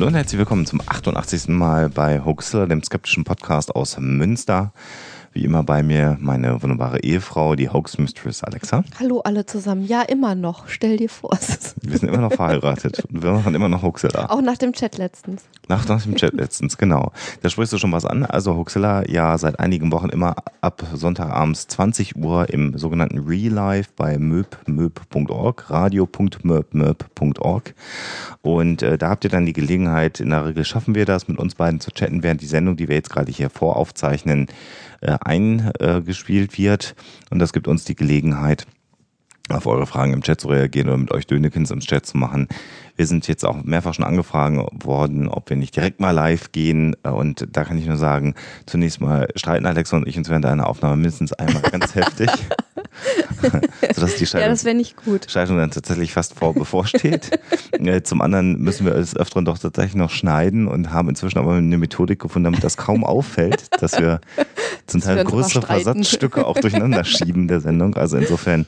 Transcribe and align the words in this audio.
Hallo 0.00 0.08
und 0.08 0.14
herzlich 0.14 0.38
willkommen 0.38 0.64
zum 0.64 0.80
88. 0.86 1.48
Mal 1.48 1.90
bei 1.90 2.24
Hoaxilla, 2.24 2.64
dem 2.64 2.82
skeptischen 2.82 3.24
Podcast 3.24 3.74
aus 3.76 3.98
Münster. 3.98 4.72
Wie 5.32 5.44
immer 5.44 5.62
bei 5.62 5.84
mir 5.84 6.18
meine 6.20 6.60
wunderbare 6.60 7.04
Ehefrau, 7.04 7.54
die 7.54 7.68
Hoax 7.68 7.98
Mistress 7.98 8.42
Alexa. 8.42 8.82
Hallo 8.98 9.20
alle 9.20 9.46
zusammen. 9.46 9.86
Ja, 9.86 10.02
immer 10.02 10.34
noch. 10.34 10.66
Stell 10.66 10.96
dir 10.96 11.08
vor. 11.08 11.38
Wir 11.82 11.98
sind 11.98 12.08
immer 12.08 12.18
noch 12.18 12.32
verheiratet 12.32 13.04
und 13.04 13.22
wir 13.22 13.30
machen 13.30 13.54
immer 13.54 13.68
noch 13.68 13.82
Hoaxilla. 13.82 14.28
Auch 14.28 14.42
nach 14.42 14.56
dem 14.56 14.72
Chat 14.72 14.98
letztens. 14.98 15.44
Nach, 15.68 15.86
nach 15.86 16.02
dem 16.02 16.16
Chat 16.16 16.32
letztens, 16.32 16.78
genau. 16.78 17.12
Da 17.42 17.48
sprichst 17.48 17.72
du 17.72 17.78
schon 17.78 17.92
was 17.92 18.04
an. 18.04 18.24
Also 18.24 18.56
Hoaxilla 18.56 19.08
ja 19.08 19.38
seit 19.38 19.60
einigen 19.60 19.92
Wochen 19.92 20.08
immer 20.08 20.34
ab 20.62 20.82
Sonntagabends 20.94 21.68
20 21.68 22.16
Uhr 22.16 22.50
im 22.50 22.76
sogenannten 22.76 23.20
Real 23.20 23.52
Life 23.52 23.90
bei 23.94 24.18
möb.möb.org, 24.18 25.70
radio.möb.möb.org. 25.70 27.74
Und 28.42 28.82
äh, 28.82 28.98
da 28.98 29.10
habt 29.10 29.22
ihr 29.22 29.30
dann 29.30 29.46
die 29.46 29.52
Gelegenheit, 29.52 30.18
in 30.18 30.30
der 30.30 30.44
Regel 30.44 30.64
schaffen 30.64 30.96
wir 30.96 31.06
das, 31.06 31.28
mit 31.28 31.38
uns 31.38 31.54
beiden 31.54 31.78
zu 31.78 31.92
chatten, 31.92 32.24
während 32.24 32.40
die 32.40 32.46
Sendung, 32.46 32.76
die 32.76 32.88
wir 32.88 32.96
jetzt 32.96 33.10
gerade 33.10 33.30
hier 33.30 33.48
voraufzeichnen, 33.48 34.48
äh, 35.00 35.16
eingespielt 35.20 36.58
wird. 36.58 36.94
Und 37.30 37.38
das 37.38 37.52
gibt 37.52 37.68
uns 37.68 37.84
die 37.84 37.94
Gelegenheit, 37.94 38.66
auf 39.48 39.66
eure 39.66 39.86
Fragen 39.86 40.12
im 40.12 40.22
Chat 40.22 40.40
zu 40.40 40.48
reagieren 40.48 40.88
oder 40.88 40.98
mit 40.98 41.10
euch 41.10 41.26
Dönekins 41.26 41.70
im 41.70 41.80
Chat 41.80 42.06
zu 42.06 42.16
machen. 42.16 42.48
Wir 42.96 43.06
sind 43.06 43.26
jetzt 43.28 43.44
auch 43.44 43.62
mehrfach 43.64 43.94
schon 43.94 44.04
angefragt 44.04 44.56
worden, 44.84 45.28
ob 45.28 45.50
wir 45.50 45.56
nicht 45.56 45.74
direkt 45.74 46.00
mal 46.00 46.12
live 46.12 46.52
gehen. 46.52 46.94
Und 47.02 47.48
da 47.50 47.64
kann 47.64 47.78
ich 47.78 47.86
nur 47.86 47.96
sagen, 47.96 48.34
zunächst 48.66 49.00
mal 49.00 49.28
streiten 49.36 49.66
Alex 49.66 49.92
und 49.92 50.06
ich 50.06 50.16
uns 50.18 50.28
während 50.28 50.46
einer 50.46 50.68
Aufnahme 50.68 50.96
mindestens 50.96 51.32
einmal 51.32 51.62
ganz 51.62 51.94
heftig. 51.94 52.30
Sodass 53.94 54.16
die 54.16 54.26
Scheidung, 54.26 54.46
ja, 54.46 54.48
das 54.50 54.64
wäre 54.64 54.76
nicht 54.76 54.96
gut. 54.96 55.30
Scheidung 55.30 55.56
dann 55.56 55.70
tatsächlich 55.70 56.12
fast 56.12 56.34
vor 56.34 56.54
bevorsteht. 56.54 57.40
Äh, 57.72 58.02
zum 58.02 58.20
anderen 58.20 58.60
müssen 58.60 58.84
wir 58.84 58.94
es 58.94 59.16
öfteren 59.16 59.44
doch 59.44 59.58
tatsächlich 59.58 59.94
noch 59.94 60.10
schneiden 60.10 60.68
und 60.68 60.92
haben 60.92 61.08
inzwischen 61.08 61.38
aber 61.38 61.54
eine 61.54 61.78
Methodik 61.78 62.20
gefunden, 62.20 62.44
damit 62.44 62.62
das 62.62 62.76
kaum 62.76 63.04
auffällt, 63.04 63.68
dass 63.82 63.98
wir 63.98 64.20
zum 64.86 65.00
Teil 65.00 65.24
größere 65.24 65.66
Versatzstücke 65.66 66.46
auch 66.46 66.58
durcheinander 66.58 67.04
schieben 67.04 67.48
der 67.48 67.60
Sendung. 67.60 67.94
Also 67.94 68.18
insofern 68.18 68.66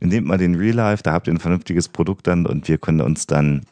nehmt 0.00 0.26
mal 0.26 0.38
den 0.38 0.54
Real 0.54 0.76
Life, 0.76 1.02
da 1.02 1.12
habt 1.12 1.26
ihr 1.26 1.34
ein 1.34 1.40
vernünftiges 1.40 1.88
Produkt 1.88 2.26
dann 2.28 2.46
und 2.46 2.68
wir 2.68 2.78
können 2.78 3.00
uns 3.00 3.26
dann 3.26 3.62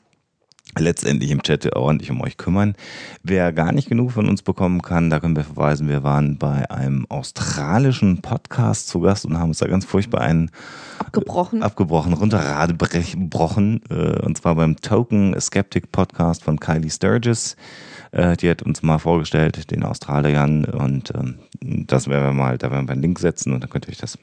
letztendlich 0.79 1.31
im 1.31 1.43
Chat 1.43 1.75
ordentlich 1.75 2.11
um 2.11 2.21
euch 2.21 2.37
kümmern. 2.37 2.75
Wer 3.23 3.53
gar 3.53 3.73
nicht 3.73 3.89
genug 3.89 4.13
von 4.13 4.29
uns 4.29 4.43
bekommen 4.43 4.83
kann, 4.83 5.11
da 5.11 5.21
können 5.21 5.37
wir 5.37 5.45
verweisen, 5.45 5.89
wir 5.89 6.03
waren 6.03 6.39
bei 6.39 6.71
einem 6.71 7.07
australischen 7.09 8.23
Podcast 8.23 8.89
zu 8.89 9.01
Gast 9.01 9.25
und 9.27 9.39
haben 9.39 9.51
uns 9.51 9.59
da 9.59 9.67
ganz 9.67 9.85
furchtbar 9.85 10.21
einen 10.21 10.51
abgebrochen, 10.99 11.63
abgebrochen 11.63 12.13
runterradebrochen, 12.13 13.83
äh, 13.91 14.21
und 14.21 14.39
zwar 14.39 14.55
beim 14.55 14.77
Token 14.77 15.39
Skeptic 15.41 15.93
Podcast 15.93 16.45
von 16.45 16.61
Kylie 16.61 16.91
Sturgis. 16.91 17.57
Äh, 18.13 18.37
die 18.37 18.51
hat 18.51 18.63
uns 18.63 18.83
mal 18.83 18.99
vorgestellt, 18.99 19.71
den 19.71 19.83
Australiern 19.83 20.65
und 20.65 21.13
ähm, 21.15 21.39
das 21.61 22.09
werden 22.09 22.25
wir 22.25 22.33
mal, 22.33 22.59
da 22.59 22.71
werden 22.71 22.89
wir 22.89 22.93
einen 22.93 23.03
Link 23.03 23.19
setzen 23.19 23.53
und 23.53 23.63
dann 23.63 23.71
könnt 23.71 23.87
ihr 23.87 23.91
euch 23.91 23.99
das 23.99 24.19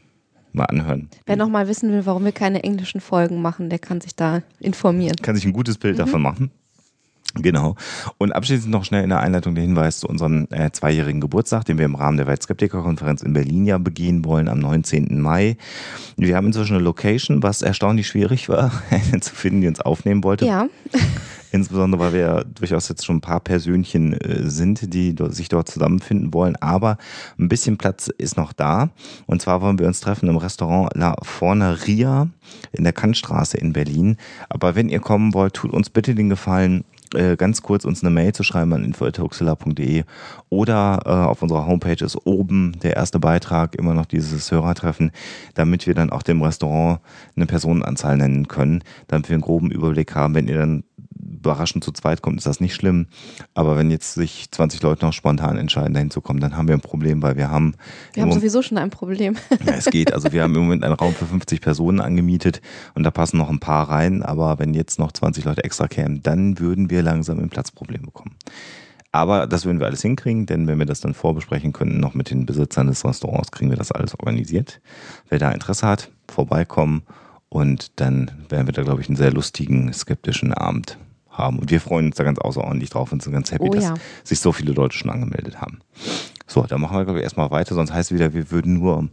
mal 0.53 0.65
anhören. 0.65 1.09
Wer 1.25 1.35
noch 1.35 1.49
mal 1.49 1.67
wissen 1.67 1.91
will, 1.91 2.05
warum 2.05 2.25
wir 2.25 2.31
keine 2.31 2.63
englischen 2.63 3.01
Folgen 3.01 3.41
machen, 3.41 3.69
der 3.69 3.79
kann 3.79 4.01
sich 4.01 4.15
da 4.15 4.41
informieren. 4.59 5.15
Kann 5.21 5.35
sich 5.35 5.45
ein 5.45 5.53
gutes 5.53 5.77
Bild 5.77 5.95
mhm. 5.95 5.99
davon 5.99 6.21
machen. 6.21 6.51
Genau. 7.41 7.75
Und 8.17 8.31
abschließend 8.33 8.71
noch 8.71 8.85
schnell 8.85 9.03
in 9.03 9.09
der 9.09 9.19
Einleitung 9.19 9.55
der 9.55 9.63
Hinweis 9.63 9.99
zu 9.99 10.07
unserem 10.07 10.47
äh, 10.49 10.71
zweijährigen 10.71 11.21
Geburtstag, 11.21 11.65
den 11.65 11.77
wir 11.77 11.85
im 11.85 11.95
Rahmen 11.95 12.17
der 12.17 12.27
Weltskeptiker-Konferenz 12.27 13.21
in 13.21 13.33
Berlin 13.33 13.65
ja 13.65 13.77
begehen 13.77 14.25
wollen 14.25 14.47
am 14.47 14.59
19. 14.59 15.21
Mai. 15.21 15.57
Wir 16.15 16.35
haben 16.35 16.47
inzwischen 16.47 16.75
eine 16.75 16.83
Location, 16.83 17.43
was 17.43 17.61
erstaunlich 17.61 18.07
schwierig 18.07 18.49
war, 18.49 18.71
zu 19.21 19.35
finden, 19.35 19.61
die 19.61 19.67
uns 19.67 19.81
aufnehmen 19.81 20.23
wollte. 20.23 20.45
Ja. 20.45 20.67
Insbesondere, 21.51 22.01
weil 22.01 22.13
wir 22.13 22.19
ja 22.19 22.43
durchaus 22.43 22.89
jetzt 22.89 23.05
schon 23.05 23.17
ein 23.17 23.21
paar 23.21 23.39
Persönchen 23.39 24.13
äh, 24.13 24.49
sind, 24.49 24.93
die 24.93 25.15
sich 25.29 25.49
dort 25.49 25.69
zusammenfinden 25.69 26.33
wollen. 26.33 26.55
Aber 26.57 26.97
ein 27.39 27.47
bisschen 27.47 27.77
Platz 27.77 28.09
ist 28.17 28.37
noch 28.37 28.53
da. 28.53 28.89
Und 29.25 29.41
zwar 29.41 29.61
wollen 29.61 29.79
wir 29.79 29.87
uns 29.87 29.99
treffen 29.99 30.29
im 30.29 30.37
Restaurant 30.37 30.95
La 30.95 31.15
Forneria 31.23 32.27
in 32.71 32.83
der 32.83 32.93
Kantstraße 32.93 33.57
in 33.57 33.73
Berlin. 33.73 34.17
Aber 34.49 34.75
wenn 34.75 34.89
ihr 34.89 34.99
kommen 34.99 35.33
wollt, 35.33 35.53
tut 35.53 35.71
uns 35.71 35.89
bitte 35.89 36.15
den 36.15 36.29
Gefallen, 36.29 36.83
äh, 37.13 37.37
ganz 37.37 37.61
kurz 37.61 37.85
uns 37.85 38.03
eine 38.03 38.09
Mail 38.09 38.33
zu 38.33 38.43
schreiben 38.43 38.73
an 38.73 38.83
info.huxilla.de 38.83 40.03
oder 40.49 40.99
äh, 41.05 41.09
auf 41.09 41.41
unserer 41.41 41.65
Homepage 41.65 42.03
ist 42.03 42.17
oben 42.25 42.77
der 42.83 42.95
erste 42.95 43.19
Beitrag 43.19 43.75
immer 43.75 43.93
noch 43.93 44.05
dieses 44.05 44.51
Hörertreffen, 44.51 45.11
damit 45.53 45.87
wir 45.87 45.93
dann 45.93 46.09
auch 46.09 46.23
dem 46.23 46.41
Restaurant 46.41 46.99
eine 47.35 47.45
Personenanzahl 47.45 48.17
nennen 48.17 48.47
können, 48.47 48.83
damit 49.07 49.29
wir 49.29 49.35
einen 49.35 49.41
groben 49.41 49.71
Überblick 49.71 50.15
haben. 50.15 50.35
Wenn 50.35 50.47
ihr 50.47 50.57
dann 50.57 50.83
überraschend 51.47 51.83
zu 51.83 51.91
zweit 51.91 52.21
kommt, 52.21 52.37
ist 52.37 52.45
das 52.47 52.59
nicht 52.59 52.75
schlimm. 52.75 53.07
Aber 53.53 53.77
wenn 53.77 53.89
jetzt 53.89 54.13
sich 54.13 54.51
20 54.51 54.81
Leute 54.81 55.05
noch 55.05 55.13
spontan 55.13 55.57
entscheiden, 55.57 55.93
dahin 55.93 56.11
zu 56.11 56.21
kommen, 56.21 56.39
dann 56.39 56.57
haben 56.57 56.67
wir 56.67 56.75
ein 56.75 56.81
Problem, 56.81 57.21
weil 57.21 57.37
wir 57.37 57.49
haben. 57.49 57.75
Wir 58.13 58.23
haben 58.23 58.31
sowieso 58.31 58.61
schon 58.61 58.77
ein 58.77 58.89
Problem. 58.89 59.35
Ja, 59.65 59.73
es 59.73 59.85
geht. 59.85 60.13
Also 60.13 60.31
wir 60.31 60.43
haben 60.43 60.55
im 60.55 60.61
Moment 60.61 60.83
einen 60.83 60.93
Raum 60.93 61.13
für 61.13 61.25
50 61.25 61.61
Personen 61.61 61.99
angemietet 61.99 62.61
und 62.93 63.03
da 63.03 63.11
passen 63.11 63.37
noch 63.37 63.49
ein 63.49 63.59
paar 63.59 63.89
rein. 63.89 64.21
Aber 64.21 64.59
wenn 64.59 64.73
jetzt 64.73 64.99
noch 64.99 65.11
20 65.11 65.45
Leute 65.45 65.63
extra 65.63 65.87
kämen, 65.87 66.21
dann 66.21 66.59
würden 66.59 66.89
wir 66.89 67.01
langsam 67.01 67.39
ein 67.39 67.49
Platzproblem 67.49 68.03
bekommen. 68.03 68.35
Aber 69.11 69.47
das 69.47 69.65
würden 69.65 69.79
wir 69.79 69.87
alles 69.87 70.01
hinkriegen, 70.01 70.45
denn 70.45 70.67
wenn 70.67 70.77
wir 70.77 70.85
das 70.85 70.99
dann 70.99 71.13
vorbesprechen 71.13 71.73
könnten, 71.73 71.99
noch 71.99 72.13
mit 72.13 72.29
den 72.29 72.45
Besitzern 72.45 72.87
des 72.87 73.03
Restaurants, 73.03 73.51
kriegen 73.51 73.71
wir 73.71 73.77
das 73.77 73.91
alles 73.91 74.17
organisiert. 74.19 74.79
Wer 75.29 75.39
da 75.39 75.51
Interesse 75.51 75.87
hat, 75.87 76.11
vorbeikommen 76.27 77.03
und 77.49 77.99
dann 77.99 78.31
werden 78.49 78.67
wir 78.67 78.73
da, 78.73 78.83
glaube 78.83 79.01
ich, 79.01 79.07
einen 79.07 79.15
sehr 79.15 79.31
lustigen, 79.31 79.91
skeptischen 79.93 80.53
Abend 80.53 80.97
haben. 81.37 81.59
Und 81.59 81.69
wir 81.71 81.81
freuen 81.81 82.07
uns 82.07 82.15
da 82.15 82.23
ganz 82.23 82.39
außerordentlich 82.39 82.89
drauf 82.89 83.11
und 83.11 83.21
sind 83.21 83.33
ganz 83.33 83.51
happy, 83.51 83.67
oh, 83.67 83.73
dass 83.73 83.83
ja. 83.83 83.93
sich 84.23 84.39
so 84.39 84.51
viele 84.51 84.73
Leute 84.73 84.95
schon 84.95 85.09
angemeldet 85.09 85.61
haben. 85.61 85.79
So, 86.47 86.63
dann 86.63 86.81
machen 86.81 86.97
wir, 86.97 87.03
glaube 87.03 87.19
ich, 87.19 87.23
erstmal 87.23 87.51
weiter, 87.51 87.75
sonst 87.75 87.93
heißt 87.93 88.11
es 88.11 88.15
wieder, 88.15 88.33
wir 88.33 88.51
würden 88.51 88.73
nur 88.73 89.09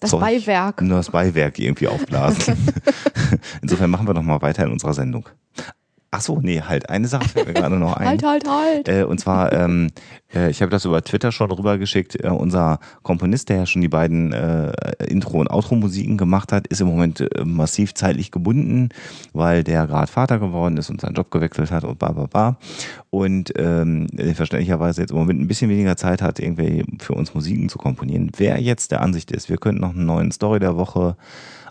das 0.00 0.10
Zeug, 0.10 0.20
Beiwerk. 0.20 0.80
Nur 0.82 0.98
das 0.98 1.10
Beiwerk 1.10 1.58
irgendwie 1.58 1.88
aufblasen. 1.88 2.56
Insofern 3.62 3.90
machen 3.90 4.06
wir 4.06 4.14
noch 4.14 4.22
mal 4.22 4.40
weiter 4.42 4.64
in 4.64 4.72
unserer 4.72 4.94
Sendung. 4.94 5.28
Ach 6.10 6.22
so, 6.22 6.40
nee, 6.40 6.62
halt. 6.62 6.88
Eine 6.88 7.06
Sache 7.06 7.28
fällt 7.28 7.48
mir 7.48 7.52
gerade 7.54 7.76
noch 7.76 7.94
ein. 7.96 8.06
halt, 8.06 8.24
halt, 8.24 8.48
halt. 8.48 8.88
Äh, 8.88 9.02
und 9.04 9.20
zwar, 9.20 9.52
ähm, 9.52 9.88
äh, 10.34 10.50
ich 10.50 10.62
habe 10.62 10.70
das 10.70 10.86
über 10.86 11.02
Twitter 11.04 11.32
schon 11.32 11.50
rübergeschickt. 11.50 12.24
Äh, 12.24 12.28
unser 12.28 12.80
Komponist, 13.02 13.50
der 13.50 13.58
ja 13.58 13.66
schon 13.66 13.82
die 13.82 13.88
beiden 13.88 14.32
äh, 14.32 14.72
Intro- 15.06 15.38
und 15.40 15.50
Outro-Musiken 15.50 16.16
gemacht 16.16 16.50
hat, 16.50 16.66
ist 16.66 16.80
im 16.80 16.86
Moment 16.86 17.20
äh, 17.20 17.44
massiv 17.44 17.92
zeitlich 17.92 18.30
gebunden, 18.30 18.88
weil 19.34 19.62
der 19.64 19.86
gerade 19.86 20.10
Vater 20.10 20.38
geworden 20.38 20.78
ist 20.78 20.88
und 20.88 21.02
seinen 21.02 21.14
Job 21.14 21.30
gewechselt 21.30 21.70
hat 21.70 21.84
und 21.84 21.98
bla 21.98 22.12
bla 22.12 22.24
bla. 22.24 22.56
Und 23.10 23.52
ähm, 23.56 24.06
verständlicherweise 24.34 25.02
jetzt 25.02 25.10
im 25.10 25.18
Moment 25.18 25.40
ein 25.40 25.48
bisschen 25.48 25.68
weniger 25.68 25.98
Zeit 25.98 26.22
hat, 26.22 26.40
irgendwie 26.40 26.84
für 27.00 27.12
uns 27.12 27.34
Musiken 27.34 27.68
zu 27.68 27.76
komponieren. 27.76 28.30
Wer 28.34 28.58
jetzt 28.62 28.92
der 28.92 29.02
Ansicht 29.02 29.30
ist, 29.30 29.50
wir 29.50 29.58
könnten 29.58 29.82
noch 29.82 29.94
einen 29.94 30.06
neuen 30.06 30.30
Story 30.30 30.58
der 30.58 30.78
Woche 30.78 31.16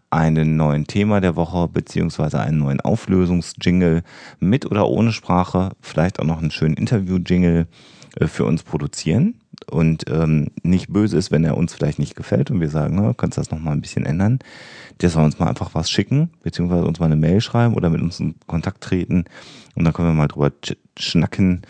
einen 0.09 0.55
neuen 0.55 0.87
Thema 0.87 1.19
der 1.19 1.35
Woche 1.35 1.67
beziehungsweise 1.67 2.39
einen 2.39 2.59
neuen 2.59 2.81
Auflösungsjingle 2.81 4.03
mit 4.39 4.65
oder 4.65 4.87
ohne 4.87 5.11
Sprache, 5.11 5.71
vielleicht 5.81 6.19
auch 6.19 6.25
noch 6.25 6.39
einen 6.39 6.51
schönen 6.51 6.75
Interview-Jingle 6.75 7.67
äh, 8.15 8.27
für 8.27 8.45
uns 8.45 8.63
produzieren. 8.63 9.35
Und 9.69 10.05
ähm, 10.09 10.51
nicht 10.63 10.93
böse 10.93 11.17
ist, 11.17 11.31
wenn 11.31 11.43
er 11.43 11.57
uns 11.57 11.73
vielleicht 11.73 11.99
nicht 11.99 12.15
gefällt 12.15 12.51
und 12.51 12.61
wir 12.61 12.69
sagen, 12.69 12.95
ne, 12.95 13.13
kannst 13.17 13.37
das 13.37 13.51
nochmal 13.51 13.73
ein 13.73 13.81
bisschen 13.81 14.05
ändern, 14.05 14.39
der 15.01 15.09
soll 15.09 15.25
uns 15.25 15.39
mal 15.39 15.47
einfach 15.47 15.73
was 15.73 15.89
schicken, 15.89 16.29
beziehungsweise 16.43 16.85
uns 16.85 16.99
mal 16.99 17.07
eine 17.07 17.15
Mail 17.15 17.41
schreiben 17.41 17.73
oder 17.73 17.89
mit 17.89 18.01
uns 18.01 18.19
in 18.19 18.35
Kontakt 18.45 18.81
treten. 18.81 19.25
Und 19.75 19.83
dann 19.83 19.93
können 19.93 20.09
wir 20.09 20.13
mal 20.13 20.27
drüber 20.27 20.51
schnacken. 20.97 21.63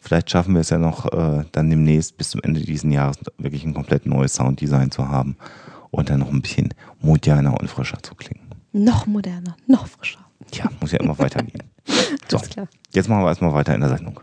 Vielleicht 0.00 0.30
schaffen 0.30 0.54
wir 0.54 0.60
es 0.60 0.70
ja 0.70 0.78
noch 0.78 1.12
äh, 1.12 1.44
dann 1.52 1.68
demnächst 1.68 2.16
bis 2.16 2.30
zum 2.30 2.40
Ende 2.42 2.60
dieses 2.60 2.90
Jahres 2.90 3.18
wirklich 3.38 3.64
ein 3.64 3.74
komplett 3.74 4.06
neues 4.06 4.34
Sounddesign 4.34 4.90
zu 4.90 5.08
haben 5.08 5.36
und 5.92 6.10
dann 6.10 6.18
noch 6.18 6.30
ein 6.30 6.42
bisschen 6.42 6.74
moderner 7.00 7.58
und 7.60 7.68
frischer 7.68 8.02
zu 8.02 8.16
klingen. 8.16 8.48
Noch 8.72 9.06
moderner, 9.06 9.56
noch 9.68 9.86
frischer. 9.86 10.18
Tja, 10.50 10.68
muss 10.80 10.90
ja 10.90 10.98
immer 10.98 11.16
weitergehen. 11.18 11.62
So, 12.28 12.38
jetzt 12.94 13.08
machen 13.10 13.22
wir 13.22 13.28
erstmal 13.28 13.52
weiter 13.52 13.74
in 13.74 13.80
der 13.82 13.90
Sendung. 13.90 14.20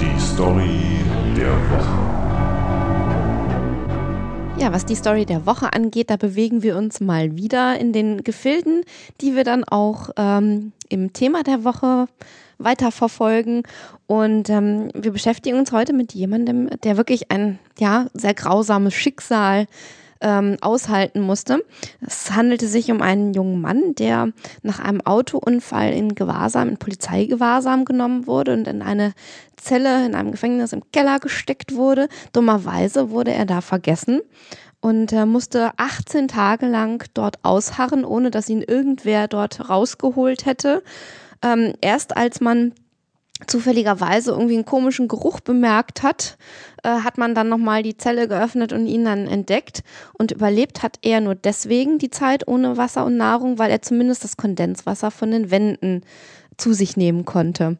Die 0.00 0.20
Story 0.20 0.80
der 1.36 1.52
Woche. 1.70 2.27
Ja, 4.60 4.72
was 4.72 4.84
die 4.84 4.96
Story 4.96 5.24
der 5.24 5.46
Woche 5.46 5.72
angeht, 5.72 6.10
da 6.10 6.16
bewegen 6.16 6.64
wir 6.64 6.76
uns 6.76 7.00
mal 7.00 7.36
wieder 7.36 7.78
in 7.78 7.92
den 7.92 8.24
Gefilden, 8.24 8.82
die 9.20 9.36
wir 9.36 9.44
dann 9.44 9.62
auch 9.62 10.10
ähm, 10.16 10.72
im 10.88 11.12
Thema 11.12 11.44
der 11.44 11.62
Woche 11.62 12.08
weiterverfolgen. 12.58 13.62
Und 14.08 14.50
ähm, 14.50 14.90
wir 14.94 15.12
beschäftigen 15.12 15.58
uns 15.58 15.70
heute 15.70 15.92
mit 15.92 16.12
jemandem, 16.12 16.70
der 16.82 16.96
wirklich 16.96 17.30
ein 17.30 17.60
ja, 17.78 18.08
sehr 18.14 18.34
grausames 18.34 18.94
Schicksal 18.94 19.68
ähm, 20.20 20.56
aushalten 20.60 21.20
musste. 21.20 21.64
Es 22.00 22.32
handelte 22.32 22.66
sich 22.66 22.90
um 22.90 23.02
einen 23.02 23.34
jungen 23.34 23.60
Mann, 23.60 23.94
der 23.94 24.32
nach 24.62 24.78
einem 24.78 25.00
Autounfall 25.00 25.92
in 25.92 26.14
Gewahrsam, 26.14 26.68
in 26.68 26.76
Polizeigewahrsam 26.76 27.84
genommen 27.84 28.26
wurde 28.26 28.52
und 28.54 28.66
in 28.66 28.82
eine 28.82 29.12
Zelle 29.56 30.06
in 30.06 30.14
einem 30.14 30.32
Gefängnis 30.32 30.72
im 30.72 30.82
Keller 30.92 31.18
gesteckt 31.18 31.74
wurde. 31.74 32.08
Dummerweise 32.32 33.10
wurde 33.10 33.32
er 33.32 33.46
da 33.46 33.60
vergessen 33.60 34.20
und 34.80 35.12
äh, 35.12 35.26
musste 35.26 35.72
18 35.76 36.28
Tage 36.28 36.66
lang 36.66 37.04
dort 37.14 37.44
ausharren, 37.44 38.04
ohne 38.04 38.30
dass 38.30 38.48
ihn 38.48 38.62
irgendwer 38.62 39.28
dort 39.28 39.68
rausgeholt 39.68 40.46
hätte. 40.46 40.82
Ähm, 41.42 41.74
erst 41.80 42.16
als 42.16 42.40
man 42.40 42.72
zufälligerweise 43.46 44.32
irgendwie 44.32 44.54
einen 44.54 44.64
komischen 44.64 45.08
Geruch 45.08 45.40
bemerkt 45.40 46.02
hat, 46.02 46.36
äh, 46.82 46.88
hat 46.88 47.18
man 47.18 47.34
dann 47.34 47.48
nochmal 47.48 47.82
die 47.82 47.96
Zelle 47.96 48.28
geöffnet 48.28 48.72
und 48.72 48.86
ihn 48.86 49.04
dann 49.04 49.26
entdeckt. 49.26 49.82
Und 50.12 50.32
überlebt 50.32 50.82
hat 50.82 50.98
er 51.02 51.20
nur 51.20 51.34
deswegen 51.34 51.98
die 51.98 52.10
Zeit 52.10 52.46
ohne 52.48 52.76
Wasser 52.76 53.04
und 53.04 53.16
Nahrung, 53.16 53.58
weil 53.58 53.70
er 53.70 53.82
zumindest 53.82 54.24
das 54.24 54.36
Kondenswasser 54.36 55.10
von 55.10 55.30
den 55.30 55.50
Wänden 55.50 56.02
zu 56.56 56.72
sich 56.72 56.96
nehmen 56.96 57.24
konnte. 57.24 57.78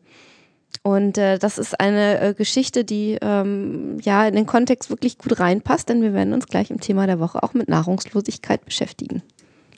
Und 0.83 1.19
äh, 1.19 1.39
das 1.39 1.59
ist 1.59 1.79
eine 1.81 2.21
äh, 2.21 2.35
Geschichte, 2.35 2.85
die 2.85 3.19
ähm, 3.21 3.99
ja 4.03 4.27
in 4.27 4.35
den 4.35 4.47
Kontext 4.47 4.91
wirklich 4.91 5.19
gut 5.19 5.39
reinpasst, 5.41 5.89
denn 5.89 6.03
wir 6.03 6.13
werden 6.13 6.33
uns 6.33 6.47
gleich 6.47 6.71
im 6.71 6.81
Thema 6.81 7.07
der 7.07 7.21
Woche 7.21 7.43
auch 7.43 7.55
mit 7.55 7.69
Nahrungslosigkeit 7.69 8.65
beschäftigen. 8.65 9.23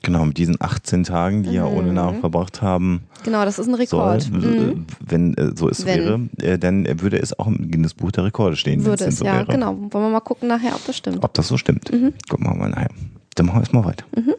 Genau, 0.03 0.25
mit 0.25 0.37
diesen 0.37 0.59
18 0.59 1.03
Tagen, 1.03 1.43
die 1.43 1.49
mhm. 1.49 1.55
er 1.55 1.71
ohne 1.71 1.93
Nahrung 1.93 2.21
verbracht 2.21 2.61
haben. 2.61 3.03
Genau, 3.23 3.45
das 3.45 3.59
ist 3.59 3.67
ein 3.67 3.75
Rekord. 3.75 4.23
Soll, 4.23 4.39
mhm. 4.39 4.85
Wenn 4.99 5.35
äh, 5.35 5.51
so 5.55 5.69
es 5.69 5.85
wäre, 5.85 6.21
äh, 6.41 6.57
dann 6.57 6.87
würde 7.01 7.19
es 7.19 7.37
auch 7.37 7.45
im 7.45 7.69
Guinness 7.69 7.93
Buch 7.93 8.11
der 8.11 8.23
Rekorde 8.23 8.55
stehen. 8.55 8.83
Würde 8.83 9.05
es, 9.05 9.19
so 9.19 9.25
ja, 9.25 9.35
wäre. 9.35 9.45
genau. 9.45 9.77
Wollen 9.77 10.05
wir 10.05 10.09
mal 10.09 10.19
gucken 10.21 10.47
nachher, 10.47 10.73
ob 10.73 10.83
das 10.87 10.97
stimmt. 10.97 11.23
Ob 11.23 11.33
das 11.35 11.47
so 11.47 11.57
stimmt. 11.57 11.91
Mhm. 11.91 12.13
Gucken 12.27 12.47
wir 12.47 12.55
mal 12.55 12.69
nachher. 12.69 12.89
Dann 13.35 13.45
machen 13.45 13.57
wir 13.57 13.61
erstmal 13.61 13.85
weiter. 13.85 14.05
Mhm. 14.15 14.33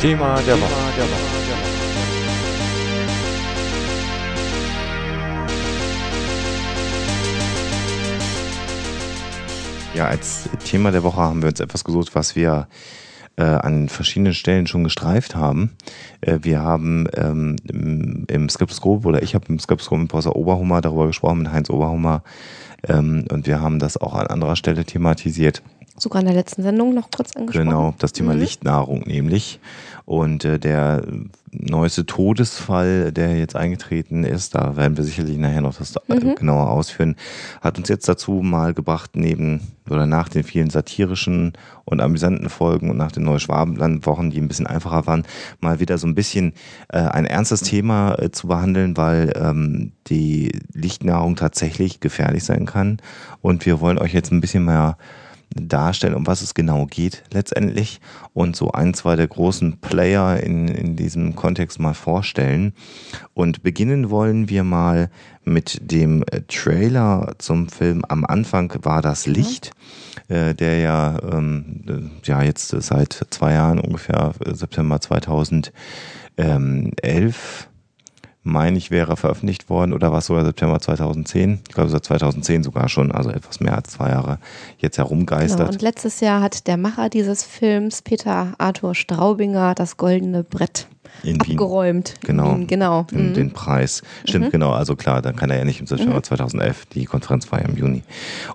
Thema 0.00 0.40
der 0.46 0.60
Woche. 0.60 1.75
Ja, 9.96 10.08
als 10.08 10.50
Thema 10.62 10.90
der 10.90 11.02
Woche 11.04 11.22
haben 11.22 11.40
wir 11.40 11.48
uns 11.48 11.58
etwas 11.58 11.82
gesucht, 11.82 12.14
was 12.14 12.36
wir 12.36 12.68
äh, 13.36 13.44
an 13.44 13.88
verschiedenen 13.88 14.34
Stellen 14.34 14.66
schon 14.66 14.84
gestreift 14.84 15.34
haben. 15.34 15.70
Äh, 16.20 16.40
wir 16.42 16.60
haben 16.60 17.08
ähm, 17.14 17.56
im, 17.64 18.26
im 18.28 18.48
Skriptoskop 18.50 19.06
oder 19.06 19.22
ich 19.22 19.34
habe 19.34 19.46
im 19.48 19.58
Skriptoskop 19.58 19.98
mit 19.98 20.08
Professor 20.08 20.36
Oberhummer 20.36 20.82
darüber 20.82 21.06
gesprochen, 21.06 21.38
mit 21.38 21.50
Heinz 21.50 21.70
Oberhummer. 21.70 22.22
Ähm, 22.86 23.24
und 23.30 23.46
wir 23.46 23.62
haben 23.62 23.78
das 23.78 23.96
auch 23.96 24.14
an 24.14 24.26
anderer 24.26 24.56
Stelle 24.56 24.84
thematisiert. 24.84 25.62
Sogar 25.98 26.20
in 26.20 26.26
der 26.26 26.36
letzten 26.36 26.62
Sendung 26.62 26.94
noch 26.94 27.10
kurz 27.10 27.34
angesprochen. 27.36 27.66
Genau, 27.66 27.94
das 27.98 28.12
Thema 28.12 28.34
mhm. 28.34 28.40
Lichtnahrung 28.40 29.00
nämlich. 29.06 29.60
Und 30.04 30.44
äh, 30.44 30.58
der 30.58 31.02
neueste 31.50 32.06
Todesfall, 32.06 33.12
der 33.12 33.38
jetzt 33.38 33.56
eingetreten 33.56 34.24
ist, 34.24 34.54
da 34.54 34.76
werden 34.76 34.96
wir 34.96 35.04
sicherlich 35.04 35.36
nachher 35.36 35.62
noch 35.62 35.76
das 35.76 35.94
mhm. 36.06 36.34
genauer 36.36 36.70
ausführen, 36.70 37.16
hat 37.60 37.78
uns 37.78 37.88
jetzt 37.88 38.08
dazu 38.08 38.32
mal 38.34 38.74
gebracht, 38.74 39.12
neben 39.14 39.60
oder 39.88 40.06
nach 40.06 40.28
den 40.28 40.44
vielen 40.44 40.70
satirischen 40.70 41.54
und 41.84 42.00
amüsanten 42.00 42.50
Folgen 42.50 42.90
und 42.90 42.96
nach 42.96 43.12
den 43.12 43.24
Neuschwabenland-Wochen, 43.24 44.30
die 44.30 44.40
ein 44.40 44.48
bisschen 44.48 44.66
einfacher 44.66 45.06
waren, 45.06 45.24
mal 45.60 45.80
wieder 45.80 45.98
so 45.98 46.06
ein 46.06 46.14
bisschen 46.14 46.52
äh, 46.88 46.98
ein 46.98 47.24
ernstes 47.24 47.62
Thema 47.62 48.16
äh, 48.18 48.30
zu 48.30 48.48
behandeln, 48.48 48.96
weil 48.96 49.32
ähm, 49.36 49.92
die 50.08 50.52
Lichtnahrung 50.72 51.36
tatsächlich 51.36 52.00
gefährlich 52.00 52.44
sein 52.44 52.66
kann. 52.66 52.98
Und 53.40 53.66
wir 53.66 53.80
wollen 53.80 53.98
euch 53.98 54.12
jetzt 54.12 54.32
ein 54.32 54.40
bisschen 54.40 54.64
mehr 54.64 54.96
darstellen, 55.54 56.14
um 56.14 56.26
was 56.26 56.42
es 56.42 56.54
genau 56.54 56.86
geht 56.86 57.22
letztendlich 57.32 58.00
und 58.34 58.56
so 58.56 58.72
ein, 58.72 58.94
zwei 58.94 59.16
der 59.16 59.28
großen 59.28 59.78
Player 59.78 60.40
in, 60.42 60.68
in 60.68 60.96
diesem 60.96 61.34
Kontext 61.36 61.78
mal 61.80 61.94
vorstellen. 61.94 62.72
Und 63.34 63.62
beginnen 63.62 64.10
wollen 64.10 64.48
wir 64.48 64.64
mal 64.64 65.10
mit 65.44 65.90
dem 65.90 66.24
Trailer 66.48 67.34
zum 67.38 67.68
Film 67.68 68.04
Am 68.08 68.24
Anfang 68.24 68.72
war 68.82 69.02
das 69.02 69.26
Licht, 69.26 69.70
äh, 70.28 70.54
der 70.54 70.78
ja, 70.78 71.18
ähm, 71.22 71.84
äh, 71.88 72.26
ja 72.26 72.42
jetzt 72.42 72.68
seit 72.68 73.26
zwei 73.30 73.52
Jahren 73.52 73.78
ungefähr, 73.78 74.32
äh, 74.44 74.54
September 74.54 75.00
2011 75.00 75.72
meine 78.46 78.78
ich, 78.78 78.90
wäre 78.90 79.16
veröffentlicht 79.16 79.68
worden 79.68 79.92
oder 79.92 80.12
was 80.12 80.26
sogar 80.26 80.44
September 80.44 80.80
2010. 80.80 81.60
Ich 81.68 81.74
glaube, 81.74 81.90
seit 81.90 82.04
2010 82.04 82.62
sogar 82.62 82.88
schon, 82.88 83.12
also 83.12 83.30
etwas 83.30 83.60
mehr 83.60 83.74
als 83.74 83.90
zwei 83.90 84.10
Jahre 84.10 84.38
jetzt 84.78 84.98
herumgeistert. 84.98 85.58
Genau, 85.58 85.72
und 85.72 85.82
letztes 85.82 86.20
Jahr 86.20 86.40
hat 86.40 86.66
der 86.66 86.76
Macher 86.76 87.10
dieses 87.10 87.44
Films, 87.44 88.02
Peter 88.02 88.54
Arthur 88.58 88.94
Straubinger, 88.94 89.74
das 89.74 89.96
Goldene 89.96 90.44
Brett 90.44 90.88
in 91.22 91.40
abgeräumt. 91.40 92.14
Wien. 92.14 92.26
Genau. 92.26 92.56
Wien, 92.56 92.66
genau. 92.66 93.02
Den, 93.04 93.30
mhm. 93.30 93.34
den 93.34 93.52
Preis. 93.52 94.02
Stimmt, 94.24 94.46
mhm. 94.46 94.50
genau. 94.50 94.72
Also 94.72 94.96
klar, 94.96 95.22
dann 95.22 95.36
kann 95.36 95.50
er 95.50 95.58
ja 95.58 95.64
nicht 95.64 95.80
im 95.80 95.86
September 95.86 96.16
mhm. 96.16 96.22
2011. 96.22 96.86
Die 96.86 97.04
Konferenz 97.04 97.50
war 97.50 97.60
ja 97.60 97.68
im 97.68 97.76
Juni. 97.76 98.02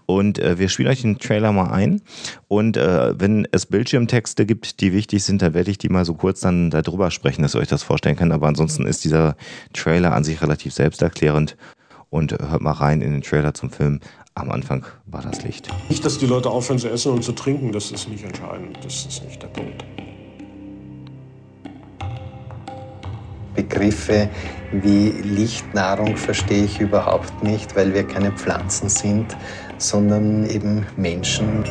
Und 0.05 0.39
äh, 0.39 0.57
wir 0.59 0.69
spielen 0.69 0.89
euch 0.89 1.01
den 1.01 1.17
Trailer 1.17 1.51
mal 1.51 1.71
ein. 1.71 2.01
Und 2.47 2.77
äh, 2.77 3.19
wenn 3.19 3.47
es 3.51 3.65
Bildschirmtexte 3.65 4.45
gibt, 4.45 4.81
die 4.81 4.93
wichtig 4.93 5.23
sind, 5.23 5.41
dann 5.41 5.53
werde 5.53 5.71
ich 5.71 5.77
die 5.77 5.89
mal 5.89 6.05
so 6.05 6.13
kurz 6.13 6.41
dann 6.41 6.69
darüber 6.69 7.11
sprechen, 7.11 7.41
dass 7.41 7.55
ihr 7.55 7.59
euch 7.59 7.67
das 7.67 7.83
vorstellen 7.83 8.15
könnt. 8.15 8.33
Aber 8.33 8.47
ansonsten 8.47 8.85
ist 8.85 9.03
dieser 9.03 9.35
Trailer 9.73 10.13
an 10.13 10.23
sich 10.23 10.41
relativ 10.41 10.73
selbsterklärend. 10.73 11.57
Und 12.09 12.33
hört 12.33 12.61
mal 12.61 12.73
rein 12.73 12.99
in 12.99 13.13
den 13.13 13.21
Trailer 13.21 13.53
zum 13.53 13.69
Film. 13.69 14.01
Am 14.33 14.49
Anfang 14.49 14.85
war 15.05 15.21
das 15.21 15.43
Licht. 15.43 15.69
Nicht, 15.89 16.05
dass 16.05 16.17
die 16.17 16.25
Leute 16.25 16.49
aufhören 16.49 16.79
zu 16.79 16.89
essen 16.89 17.11
und 17.11 17.23
zu 17.23 17.33
trinken, 17.33 17.71
das 17.71 17.91
ist 17.91 18.09
nicht 18.09 18.23
entscheidend. 18.23 18.77
Das 18.83 19.05
ist 19.05 19.23
nicht 19.25 19.41
der 19.41 19.47
Punkt. 19.47 19.83
Begriffe 23.61 24.27
wie 24.71 25.09
Lichtnahrung 25.09 26.17
verstehe 26.17 26.63
ich 26.63 26.79
überhaupt 26.79 27.43
nicht, 27.43 27.75
weil 27.75 27.93
wir 27.93 28.07
keine 28.07 28.31
Pflanzen 28.31 28.89
sind, 28.89 29.37
sondern 29.77 30.49
eben 30.49 30.85
Menschen. 30.97 31.63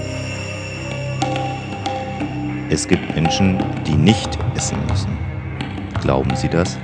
Es 2.70 2.86
gibt 2.86 3.14
Menschen, 3.16 3.58
die 3.86 3.94
nicht 3.94 4.38
essen 4.54 4.78
müssen. 4.88 5.18
Glauben 6.00 6.34
Sie 6.36 6.48
das? 6.48 6.78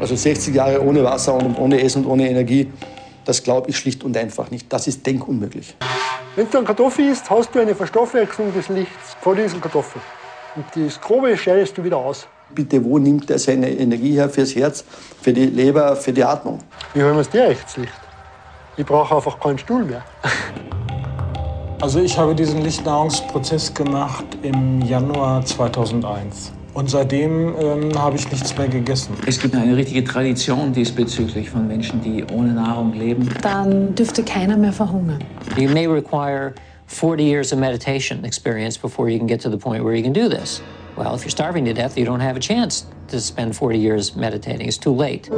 Also 0.00 0.16
60 0.16 0.54
Jahre 0.54 0.82
ohne 0.82 1.04
Wasser 1.04 1.34
und 1.34 1.58
ohne 1.58 1.82
Essen 1.82 2.04
und 2.04 2.10
ohne 2.10 2.28
Energie, 2.28 2.72
das 3.24 3.42
glaube 3.42 3.70
ich 3.70 3.76
schlicht 3.76 4.02
und 4.04 4.16
einfach 4.16 4.50
nicht. 4.50 4.72
Das 4.72 4.86
ist 4.86 5.06
denkunmöglich. 5.06 5.76
Wenn 6.36 6.50
du 6.50 6.58
einen 6.58 6.66
Kartoffel 6.66 7.10
isst, 7.10 7.28
hast 7.28 7.54
du 7.54 7.60
eine 7.60 7.74
Verstoffwechslung 7.74 8.52
des 8.54 8.68
Lichts 8.68 9.16
vor 9.20 9.34
diesen 9.34 9.60
Kartoffeln. 9.60 10.02
Und 10.56 10.64
das 10.74 11.00
Grobe 11.00 11.36
scheidest 11.36 11.76
du 11.76 11.84
wieder 11.84 11.98
aus. 11.98 12.26
Bitte, 12.54 12.84
wo 12.84 12.98
nimmt 12.98 13.30
er 13.30 13.38
seine 13.38 13.70
Energie 13.70 14.12
her 14.12 14.28
fürs 14.28 14.54
Herz, 14.54 14.84
für 15.20 15.32
die 15.32 15.46
Leber, 15.46 15.96
für 15.96 16.12
die 16.12 16.24
Atmung? 16.24 16.58
Wie 16.92 17.02
holen 17.02 17.14
wir 17.14 17.20
es 17.20 17.30
dir 17.30 17.48
echt 17.48 17.76
Licht? 17.76 17.92
Ich 18.76 18.86
brauche 18.86 19.14
einfach 19.16 19.38
keinen 19.40 19.58
Stuhl 19.58 19.84
mehr. 19.84 20.04
Also 21.80 22.00
ich 22.00 22.16
habe 22.16 22.34
diesen 22.34 22.62
Lichtnahrungsprozess 22.62 23.74
gemacht 23.74 24.24
im 24.40 24.80
Januar 24.80 25.44
2001. 25.44 26.50
Und 26.72 26.88
seitdem 26.88 27.54
ähm, 27.58 27.98
habe 27.98 28.16
ich 28.16 28.30
nichts 28.30 28.56
mehr 28.56 28.68
gegessen. 28.68 29.14
Es 29.26 29.38
gibt 29.38 29.54
eine 29.54 29.76
richtige 29.76 30.02
Tradition 30.02 30.72
diesbezüglich 30.72 31.50
von 31.50 31.68
Menschen, 31.68 32.00
die 32.00 32.24
ohne 32.32 32.54
Nahrung 32.54 32.94
leben. 32.94 33.28
Dann 33.42 33.94
dürfte 33.94 34.22
keiner 34.22 34.56
mehr 34.56 34.72
verhungern. 34.72 35.22
You 35.58 35.68
may 35.68 35.86
require 35.86 36.54
40 36.86 37.22
years 37.22 37.52
of 37.52 37.58
meditation 37.58 38.24
experience 38.24 38.78
before 38.78 39.10
you 39.10 39.18
can 39.18 39.26
get 39.26 39.42
to 39.42 39.50
the 39.50 39.58
point 39.58 39.84
where 39.84 39.94
you 39.94 40.02
can 40.02 40.14
do 40.14 40.28
this. 40.28 40.62
Well, 40.96 41.14
if 41.16 41.22
you're 41.22 41.30
starving 41.30 41.64
to 41.64 41.74
death, 41.74 41.98
you 41.98 42.04
don't 42.04 42.20
have 42.20 42.36
a 42.36 42.40
chance 42.40 42.86
to 43.08 43.20
spend 43.20 43.56
40 43.56 43.78
years 43.78 44.14
meditating. 44.14 44.68
It's 44.68 44.78
too 44.78 44.94
late. 44.94 45.28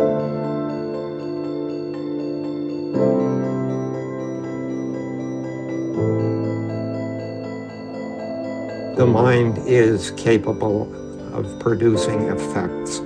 The 8.97 9.07
mind 9.07 9.59
is 9.67 10.11
capable 10.13 10.93
of 11.35 11.59
producing 11.61 12.29
effects. 12.29 12.99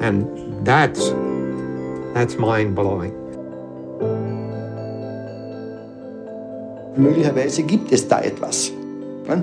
And 0.00 0.66
that's, 0.66 1.10
that's 2.14 2.36
mind-blowing. 2.36 3.12
Möglicherweise 6.96 7.62
gibt 7.62 7.90
es 7.92 8.08
da 8.08 8.20
etwas. 8.20 8.70
Ne? 9.26 9.42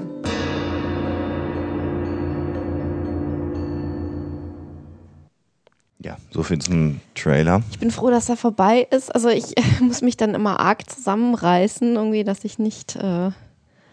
Ja, 6.04 6.18
so 6.32 6.42
viel 6.42 6.60
zum 6.60 7.00
Trailer. 7.14 7.62
Ich 7.72 7.80
bin 7.80 7.92
froh, 7.92 8.10
dass 8.10 8.28
er 8.30 8.38
vorbei 8.38 8.88
ist. 8.90 9.14
Also 9.14 9.30
ich 9.30 9.54
muss 9.80 10.02
mich 10.02 10.18
dann 10.18 10.34
immer 10.34 10.60
arg 10.60 10.90
zusammenreißen, 10.90 11.96
irgendwie, 11.96 12.24
dass 12.24 12.44
ich 12.44 12.58
nicht 12.58 12.96
äh, 12.96 13.32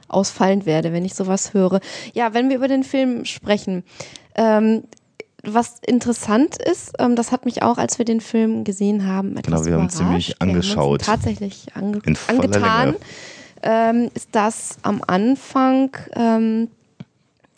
ausfallend 0.09 0.65
werde, 0.65 0.93
wenn 0.93 1.05
ich 1.05 1.15
sowas 1.15 1.53
höre. 1.53 1.81
Ja, 2.15 2.33
wenn 2.33 2.49
wir 2.49 2.57
über 2.57 2.69
den 2.69 2.83
Film 2.83 3.25
sprechen. 3.25 3.85
Ähm, 4.35 4.85
was 5.45 5.81
interessant 5.87 6.57
ist, 6.57 6.95
ähm, 6.99 7.15
das 7.15 7.31
hat 7.31 7.45
mich 7.45 7.63
auch, 7.63 7.79
als 7.79 7.99
wir 7.99 8.05
den 8.05 8.21
Film 8.21 8.65
gesehen 8.65 9.07
haben, 9.07 9.37
etwas 9.37 9.63
Genau, 9.63 9.77
wir 9.77 9.83
haben 9.83 9.91
ziemlich 9.91 10.43
angeschaut. 10.43 11.07
Wir 11.07 11.13
haben 11.13 11.21
tatsächlich 11.21 11.67
ange 11.75 12.01
angetan, 12.27 12.97
ähm, 13.63 14.11
ist, 14.15 14.35
dass 14.35 14.79
am 14.83 15.03
Anfang 15.07 15.97
ähm, 16.15 16.69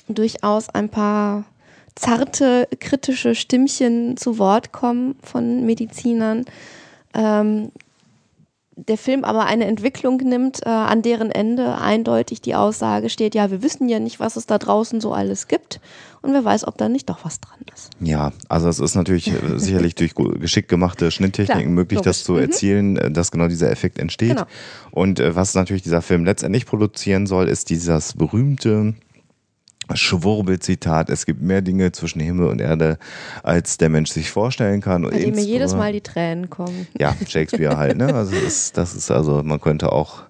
durchaus 0.09 0.69
ein 0.69 0.89
paar 0.89 1.45
zarte, 2.01 2.67
kritische 2.81 3.35
Stimmchen 3.35 4.17
zu 4.17 4.39
Wort 4.39 4.73
kommen 4.73 5.17
von 5.23 5.67
Medizinern, 5.67 6.45
ähm, 7.15 7.71
der 8.89 8.97
Film 8.97 9.25
aber 9.25 9.45
eine 9.45 9.67
Entwicklung 9.67 10.17
nimmt, 10.19 10.65
äh, 10.65 10.71
an 10.71 11.03
deren 11.03 11.31
Ende 11.31 11.77
eindeutig 11.77 12.41
die 12.41 12.55
Aussage 12.55 13.11
steht, 13.11 13.35
ja, 13.35 13.51
wir 13.51 13.63
wissen 13.63 13.91
ja 13.91 13.99
nicht, 13.99 14.21
was 14.21 14.37
es 14.37 14.47
da 14.47 14.57
draußen 14.57 15.03
so 15.03 15.13
alles 15.13 15.49
gibt 15.49 15.81
und 16.23 16.33
wer 16.33 16.43
weiß, 16.43 16.67
ob 16.67 16.79
da 16.79 16.89
nicht 16.89 17.11
doch 17.11 17.23
was 17.23 17.41
dran 17.41 17.59
ist. 17.75 17.91
Ja, 18.01 18.33
also 18.49 18.69
es 18.69 18.79
ist 18.79 18.95
natürlich 18.95 19.29
äh, 19.29 19.35
sicherlich 19.59 19.95
durch 19.95 20.15
geschickt 20.15 20.71
gemachte 20.71 21.11
Schnitttechniken 21.11 21.63
Klar, 21.65 21.75
möglich, 21.75 21.99
logisch. 21.99 22.19
das 22.19 22.25
zu 22.25 22.33
mhm. 22.33 22.39
erzielen, 22.39 22.93
mhm. 22.95 23.13
dass 23.13 23.31
genau 23.31 23.49
dieser 23.49 23.71
Effekt 23.71 23.99
entsteht. 23.99 24.31
Genau. 24.31 24.47
Und 24.91 25.21
äh, 25.21 25.37
was 25.37 25.55
natürlich 25.55 25.83
dieser 25.83 26.01
Film 26.01 26.25
letztendlich 26.25 26.65
produzieren 26.65 27.27
soll, 27.27 27.49
ist 27.49 27.69
dieses 27.69 28.15
berühmte 28.15 28.95
Schwurbelzitat, 29.97 31.11
es 31.11 31.27
gibt 31.27 31.43
mehr 31.43 31.63
Dinge 31.63 31.93
zwischen 31.93 32.21
Himmel 32.21 32.49
und 32.49 32.61
Erde, 32.61 32.99
als 33.43 33.79
der 33.79 33.89
Mensch 33.89 34.11
sich 34.11 34.31
vorstellen 34.31 34.81
kann. 34.81 35.03
Bei 35.03 35.11
dem 35.11 35.35
mir 35.35 35.43
jedes 35.43 35.75
Mal 35.75 35.93
die 35.93 36.01
Tränen 36.01 36.51
kommen. 36.51 36.87
Ja, 36.99 37.15
Shakespeare 37.27 37.77
halt, 37.77 37.97
ne? 37.97 38.15
Also 38.15 38.35
das, 38.43 38.73
das 38.73 38.95
ist 38.95 39.11
also, 39.11 39.43
man 39.43 39.61
könnte 39.61 39.93
auch 39.93 40.25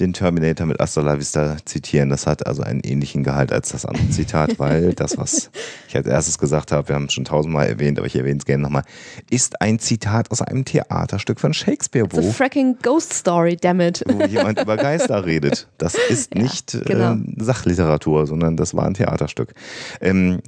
den 0.00 0.12
Terminator 0.12 0.66
mit 0.66 0.78
Hasta 0.78 1.00
la 1.00 1.18
Vista 1.18 1.56
zitieren. 1.64 2.08
Das 2.10 2.26
hat 2.26 2.46
also 2.46 2.62
einen 2.62 2.80
ähnlichen 2.80 3.24
Gehalt 3.24 3.52
als 3.52 3.70
das 3.70 3.84
andere 3.84 4.08
Zitat, 4.10 4.58
weil 4.58 4.94
das, 4.94 5.18
was 5.18 5.50
ich 5.88 5.96
als 5.96 6.06
erstes 6.06 6.38
gesagt 6.38 6.72
habe, 6.72 6.88
wir 6.88 6.94
haben 6.94 7.06
es 7.06 7.12
schon 7.12 7.24
tausendmal 7.24 7.66
erwähnt, 7.66 7.98
aber 7.98 8.06
ich 8.06 8.16
erwähne 8.16 8.38
es 8.38 8.44
gerne 8.44 8.62
nochmal, 8.62 8.84
ist 9.30 9.60
ein 9.60 9.78
Zitat 9.78 10.30
aus 10.30 10.42
einem 10.42 10.64
Theaterstück 10.64 11.40
von 11.40 11.52
Shakespeare. 11.52 12.06
It's 12.06 12.16
wo, 12.16 12.28
a 12.28 12.32
fracking 12.32 12.76
ghost 12.82 13.12
story, 13.12 13.56
damn 13.56 13.80
it. 13.80 14.04
Wo 14.06 14.24
jemand 14.24 14.60
über 14.62 14.76
Geister 14.76 15.24
redet. 15.24 15.68
Das 15.78 15.94
ist 15.94 16.34
ja, 16.34 16.42
nicht 16.42 16.78
genau. 16.84 17.14
äh, 17.14 17.18
Sachliteratur, 17.36 18.26
sondern 18.26 18.56
das 18.56 18.74
war 18.74 18.86
ein 18.86 18.94
Theaterstück. 18.94 19.54
Ähm, 20.00 20.40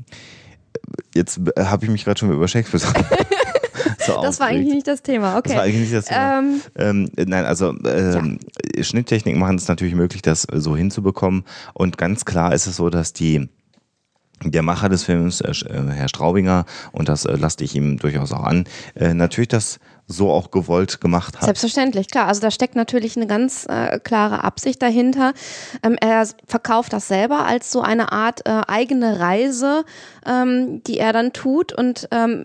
jetzt 1.15 1.41
habe 1.59 1.85
ich 1.85 1.91
mich 1.91 2.05
gerade 2.05 2.19
schon 2.19 2.33
über 2.33 2.49
Shakespeare 2.49 2.83
so 4.07 4.21
Das 4.23 4.41
war 4.41 4.49
eigentlich 4.49 4.75
nicht 4.75 4.87
das 4.87 5.03
Thema, 5.03 5.37
okay. 5.37 5.51
Das 5.51 5.57
war 5.57 5.63
eigentlich 5.65 5.81
nicht 5.81 5.95
das 5.95 6.05
Thema. 6.07 6.39
Ähm, 6.39 6.61
ähm, 6.77 7.11
nein, 7.17 7.45
also 7.45 7.75
ähm, 7.85 8.39
ja. 8.77 8.83
Schnitttechniken 8.83 9.41
machen 9.41 9.57
es 9.57 9.69
natürlich 9.69 9.95
möglich, 9.95 10.23
das 10.23 10.47
so 10.53 10.77
hinzubekommen. 10.77 11.45
Und 11.75 11.99
ganz 11.99 12.25
klar 12.25 12.55
ist 12.55 12.67
es 12.67 12.77
so, 12.77 12.91
dass 12.91 13.13
die 13.13 13.49
der 14.45 14.63
Macher 14.63 14.89
des 14.89 15.05
Films, 15.05 15.41
äh, 15.41 15.51
äh 15.51 15.91
Herr 15.93 16.09
Straubinger, 16.09 16.65
und 16.93 17.09
das 17.09 17.25
äh, 17.25 17.37
laste 17.37 17.65
ich 17.65 17.75
ihm 17.75 17.99
durchaus 17.99 18.33
auch 18.33 18.45
an, 18.45 18.65
äh, 18.95 19.13
natürlich 19.13 19.49
das 19.49 19.81
so 20.07 20.31
auch 20.31 20.51
gewollt 20.51 21.01
gemacht 21.01 21.37
hat. 21.37 21.45
Selbstverständlich, 21.45 22.09
klar. 22.09 22.27
Also 22.27 22.41
da 22.41 22.51
steckt 22.51 22.75
natürlich 22.75 23.17
eine 23.17 23.27
ganz 23.27 23.67
äh, 23.69 24.01
klare 24.01 24.43
Absicht 24.43 24.83
dahinter. 24.83 25.35
Ähm, 25.85 25.97
er 26.01 26.27
verkauft 26.47 26.93
das 26.93 27.07
selber 27.07 27.47
als 27.47 27.71
so 27.71 27.81
eine 27.81 28.13
Art 28.13 28.47
äh, 28.47 28.63
eigene 28.67 29.21
Reise, 29.21 29.85
ähm, 30.27 30.83
die 30.85 30.99
er 30.99 31.13
dann 31.13 31.33
tut 31.33 31.73
und 31.73 32.09
ähm, 32.11 32.45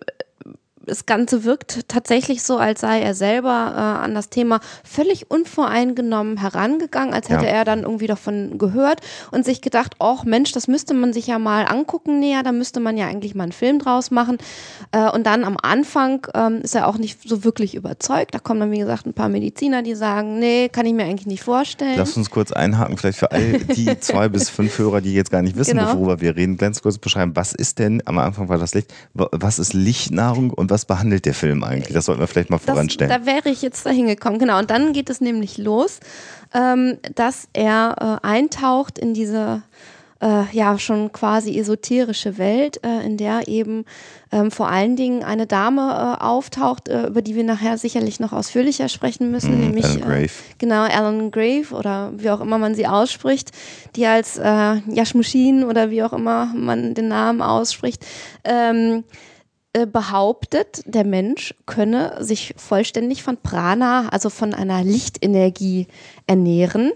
das 0.86 1.06
Ganze 1.06 1.44
wirkt 1.44 1.88
tatsächlich 1.88 2.44
so, 2.44 2.58
als 2.58 2.82
sei 2.82 3.02
er 3.02 3.14
selber 3.14 3.74
äh, 3.76 4.04
an 4.04 4.16
das 4.16 4.30
Thema 4.30 4.60
völlig 4.84 5.30
unvoreingenommen 5.30 6.38
herangegangen, 6.38 7.14
als 7.14 7.30
hätte 7.30 7.46
ja. 7.46 7.52
er 7.52 7.66
dann 7.66 7.84
irgendwie 7.84 8.08
davon 8.08 8.58
gehört 8.58 9.02
und 9.32 9.46
sich 9.46 9.62
gedacht, 9.62 9.96
ach 10.00 10.24
Mensch, 10.24 10.52
das 10.52 10.68
müsste 10.68 10.94
man 10.94 11.14
sich 11.14 11.28
ja 11.28 11.40
mal 11.40 11.66
angucken 11.66 12.20
näher, 12.20 12.44
da 12.44 12.52
müsste 12.52 12.80
man 12.80 12.98
ja 12.98 13.08
eigentlich 13.08 13.36
mal 13.36 13.44
einen 13.44 13.52
Film 13.52 13.80
draus 13.80 14.12
machen. 14.12 14.38
Äh, 14.92 15.10
und 15.10 15.26
dann 15.26 15.44
am 15.44 15.58
Anfang 15.62 16.28
ähm, 16.34 16.62
ist 16.62 16.76
er 16.76 16.88
auch 16.88 16.98
nicht 16.98 17.28
so 17.28 17.44
wirklich 17.44 17.76
überzeugt. 17.76 18.36
Da 18.36 18.40
kommen 18.40 18.60
dann, 18.60 18.72
wie 18.72 18.80
gesagt, 18.80 19.06
ein 19.06 19.14
paar 19.14 19.30
Mediziner, 19.30 19.82
die 19.82 19.96
sagen, 19.96 20.40
nee, 20.40 20.70
kann 20.70 20.86
ich 20.86 20.94
mir 20.94 21.06
eigentlich 21.06 21.28
nicht 21.28 21.44
vorstellen. 21.44 21.98
Lass 21.98 22.18
uns 22.18 22.30
kurz 22.30 22.52
einhaken, 22.52 22.98
vielleicht 22.98 23.20
für 23.20 23.32
all 23.32 23.60
die 23.60 24.00
zwei 24.00 24.30
bis 24.30 24.50
fünf 24.50 24.78
Hörer, 24.78 25.02
die 25.02 25.14
jetzt 25.14 25.32
gar 25.32 25.42
nicht 25.42 25.56
wissen, 25.56 25.78
genau. 25.78 25.94
worüber 25.96 26.22
wir 26.22 26.36
reden, 26.36 26.58
ganz 26.58 26.82
kurz 26.82 26.98
beschreiben, 26.98 27.32
was 27.36 27.54
ist 27.54 27.80
denn, 27.80 28.02
am 28.06 28.18
Anfang 28.18 28.50
war 28.50 28.58
das 28.58 28.74
Licht, 28.74 28.94
was 29.14 29.60
ist 29.60 29.74
Lichtnahrung 29.74 30.52
und 30.52 30.70
was 30.70 30.75
was 30.76 30.84
behandelt 30.84 31.26
der 31.26 31.34
Film 31.34 31.64
eigentlich? 31.64 31.94
Das 31.94 32.04
sollten 32.06 32.20
wir 32.20 32.28
vielleicht 32.28 32.50
mal 32.50 32.58
voranstellen. 32.58 33.10
Das, 33.10 33.20
da 33.20 33.26
wäre 33.26 33.50
ich 33.50 33.62
jetzt 33.62 33.86
dahin 33.86 34.08
gekommen, 34.08 34.40
genau. 34.40 34.60
Und 34.60 34.70
dann 34.72 34.92
geht 34.92 35.10
es 35.10 35.22
nämlich 35.22 35.58
los, 35.58 36.02
ähm, 36.54 36.98
dass 37.16 37.48
er 37.54 38.20
äh, 38.22 38.28
eintaucht 38.28 39.00
in 39.00 39.14
diese 39.14 39.64
äh, 40.22 40.44
ja 40.52 40.78
schon 40.78 41.14
quasi 41.14 41.58
esoterische 41.58 42.38
Welt, 42.38 42.82
äh, 42.84 43.06
in 43.06 43.16
der 43.16 43.48
eben 43.48 43.86
ähm, 44.34 44.52
vor 44.52 44.68
allen 44.70 44.98
Dingen 44.98 45.24
eine 45.24 45.48
Dame 45.48 46.18
äh, 46.20 46.24
auftaucht, 46.24 46.90
äh, 46.90 47.08
über 47.08 47.22
die 47.22 47.36
wir 47.36 47.46
nachher 47.46 47.78
sicherlich 47.78 48.20
noch 48.20 48.34
ausführlicher 48.34 48.90
sprechen 48.90 49.32
müssen, 49.32 49.58
mm, 49.58 49.62
nämlich 49.62 49.86
Alan 49.86 50.02
Grave. 50.02 50.30
genau 50.58 50.82
Alan 50.82 51.32
Grave 51.32 51.74
oder 51.74 52.12
wie 52.18 52.30
auch 52.30 52.42
immer 52.42 52.58
man 52.58 52.76
sie 52.76 52.86
ausspricht, 52.86 53.52
die 53.96 54.06
als 54.08 54.38
äh, 54.38 54.76
Yashmushin 54.90 55.64
oder 55.64 55.90
wie 55.90 56.04
auch 56.04 56.12
immer 56.12 56.52
man 56.54 56.96
den 56.96 57.08
Namen 57.08 57.42
ausspricht. 57.42 58.06
Ähm, 58.44 59.06
äh, 59.06 59.35
behauptet, 59.86 60.82
der 60.86 61.04
Mensch 61.04 61.54
könne 61.66 62.24
sich 62.24 62.54
vollständig 62.58 63.24
von 63.24 63.38
Prana, 63.38 64.08
also 64.10 64.30
von 64.30 64.54
einer 64.54 64.84
Lichtenergie 64.84 65.88
ernähren. 66.28 66.92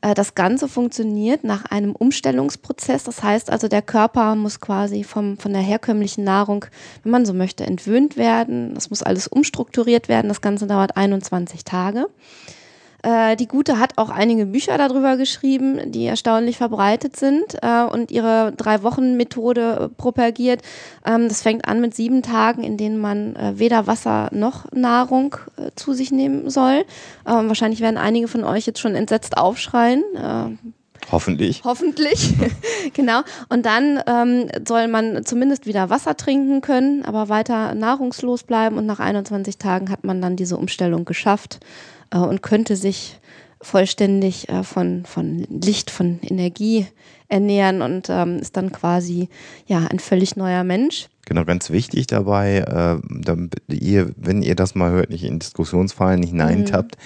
Äh, 0.00 0.14
das 0.14 0.34
Ganze 0.34 0.68
funktioniert 0.68 1.44
nach 1.44 1.64
einem 1.66 1.94
Umstellungsprozess. 1.94 3.04
Das 3.04 3.22
heißt 3.22 3.50
also, 3.50 3.68
der 3.68 3.82
Körper 3.82 4.34
muss 4.34 4.60
quasi 4.60 5.04
vom, 5.04 5.38
von 5.38 5.52
der 5.52 5.62
herkömmlichen 5.62 6.24
Nahrung, 6.24 6.66
wenn 7.02 7.12
man 7.12 7.24
so 7.24 7.32
möchte, 7.32 7.64
entwöhnt 7.64 8.16
werden. 8.16 8.74
Das 8.74 8.90
muss 8.90 9.02
alles 9.02 9.28
umstrukturiert 9.28 10.08
werden. 10.08 10.28
Das 10.28 10.40
Ganze 10.40 10.66
dauert 10.66 10.96
21 10.96 11.64
Tage. 11.64 12.06
Äh, 13.04 13.36
die 13.36 13.46
Gute 13.46 13.78
hat 13.78 13.98
auch 13.98 14.08
einige 14.08 14.46
Bücher 14.46 14.78
darüber 14.78 15.16
geschrieben, 15.16 15.92
die 15.92 16.06
erstaunlich 16.06 16.56
verbreitet 16.56 17.16
sind 17.16 17.56
äh, 17.60 17.84
und 17.84 18.10
ihre 18.10 18.52
Drei-Wochen-Methode 18.56 19.90
propagiert. 19.98 20.62
Ähm, 21.04 21.28
das 21.28 21.42
fängt 21.42 21.68
an 21.68 21.82
mit 21.82 21.94
sieben 21.94 22.22
Tagen, 22.22 22.64
in 22.64 22.78
denen 22.78 22.98
man 22.98 23.36
äh, 23.36 23.58
weder 23.58 23.86
Wasser 23.86 24.30
noch 24.32 24.72
Nahrung 24.72 25.36
äh, 25.56 25.70
zu 25.76 25.92
sich 25.92 26.12
nehmen 26.12 26.48
soll. 26.48 26.84
Ähm, 27.26 27.48
wahrscheinlich 27.48 27.80
werden 27.80 27.98
einige 27.98 28.26
von 28.26 28.42
euch 28.42 28.64
jetzt 28.66 28.80
schon 28.80 28.94
entsetzt 28.94 29.36
aufschreien. 29.36 30.02
Äh, 30.16 30.56
Hoffentlich. 31.12 31.60
Hoffentlich, 31.64 32.32
genau. 32.94 33.20
Und 33.50 33.66
dann 33.66 34.00
ähm, 34.06 34.48
soll 34.66 34.88
man 34.88 35.26
zumindest 35.26 35.66
wieder 35.66 35.90
Wasser 35.90 36.16
trinken 36.16 36.62
können, 36.62 37.04
aber 37.04 37.28
weiter 37.28 37.74
nahrungslos 37.74 38.44
bleiben. 38.44 38.78
Und 38.78 38.86
nach 38.86 39.00
21 39.00 39.58
Tagen 39.58 39.90
hat 39.90 40.04
man 40.04 40.22
dann 40.22 40.36
diese 40.36 40.56
Umstellung 40.56 41.04
geschafft 41.04 41.60
äh, 42.14 42.18
und 42.18 42.42
könnte 42.42 42.76
sich 42.76 43.18
vollständig 43.60 44.48
äh, 44.48 44.62
von, 44.62 45.04
von 45.04 45.46
Licht, 45.50 45.90
von 45.90 46.20
Energie 46.22 46.86
ernähren 47.28 47.82
und 47.82 48.08
ähm, 48.08 48.38
ist 48.38 48.56
dann 48.56 48.72
quasi 48.72 49.28
ja 49.66 49.86
ein 49.90 49.98
völlig 49.98 50.36
neuer 50.36 50.64
Mensch. 50.64 51.08
Genau, 51.26 51.44
ganz 51.44 51.70
wichtig 51.70 52.06
dabei, 52.06 52.58
äh, 52.58 53.00
damit 53.08 53.56
ihr, 53.68 54.12
wenn 54.16 54.42
ihr 54.42 54.54
das 54.54 54.74
mal 54.74 54.90
hört, 54.90 55.10
nicht 55.10 55.24
in 55.24 55.38
Diskussionsfallen 55.38 56.22
hineintappt. 56.22 56.96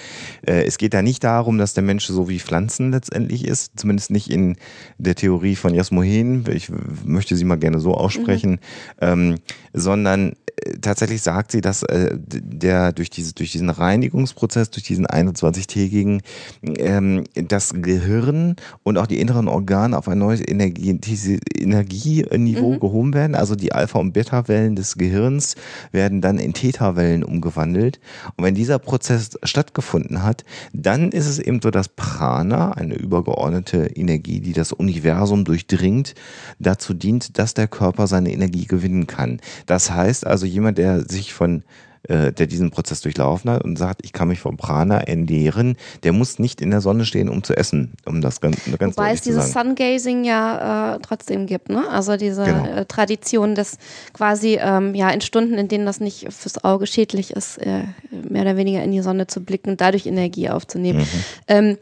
Mhm. 0.41 0.53
Äh, 0.53 0.63
es 0.63 0.77
geht 0.77 0.93
da 0.93 1.01
nicht 1.01 1.23
darum, 1.23 1.57
dass 1.57 1.73
der 1.73 1.83
Mensch 1.83 2.05
so 2.05 2.27
wie 2.27 2.39
Pflanzen 2.39 2.91
letztendlich 2.91 3.45
ist, 3.45 3.79
zumindest 3.79 4.11
nicht 4.11 4.29
in 4.29 4.57
der 4.97 5.15
Theorie 5.15 5.55
von 5.55 5.73
Jasmohen, 5.73 6.45
ich 6.51 6.69
möchte 7.05 7.35
sie 7.35 7.45
mal 7.45 7.57
gerne 7.57 7.79
so 7.79 7.93
aussprechen, 7.93 8.51
mhm. 8.51 8.57
ähm, 9.01 9.35
sondern 9.73 10.33
äh, 10.65 10.77
tatsächlich 10.81 11.21
sagt 11.21 11.51
sie, 11.51 11.61
dass 11.61 11.83
äh, 11.83 12.17
der 12.17 12.91
durch, 12.91 13.09
diese, 13.09 13.33
durch 13.33 13.51
diesen 13.51 13.69
Reinigungsprozess, 13.69 14.69
durch 14.69 14.83
diesen 14.83 15.07
21-tägigen, 15.07 16.21
ähm, 16.61 17.23
das 17.35 17.73
Gehirn 17.75 18.55
und 18.83 18.97
auch 18.97 19.07
die 19.07 19.19
inneren 19.19 19.47
Organe 19.47 19.97
auf 19.97 20.07
ein 20.07 20.17
neues 20.17 20.41
Energie, 20.45 20.89
Energieniveau 20.89 22.73
mhm. 22.73 22.79
gehoben 22.79 23.13
werden, 23.13 23.35
also 23.35 23.55
die 23.55 23.71
Alpha- 23.71 23.99
und 23.99 24.08
Beta-Wellen 24.13 24.75
des 24.75 24.95
Gehirns 24.95 25.55
werden 25.91 26.21
dann 26.21 26.37
in 26.37 26.53
Theta-Wellen 26.53 27.23
umgewandelt. 27.23 27.99
Und 28.35 28.43
wenn 28.45 28.55
dieser 28.55 28.79
Prozess 28.79 29.37
stattgefunden 29.43 30.23
hat, 30.23 30.43
dann 30.73 31.11
ist 31.11 31.27
es 31.27 31.39
eben 31.39 31.61
so, 31.61 31.71
dass 31.71 31.89
Prana, 31.89 32.71
eine 32.71 32.95
übergeordnete 32.95 33.87
Energie, 33.87 34.39
die 34.39 34.53
das 34.53 34.71
Universum 34.71 35.45
durchdringt, 35.45 36.15
dazu 36.59 36.93
dient, 36.93 37.37
dass 37.37 37.53
der 37.53 37.67
Körper 37.67 38.07
seine 38.07 38.31
Energie 38.31 38.65
gewinnen 38.65 39.07
kann. 39.07 39.39
Das 39.65 39.91
heißt 39.91 40.25
also, 40.25 40.45
jemand, 40.45 40.77
der 40.77 41.01
sich 41.09 41.33
von 41.33 41.63
der 42.07 42.31
diesen 42.31 42.71
Prozess 42.71 43.01
durchlaufen 43.01 43.51
hat 43.51 43.63
und 43.63 43.77
sagt, 43.77 44.01
ich 44.03 44.13
kann 44.13 44.29
mich 44.29 44.39
vom 44.39 44.57
Prana 44.57 44.99
ernähren, 44.99 45.75
der 46.03 46.13
muss 46.13 46.39
nicht 46.39 46.61
in 46.61 46.71
der 46.71 46.81
Sonne 46.81 47.05
stehen, 47.05 47.29
um 47.29 47.43
zu 47.43 47.55
essen, 47.55 47.93
um 48.05 48.21
das 48.21 48.41
ganz, 48.41 48.57
ganz 48.77 48.97
Wobei 48.97 49.13
es 49.13 49.21
dieses 49.21 49.51
Sungazing 49.51 50.23
ja 50.23 50.95
äh, 50.95 50.99
trotzdem 51.01 51.45
gibt, 51.45 51.69
ne? 51.69 51.87
Also 51.89 52.17
diese 52.17 52.45
genau. 52.45 52.65
äh, 52.65 52.85
Tradition 52.85 53.55
des 53.55 53.77
quasi 54.13 54.57
ähm, 54.61 54.95
ja 54.95 55.09
in 55.09 55.21
Stunden, 55.21 55.57
in 55.57 55.67
denen 55.67 55.85
das 55.85 55.99
nicht 55.99 56.31
fürs 56.31 56.63
Auge 56.63 56.87
schädlich 56.87 57.31
ist, 57.31 57.57
äh, 57.57 57.83
mehr 58.11 58.43
oder 58.43 58.57
weniger 58.57 58.83
in 58.83 58.91
die 58.91 59.01
Sonne 59.01 59.27
zu 59.27 59.41
blicken 59.41 59.71
und 59.71 59.81
dadurch 59.81 60.05
Energie 60.05 60.49
aufzunehmen. 60.49 60.99
Mhm. 60.99 61.23
Ähm, 61.47 61.77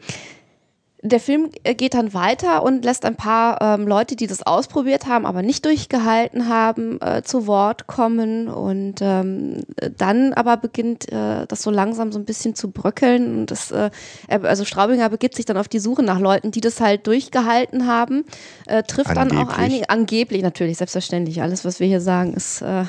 der 1.02 1.20
Film 1.20 1.50
äh, 1.62 1.74
geht 1.74 1.94
dann 1.94 2.12
weiter 2.12 2.62
und 2.64 2.84
lässt 2.84 3.04
ein 3.04 3.14
paar 3.14 3.60
ähm, 3.60 3.86
Leute, 3.86 4.16
die 4.16 4.26
das 4.26 4.42
ausprobiert 4.42 5.06
haben, 5.06 5.26
aber 5.26 5.42
nicht 5.42 5.64
durchgehalten 5.64 6.48
haben, 6.48 7.00
äh, 7.00 7.22
zu 7.22 7.46
Wort 7.46 7.86
kommen. 7.86 8.48
Und 8.48 8.96
ähm, 9.00 9.62
dann 9.96 10.32
aber 10.32 10.56
beginnt 10.56 11.10
äh, 11.12 11.46
das 11.46 11.62
so 11.62 11.70
langsam 11.70 12.10
so 12.10 12.18
ein 12.18 12.24
bisschen 12.24 12.56
zu 12.56 12.70
bröckeln. 12.70 13.40
Und 13.40 13.50
das, 13.50 13.70
äh, 13.70 13.90
also 14.28 14.64
Straubinger 14.64 15.08
begibt 15.08 15.36
sich 15.36 15.44
dann 15.44 15.56
auf 15.56 15.68
die 15.68 15.78
Suche 15.78 16.02
nach 16.02 16.18
Leuten, 16.18 16.50
die 16.50 16.60
das 16.60 16.80
halt 16.80 17.06
durchgehalten 17.06 17.86
haben, 17.86 18.24
äh, 18.66 18.82
trifft 18.82 19.16
angeblich. 19.16 19.38
dann 19.38 19.48
auch 19.48 19.56
einige, 19.56 19.90
angeblich 19.90 20.42
natürlich, 20.42 20.78
selbstverständlich. 20.78 21.42
Alles, 21.42 21.64
was 21.64 21.78
wir 21.78 21.86
hier 21.86 22.00
sagen, 22.00 22.34
ist, 22.34 22.60
äh, 22.60 22.84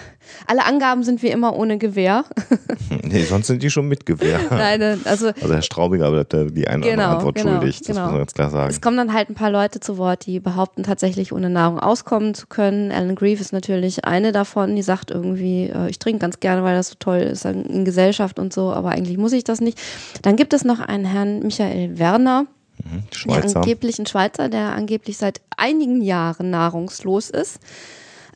alle 0.48 0.66
Angaben 0.66 1.04
sind 1.04 1.22
wie 1.24 1.30
immer 1.30 1.56
ohne 1.56 1.78
Gewehr. 1.78 2.26
nee, 3.04 3.24
sonst 3.24 3.48
sind 3.48 3.64
die 3.64 3.70
schon 3.70 3.88
mit 3.88 4.06
Gewehr. 4.06 4.40
Nein, 4.50 4.82
also, 5.06 5.28
also 5.28 5.54
Herr 5.54 5.62
Straubinger 5.62 6.12
bleibt 6.12 6.34
da 6.34 6.44
die 6.46 6.68
eine 6.68 6.84
oder 6.84 6.92
genau, 6.92 7.04
andere 7.04 7.18
Antwort 7.18 7.36
genau, 7.36 7.60
schuldig. 7.60 7.80
Das 7.80 7.88
genau. 7.88 8.02
muss 8.02 8.12
man 8.12 8.20
ganz 8.20 8.34
klar 8.34 8.50
sagen. 8.50 8.70
Es 8.70 8.82
kommen 8.82 8.98
dann 8.98 9.14
halt 9.14 9.30
ein 9.30 9.36
paar 9.36 9.52
Leute 9.52 9.80
zu 9.80 9.98
Wort, 9.98 10.26
die 10.26 10.40
behaupten 10.40 10.84
tatsächlich 10.84 11.32
ohne 11.32 11.50
Nahrung 11.50 11.80
auskommen 11.80 12.34
zu 12.34 12.48
können. 12.48 12.92
Alan 12.92 13.16
Grieve 13.16 13.42
ist 13.42 13.54
natürlich 13.54 14.06
eine 14.06 14.32
davon, 14.32 14.76
die 14.76 14.82
sagt 14.82 15.12
irgendwie, 15.12 15.66
äh, 15.66 15.90
ich 15.90 16.00
trinke 16.00 16.20
ganz 16.20 16.40
gerne, 16.40 16.64
weil 16.64 16.76
das 16.76 16.90
so 16.90 16.96
toll 17.00 17.20
ist 17.20 17.46
in 17.46 17.86
Gesellschaft 17.86 18.40
und 18.40 18.54
so, 18.54 18.72
aber 18.72 18.90
eigentlich 18.90 19.18
muss 19.18 19.34
ich 19.34 19.44
das 19.44 19.62
nicht. 19.62 19.80
Dann 20.22 20.36
gibt 20.36 20.54
es 20.54 20.64
noch 20.64 20.80
einen 20.80 21.06
Herrn 21.06 21.40
Michael 21.40 21.98
Werner, 21.98 22.46
Mhm, 22.84 23.04
Schweizer. 23.12 23.60
angeblich 23.60 24.00
ein 24.00 24.06
Schweizer, 24.06 24.50
der 24.50 24.74
angeblich 24.74 25.18
seit 25.18 25.42
einigen 25.58 26.02
Jahren 26.02 26.50
nahrungslos 26.50 27.30
ist. 27.30 27.60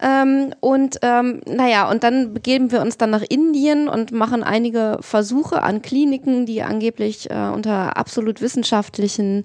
Ähm, 0.03 0.53
und 0.59 0.97
ähm, 1.01 1.39
naja, 1.45 1.89
und 1.89 2.03
dann 2.03 2.33
begeben 2.33 2.71
wir 2.71 2.81
uns 2.81 2.97
dann 2.97 3.09
nach 3.09 3.21
Indien 3.21 3.87
und 3.87 4.11
machen 4.11 4.43
einige 4.43 4.97
Versuche 4.99 5.63
an 5.63 5.81
Kliniken, 5.81 6.45
die 6.45 6.61
angeblich 6.61 7.31
äh, 7.31 7.49
unter 7.53 7.95
absolut 7.95 8.41
wissenschaftlichen 8.41 9.43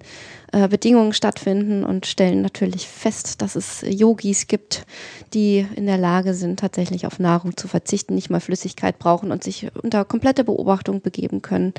äh, 0.51 0.67
Bedingungen 0.67 1.13
stattfinden 1.13 1.85
und 1.85 2.05
stellen 2.05 2.41
natürlich 2.41 2.89
fest, 2.89 3.41
dass 3.41 3.55
es 3.55 3.85
Yogis 3.87 4.47
gibt, 4.47 4.85
die 5.33 5.65
in 5.75 5.85
der 5.85 5.97
Lage 5.97 6.33
sind, 6.33 6.59
tatsächlich 6.59 7.07
auf 7.07 7.19
Nahrung 7.19 7.55
zu 7.55 7.69
verzichten, 7.69 8.15
nicht 8.15 8.29
mal 8.29 8.41
Flüssigkeit 8.41 8.99
brauchen 8.99 9.31
und 9.31 9.45
sich 9.45 9.71
unter 9.81 10.03
komplette 10.03 10.43
Beobachtung 10.43 11.01
begeben 11.01 11.41
können. 11.41 11.73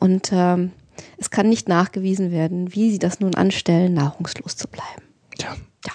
Und 0.00 0.30
ähm, 0.32 0.72
es 1.18 1.28
kann 1.30 1.50
nicht 1.50 1.68
nachgewiesen 1.68 2.30
werden, 2.30 2.74
wie 2.74 2.90
sie 2.90 2.98
das 2.98 3.20
nun 3.20 3.34
anstellen, 3.34 3.92
nahrungslos 3.92 4.56
zu 4.56 4.66
bleiben. 4.66 5.02
Ja. 5.42 5.54
Ja, 5.86 5.92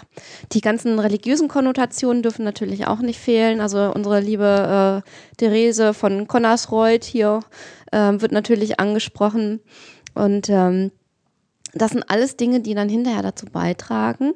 die 0.52 0.62
ganzen 0.62 1.00
religiösen 1.00 1.48
Konnotationen 1.48 2.22
dürfen 2.22 2.46
natürlich 2.46 2.86
auch 2.86 3.00
nicht 3.00 3.20
fehlen. 3.20 3.60
Also 3.60 3.92
unsere 3.94 4.20
liebe 4.20 5.04
äh, 5.04 5.38
Therese 5.38 5.94
von 5.94 6.28
Connersreuth 6.28 7.04
hier 7.04 7.40
äh, 7.92 8.14
wird 8.14 8.32
natürlich 8.32 8.80
angesprochen. 8.80 9.62
Und 10.14 10.50
ähm, 10.50 10.92
das 11.74 11.92
sind 11.92 12.10
alles 12.10 12.36
Dinge, 12.38 12.62
die 12.62 12.76
dann 12.76 12.90
hinterher 12.90 13.22
dazu 13.22 13.46
beitragen, 13.46 14.34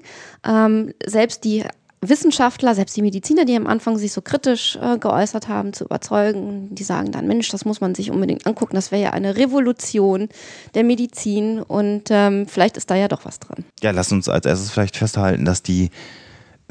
ähm, 0.48 0.94
selbst 1.06 1.44
die 1.44 1.64
Wissenschaftler, 2.10 2.76
selbst 2.76 2.96
die 2.98 3.02
Mediziner, 3.02 3.46
die 3.46 3.56
am 3.56 3.68
Anfang 3.68 3.98
sich 3.98 4.14
so 4.14 4.22
kritisch 4.22 4.78
äh, 4.82 4.98
geäußert 4.98 5.48
haben, 5.48 5.74
zu 5.74 5.86
überzeugen. 5.86 6.74
Die 6.74 6.84
sagen 6.84 7.12
dann, 7.12 7.28
Mensch, 7.28 7.50
das 7.50 7.66
muss 7.66 7.82
man 7.82 7.96
sich 7.96 8.12
unbedingt 8.12 8.46
angucken. 8.46 8.76
Das 8.76 8.92
wäre 8.92 9.02
ja 9.02 9.10
eine 9.12 9.36
Revolution 9.36 10.30
der 10.74 10.84
Medizin 10.84 11.62
und 11.62 12.04
ähm, 12.10 12.48
vielleicht 12.48 12.78
ist 12.78 12.90
da 12.90 12.96
ja 12.96 13.08
doch 13.08 13.26
was 13.26 13.40
dran. 13.40 13.64
Ja, 13.82 13.92
lass 13.92 14.12
uns 14.12 14.30
als 14.30 14.46
erstes 14.46 14.72
vielleicht 14.72 14.98
festhalten, 14.98 15.46
dass 15.46 15.64
die 15.64 15.90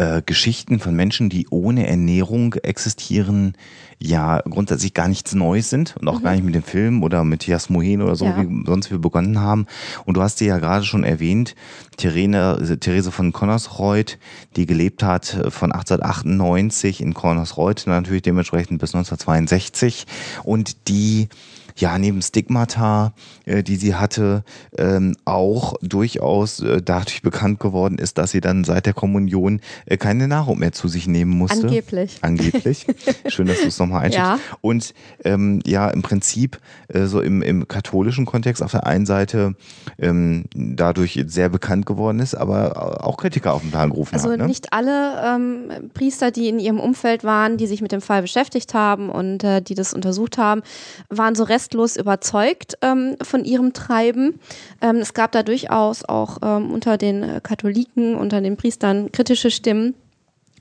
äh, 0.02 0.23
Geschichten 0.25 0.78
von 0.80 0.94
Menschen, 0.94 1.28
die 1.28 1.47
ohne 1.50 1.87
Ernährung 1.87 2.54
existieren, 2.54 3.54
ja 3.99 4.40
grundsätzlich 4.40 4.94
gar 4.94 5.06
nichts 5.06 5.32
Neues 5.32 5.71
sind 5.71 5.94
und 6.00 6.09
auch 6.09 6.18
Mhm. 6.18 6.25
gar 6.25 6.32
nicht 6.32 6.44
mit 6.44 6.56
dem 6.56 6.64
Film 6.64 7.04
oder 7.04 7.23
mit 7.23 7.47
Jasmohen 7.47 8.02
oder 8.02 8.16
so, 8.16 8.25
Ja. 8.25 8.37
wie 8.42 8.64
sonst 8.66 8.90
wir 8.90 8.99
begonnen 8.99 9.38
haben. 9.38 9.66
Und 10.04 10.16
du 10.16 10.23
hast 10.23 10.38
sie 10.38 10.47
ja 10.47 10.59
gerade 10.59 10.85
schon 10.85 11.04
erwähnt, 11.04 11.54
Therene, 11.99 12.76
Therese 12.80 13.12
von 13.12 13.32
Connersreuth, 13.32 14.18
die 14.56 14.66
gelebt 14.66 15.04
hat 15.04 15.35
äh, 15.35 15.50
von 15.52 15.71
1898 15.73 17.00
in 17.00 17.14
Connersreuth, 17.14 17.85
natürlich 17.87 18.23
dementsprechend 18.23 18.80
bis 18.80 18.94
1962 18.94 20.06
und 20.42 20.88
die 20.88 21.28
ja, 21.76 21.99
neben 21.99 22.23
Stigmata, 22.23 23.12
äh, 23.45 23.62
die 23.62 23.76
sie 23.76 23.95
hatte, 23.95 24.45
ähm, 24.76 25.17
auch 25.25 25.75
durchaus 25.83 26.61
äh, 26.61 26.83
dadurch 26.83 27.23
bekannt 27.23 27.61
geworden 27.61 27.99
ist, 27.99 28.18
dass 28.18 28.31
sie 28.31 28.40
dann 28.40 28.64
seit 28.64 28.87
der 28.87 28.94
Kommunion 28.94 29.61
äh, 29.87 29.96
keine 29.96 30.29
Nahrung 30.29 30.59
mehr 30.59 30.73
zu 30.73 30.88
sich 30.88 31.07
nehmen 31.07 31.33
musste. 31.33 31.66
Angeblich. 31.66 32.18
Angeblich. 32.20 32.87
Schön, 33.29 33.46
dass 33.46 33.61
du 33.61 33.68
es 33.68 33.79
nochmal 33.79 34.01
einschiebst. 34.05 34.27
Ja. 34.27 34.38
Und 34.61 34.94
ähm, 35.25 35.61
ja, 35.66 35.88
im 35.88 36.03
Prinzip 36.03 36.59
äh, 36.88 37.07
so 37.07 37.20
im, 37.20 37.42
im 37.42 37.68
katholischen 37.68 38.27
Kontext 38.27 38.62
auf 38.62 38.73
der 38.73 38.87
einen 38.87 39.07
Seite 39.07 39.55
ähm, 39.99 40.44
dadurch 40.55 41.23
sehr 41.27 41.49
bekannt 41.49 41.87
geworden 41.87 42.18
ist, 42.20 42.35
aber 42.35 43.05
auch 43.05 43.16
Kritiker 43.16 43.53
auf 43.55 43.62
den 43.62 43.70
Plan 43.70 43.90
gerufen 43.90 44.14
Also 44.14 44.31
hat. 44.31 44.38
Ne? 44.38 44.46
nicht 44.46 44.73
alle 44.73 45.23
ähm, 45.25 45.90
Priester, 45.94 46.31
die 46.31 46.49
in 46.49 46.59
ihrem 46.59 46.81
Umfeld 46.81 47.25
waren, 47.25 47.57
die 47.57 47.66
sich 47.66 47.81
mit 47.81 47.92
dem 47.92 48.01
Fall 48.01 48.23
beschäftigt 48.23 48.75
haben 48.75 49.09
und 49.09 49.44
äh, 49.44 49.61
die 49.62 49.75
das 49.75 49.94
untersucht 49.94 50.38
haben, 50.38 50.62
waren 51.09 51.35
so 51.35 51.44
restlos 51.62 51.96
überzeugt 51.96 52.77
ähm, 52.83 53.16
von 53.22 53.44
ihrem 53.44 53.72
Treiben. 53.72 54.40
Ähm, 54.81 54.96
es 54.96 55.14
gab 55.14 55.33
da 55.33 55.42
durchaus 55.42 56.05
auch 56.05 56.38
ähm, 56.42 56.72
unter 56.72 56.98
den 56.98 57.42
Katholiken, 57.42 58.16
unter 58.16 58.40
den 58.40 58.57
Priestern 58.57 59.12
kritische 59.12 59.51
Stimmen. 59.51 59.94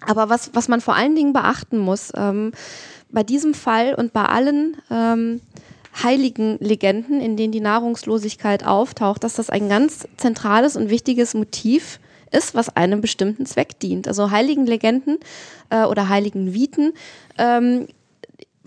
Aber 0.05 0.29
was, 0.29 0.51
was 0.53 0.67
man 0.67 0.81
vor 0.81 0.95
allen 0.95 1.15
Dingen 1.15 1.33
beachten 1.33 1.77
muss, 1.77 2.11
ähm, 2.15 2.51
bei 3.09 3.23
diesem 3.23 3.53
Fall 3.53 3.93
und 3.95 4.13
bei 4.13 4.25
allen 4.25 4.77
ähm, 4.89 5.41
heiligen 6.03 6.57
Legenden, 6.59 7.19
in 7.19 7.35
denen 7.35 7.51
die 7.51 7.59
Nahrungslosigkeit 7.59 8.65
auftaucht, 8.65 9.23
dass 9.23 9.35
das 9.35 9.49
ein 9.49 9.69
ganz 9.69 10.07
zentrales 10.17 10.75
und 10.75 10.89
wichtiges 10.89 11.33
Motiv 11.33 11.99
ist, 12.31 12.55
was 12.55 12.75
einem 12.75 13.01
bestimmten 13.01 13.45
Zweck 13.45 13.79
dient. 13.79 14.07
Also 14.07 14.31
heiligen 14.31 14.65
Legenden 14.65 15.17
äh, 15.69 15.83
oder 15.83 16.07
heiligen 16.07 16.53
Viten 16.53 16.93
ähm, 17.37 17.87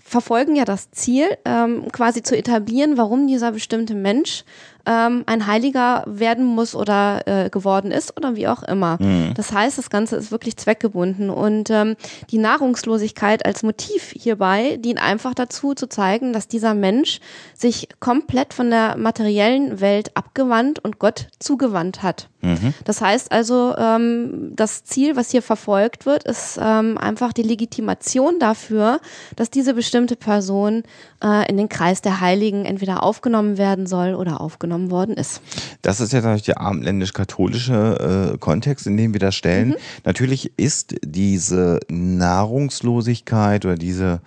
verfolgen 0.07 0.55
ja 0.55 0.65
das 0.65 0.91
Ziel, 0.91 1.35
ähm, 1.45 1.91
quasi 1.91 2.21
zu 2.21 2.37
etablieren, 2.37 2.95
warum 2.95 3.25
dieser 3.25 3.51
bestimmte 3.51 3.95
Mensch 3.95 4.43
ähm, 4.85 5.23
ein 5.25 5.47
Heiliger 5.47 6.03
werden 6.05 6.45
muss 6.45 6.75
oder 6.75 7.21
äh, 7.25 7.49
geworden 7.49 7.91
ist 7.91 8.15
oder 8.17 8.35
wie 8.35 8.47
auch 8.47 8.63
immer. 8.63 8.97
Mhm. 8.99 9.33
Das 9.35 9.51
heißt, 9.51 9.77
das 9.77 9.89
Ganze 9.89 10.15
ist 10.15 10.31
wirklich 10.31 10.57
zweckgebunden 10.57 11.29
und 11.29 11.69
ähm, 11.69 11.95
die 12.29 12.37
Nahrungslosigkeit 12.37 13.45
als 13.45 13.63
Motiv 13.63 14.13
hierbei 14.15 14.77
dient 14.77 15.01
einfach 15.01 15.33
dazu 15.33 15.73
zu 15.73 15.87
zeigen, 15.87 16.33
dass 16.33 16.47
dieser 16.47 16.73
Mensch 16.73 17.19
sich 17.53 17.89
komplett 17.99 18.53
von 18.53 18.69
der 18.69 18.97
materiellen 18.97 19.81
Welt 19.81 20.15
abgewandt 20.15 20.79
und 20.79 20.99
Gott 20.99 21.27
zugewandt 21.39 22.03
hat. 22.03 22.29
Mhm. 22.41 22.73
Das 22.83 23.01
heißt 23.01 23.31
also, 23.31 23.75
ähm, 23.77 24.51
das 24.55 24.83
Ziel, 24.83 25.15
was 25.15 25.31
hier 25.31 25.41
verfolgt 25.41 26.05
wird, 26.05 26.23
ist 26.23 26.59
ähm, 26.61 26.97
einfach 26.97 27.33
die 27.33 27.41
Legitimation 27.41 28.39
dafür, 28.39 28.99
dass 29.35 29.49
diese 29.49 29.73
bestimmte 29.73 30.15
Person 30.15 30.83
äh, 31.23 31.49
in 31.49 31.57
den 31.57 31.69
Kreis 31.69 32.01
der 32.01 32.21
Heiligen 32.21 32.65
entweder 32.65 33.03
aufgenommen 33.03 33.57
werden 33.57 33.87
soll 33.87 34.13
oder 34.13 34.41
aufgenommen 34.41 34.74
worden 34.91 35.15
ist. 35.15 35.41
Das 35.81 35.99
ist 35.99 36.13
jetzt 36.13 36.23
natürlich 36.23 36.43
der 36.43 36.61
abendländisch-katholische 36.61 38.33
äh, 38.33 38.37
Kontext, 38.37 38.87
in 38.87 38.97
dem 38.97 39.13
wir 39.13 39.19
das 39.19 39.35
stellen. 39.35 39.69
Mhm. 39.69 39.75
Natürlich 40.03 40.51
ist 40.57 40.95
diese 41.03 41.79
Nahrungslosigkeit 41.89 43.65
oder 43.65 43.75
diese 43.75 44.21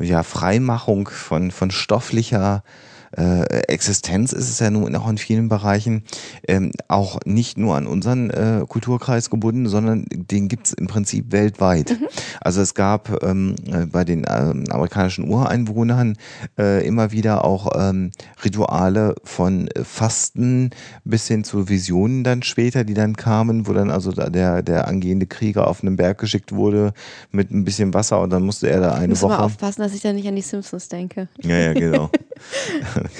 ja, 0.00 0.22
Freimachung 0.22 1.08
von, 1.08 1.50
von 1.50 1.70
stofflicher 1.70 2.62
äh, 2.66 2.93
Existenz 3.16 4.32
ist 4.32 4.50
es 4.50 4.58
ja 4.58 4.70
nun 4.70 4.94
auch 4.96 5.08
in 5.08 5.18
vielen 5.18 5.48
Bereichen 5.48 6.04
ähm, 6.48 6.72
auch 6.88 7.20
nicht 7.24 7.58
nur 7.58 7.76
an 7.76 7.86
unseren 7.86 8.30
äh, 8.30 8.64
Kulturkreis 8.68 9.30
gebunden, 9.30 9.68
sondern 9.68 10.06
den 10.10 10.48
gibt 10.48 10.68
es 10.68 10.72
im 10.72 10.86
Prinzip 10.86 11.32
weltweit. 11.32 11.96
Also 12.40 12.60
es 12.60 12.74
gab 12.74 13.22
ähm, 13.22 13.54
äh, 13.66 13.86
bei 13.86 14.04
den 14.04 14.26
ähm, 14.28 14.64
amerikanischen 14.70 15.28
Ureinwohnern 15.28 16.16
äh, 16.58 16.86
immer 16.86 17.12
wieder 17.12 17.44
auch 17.44 17.70
ähm, 17.76 18.10
Rituale 18.44 19.14
von 19.24 19.68
äh, 19.68 19.84
Fasten 19.84 20.70
bis 21.04 21.26
hin 21.28 21.44
zu 21.44 21.68
Visionen 21.68 22.24
dann 22.24 22.42
später, 22.42 22.84
die 22.84 22.94
dann 22.94 23.16
kamen, 23.16 23.66
wo 23.66 23.72
dann 23.72 23.90
also 23.90 24.12
der, 24.12 24.62
der 24.62 24.88
angehende 24.88 25.26
Krieger 25.26 25.68
auf 25.68 25.82
einen 25.82 25.96
Berg 25.96 26.18
geschickt 26.18 26.52
wurde 26.52 26.92
mit 27.30 27.50
ein 27.50 27.64
bisschen 27.64 27.94
Wasser 27.94 28.20
und 28.20 28.30
dann 28.30 28.42
musste 28.42 28.68
er 28.68 28.80
da 28.80 28.94
eine 28.94 29.08
Muss 29.08 29.24
aber 29.24 29.34
Woche. 29.34 29.42
aufpassen, 29.44 29.82
dass 29.82 29.94
ich 29.94 30.02
da 30.02 30.12
nicht 30.12 30.28
an 30.28 30.36
die 30.36 30.42
Simpsons 30.42 30.88
denke. 30.88 31.28
Ja, 31.42 31.56
ja, 31.56 31.72
genau. 31.72 32.10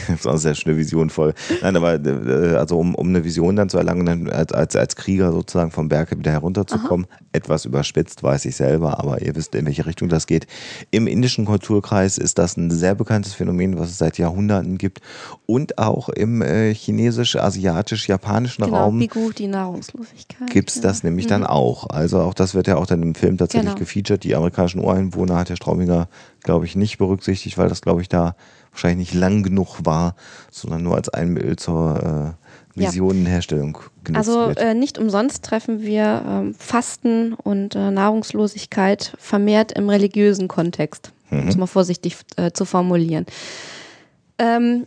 das 0.08 0.18
ist 0.20 0.26
auch 0.26 0.30
eine 0.32 0.38
sehr 0.38 0.54
schöne 0.54 0.76
Vision 0.76 1.10
voll. 1.10 1.34
Nein, 1.62 1.76
aber 1.76 1.94
äh, 2.04 2.56
also 2.56 2.78
um, 2.78 2.94
um 2.94 3.08
eine 3.08 3.24
Vision 3.24 3.56
dann 3.56 3.68
zu 3.68 3.78
erlangen, 3.78 4.06
dann 4.06 4.28
als, 4.30 4.52
als, 4.52 4.76
als 4.76 4.96
Krieger 4.96 5.32
sozusagen 5.32 5.70
vom 5.70 5.88
Berg 5.88 6.16
wieder 6.16 6.32
herunterzukommen, 6.32 7.06
etwas 7.32 7.64
überspitzt, 7.64 8.22
weiß 8.22 8.44
ich 8.44 8.56
selber, 8.56 8.98
aber 8.98 9.22
ihr 9.22 9.34
wisst, 9.36 9.54
in 9.54 9.66
welche 9.66 9.86
Richtung 9.86 10.08
das 10.08 10.26
geht. 10.26 10.46
Im 10.90 11.06
indischen 11.06 11.44
Kulturkreis 11.44 12.18
ist 12.18 12.38
das 12.38 12.56
ein 12.56 12.70
sehr 12.70 12.94
bekanntes 12.94 13.34
Phänomen, 13.34 13.78
was 13.78 13.90
es 13.90 13.98
seit 13.98 14.18
Jahrhunderten 14.18 14.78
gibt. 14.78 15.00
Und 15.46 15.78
auch 15.78 16.08
im 16.08 16.42
äh, 16.42 16.74
chinesisch-asiatisch-japanischen 16.74 18.64
Genau, 18.64 18.76
Raum 18.76 18.98
Bigu, 18.98 19.30
die 19.32 19.46
Nahrungslosigkeit. 19.46 20.50
gibt 20.50 20.70
es 20.70 20.80
das 20.80 21.02
nämlich 21.02 21.26
dann 21.26 21.42
Mhm. 21.42 21.46
auch. 21.48 21.88
Also 21.90 22.20
auch 22.20 22.34
das 22.34 22.54
wird 22.54 22.66
ja 22.66 22.76
auch 22.76 22.86
dann 22.86 23.02
im 23.02 23.14
Film 23.14 23.36
tatsächlich 23.38 23.70
Genau. 23.74 23.78
gefeatured. 23.78 24.24
Die 24.24 24.34
amerikanischen 24.34 24.80
Ureinwohner 24.80 25.36
hat 25.36 25.48
der 25.48 25.56
Straubinger, 25.56 26.08
glaube 26.42 26.66
ich, 26.66 26.76
nicht 26.76 26.98
berücksichtigt, 26.98 27.58
weil 27.58 27.68
das, 27.68 27.82
glaube 27.82 28.02
ich, 28.02 28.08
da 28.08 28.36
wahrscheinlich 28.74 29.12
nicht 29.12 29.14
lang 29.20 29.42
genug 29.42 29.78
war, 29.84 30.14
sondern 30.50 30.82
nur 30.82 30.96
als 30.96 31.08
ein 31.08 31.28
Mittel 31.30 31.56
zur 31.56 32.36
äh, 32.76 32.78
Visionenherstellung 32.80 33.78
genutzt 34.02 34.28
Also 34.28 34.48
wird. 34.48 34.58
äh, 34.58 34.74
nicht 34.74 34.98
umsonst 34.98 35.44
treffen 35.44 35.82
wir 35.82 36.22
ähm, 36.26 36.54
Fasten 36.58 37.32
und 37.34 37.74
äh, 37.76 37.90
Nahrungslosigkeit 37.90 39.14
vermehrt 39.18 39.72
im 39.72 39.88
religiösen 39.88 40.48
Kontext, 40.48 41.12
um 41.30 41.42
Mhm. 41.42 41.48
es 41.48 41.56
mal 41.56 41.66
vorsichtig 41.66 42.16
äh, 42.36 42.50
zu 42.50 42.64
formulieren. 42.64 43.26
Ähm, 44.38 44.86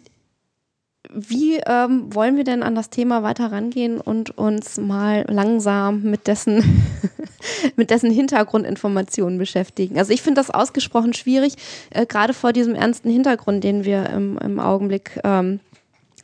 wie 1.14 1.60
ähm, 1.66 2.14
wollen 2.14 2.38
wir 2.38 2.44
denn 2.44 2.64
an 2.64 2.76
das 2.76 2.90
Thema 2.90 3.24
weiter 3.24 3.52
rangehen 3.52 4.00
und 4.00 4.38
uns 4.38 4.78
mal 4.78 5.26
langsam 5.28 6.04
mit 6.04 6.28
dessen, 6.28 6.86
mit 7.76 7.90
dessen 7.90 8.12
Hintergrundinformationen 8.12 9.38
beschäftigen? 9.38 9.98
Also 9.98 10.12
ich 10.12 10.22
finde 10.22 10.40
das 10.40 10.52
ausgesprochen 10.52 11.14
schwierig, 11.14 11.56
äh, 11.92 12.06
gerade 12.06 12.34
vor 12.34 12.54
diesem 12.54 12.76
ernsten 12.76 13.10
Hintergrund, 13.10 13.64
den 13.64 13.86
wir 13.86 14.10
im, 14.10 14.38
im 14.38 14.60
Augenblick 14.60 15.20
ähm, 15.24 15.60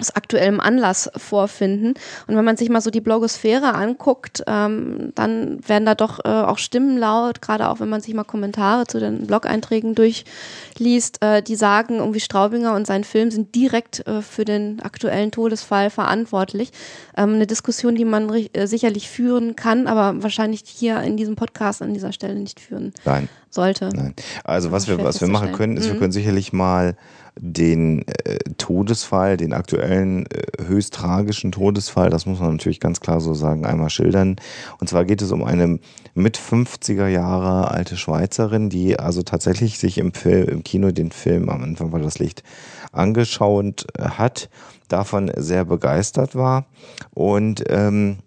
aus 0.04 0.16
aktuellem 0.16 0.60
Anlass 0.60 1.10
vorfinden. 1.16 1.94
Und 2.28 2.36
wenn 2.36 2.44
man 2.44 2.58
sich 2.58 2.70
mal 2.70 2.82
so 2.82 2.90
die 2.90 3.00
Blogosphäre 3.00 3.74
anguckt, 3.74 4.44
ähm, 4.48 5.14
dann 5.16 5.60
werden 5.66 5.86
da 5.86 5.96
doch 5.96 6.20
äh, 6.26 6.28
auch 6.28 6.58
Stimmen 6.58 6.98
laut, 6.98 7.42
gerade 7.42 7.70
auch 7.70 7.80
wenn 7.80 7.88
man 7.88 8.02
sich 8.02 8.14
mal 8.14 8.26
Kommentare 8.26 8.86
zu 8.86 9.00
den 9.00 9.26
Blog-Einträgen 9.28 9.96
durchliest, 9.96 11.24
äh, 11.24 11.42
die 11.42 11.56
sagen, 11.56 12.00
irgendwie 12.00 12.20
Straubinger 12.20 12.74
und 12.76 12.86
sein 12.86 13.06
Film 13.06 13.32
sind 13.32 13.56
direkt 13.56 14.06
äh, 14.06 14.22
für 14.22 14.44
den 14.44 14.82
aktuellen 14.82 15.32
Todesfall 15.32 15.90
verantwortlich. 15.90 16.72
Ähm, 17.16 17.36
eine 17.36 17.48
Diskussion, 17.48 17.96
die 17.96 18.06
man 18.06 18.30
äh, 18.34 18.68
sicherlich 18.68 19.08
führen 19.10 19.56
kann, 19.56 19.88
aber 19.88 20.22
wahrscheinlich 20.22 20.64
hier 20.66 21.00
in 21.02 21.16
diesem 21.16 21.36
Podcast 21.36 21.82
an 21.82 21.94
dieser 21.94 22.12
Stelle 22.12 22.36
nicht 22.36 22.60
führen 22.60 22.92
Nein. 23.06 23.30
sollte. 23.50 23.90
Nein. 23.94 24.14
Also 24.44 24.72
was 24.72 24.90
wir, 24.90 25.02
was 25.02 25.22
wir 25.22 25.30
machen 25.30 25.54
können, 25.54 25.78
ist, 25.78 25.88
wir 25.88 25.94
Mhm. 25.94 26.00
können 26.00 26.12
sicherlich 26.12 26.52
mal 26.52 26.96
den 27.40 28.08
äh, 28.08 28.38
Todesfall, 28.58 29.38
den 29.38 29.54
aktuellen 29.54 30.26
äh, 30.28 30.64
höchst 30.66 30.94
tragischen 30.94 31.52
Todesfall, 31.52 32.10
das 32.10 32.26
muss 32.26 32.40
man 32.40 32.52
natürlich 32.52 32.80
ganz 32.80 33.00
klar 33.00 33.20
so 33.22 33.34
sagen, 33.34 33.66
einmal 33.66 33.90
schildern. 33.90 34.36
Und 34.80 34.88
zwar 34.88 35.06
geht 35.06 35.22
es 35.22 35.32
um 35.32 35.44
eine 35.44 35.80
mit 36.14 36.38
50er 36.38 37.08
Jahre 37.08 37.72
alte 37.72 37.98
Schweizerin, 37.98 38.70
die 38.70 39.00
also 39.00 39.24
tatsächlich 39.24 39.80
sich 39.80 39.98
im, 39.98 40.14
Film, 40.14 40.48
im 40.48 40.64
Kino 40.64 40.92
den 40.92 41.12
Film 41.12 41.50
am 41.50 41.64
Anfang 41.64 41.92
war 41.92 42.00
das 42.00 42.20
Licht 42.20 42.44
angeschaut 42.92 43.88
äh, 43.98 44.04
hat, 44.04 44.50
davon 44.88 45.32
sehr 45.36 45.66
begeistert 45.66 46.36
war 46.36 46.68
und 47.12 47.64
ähm, 47.70 48.18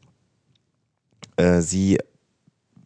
äh, 1.36 1.60
sie 1.60 1.98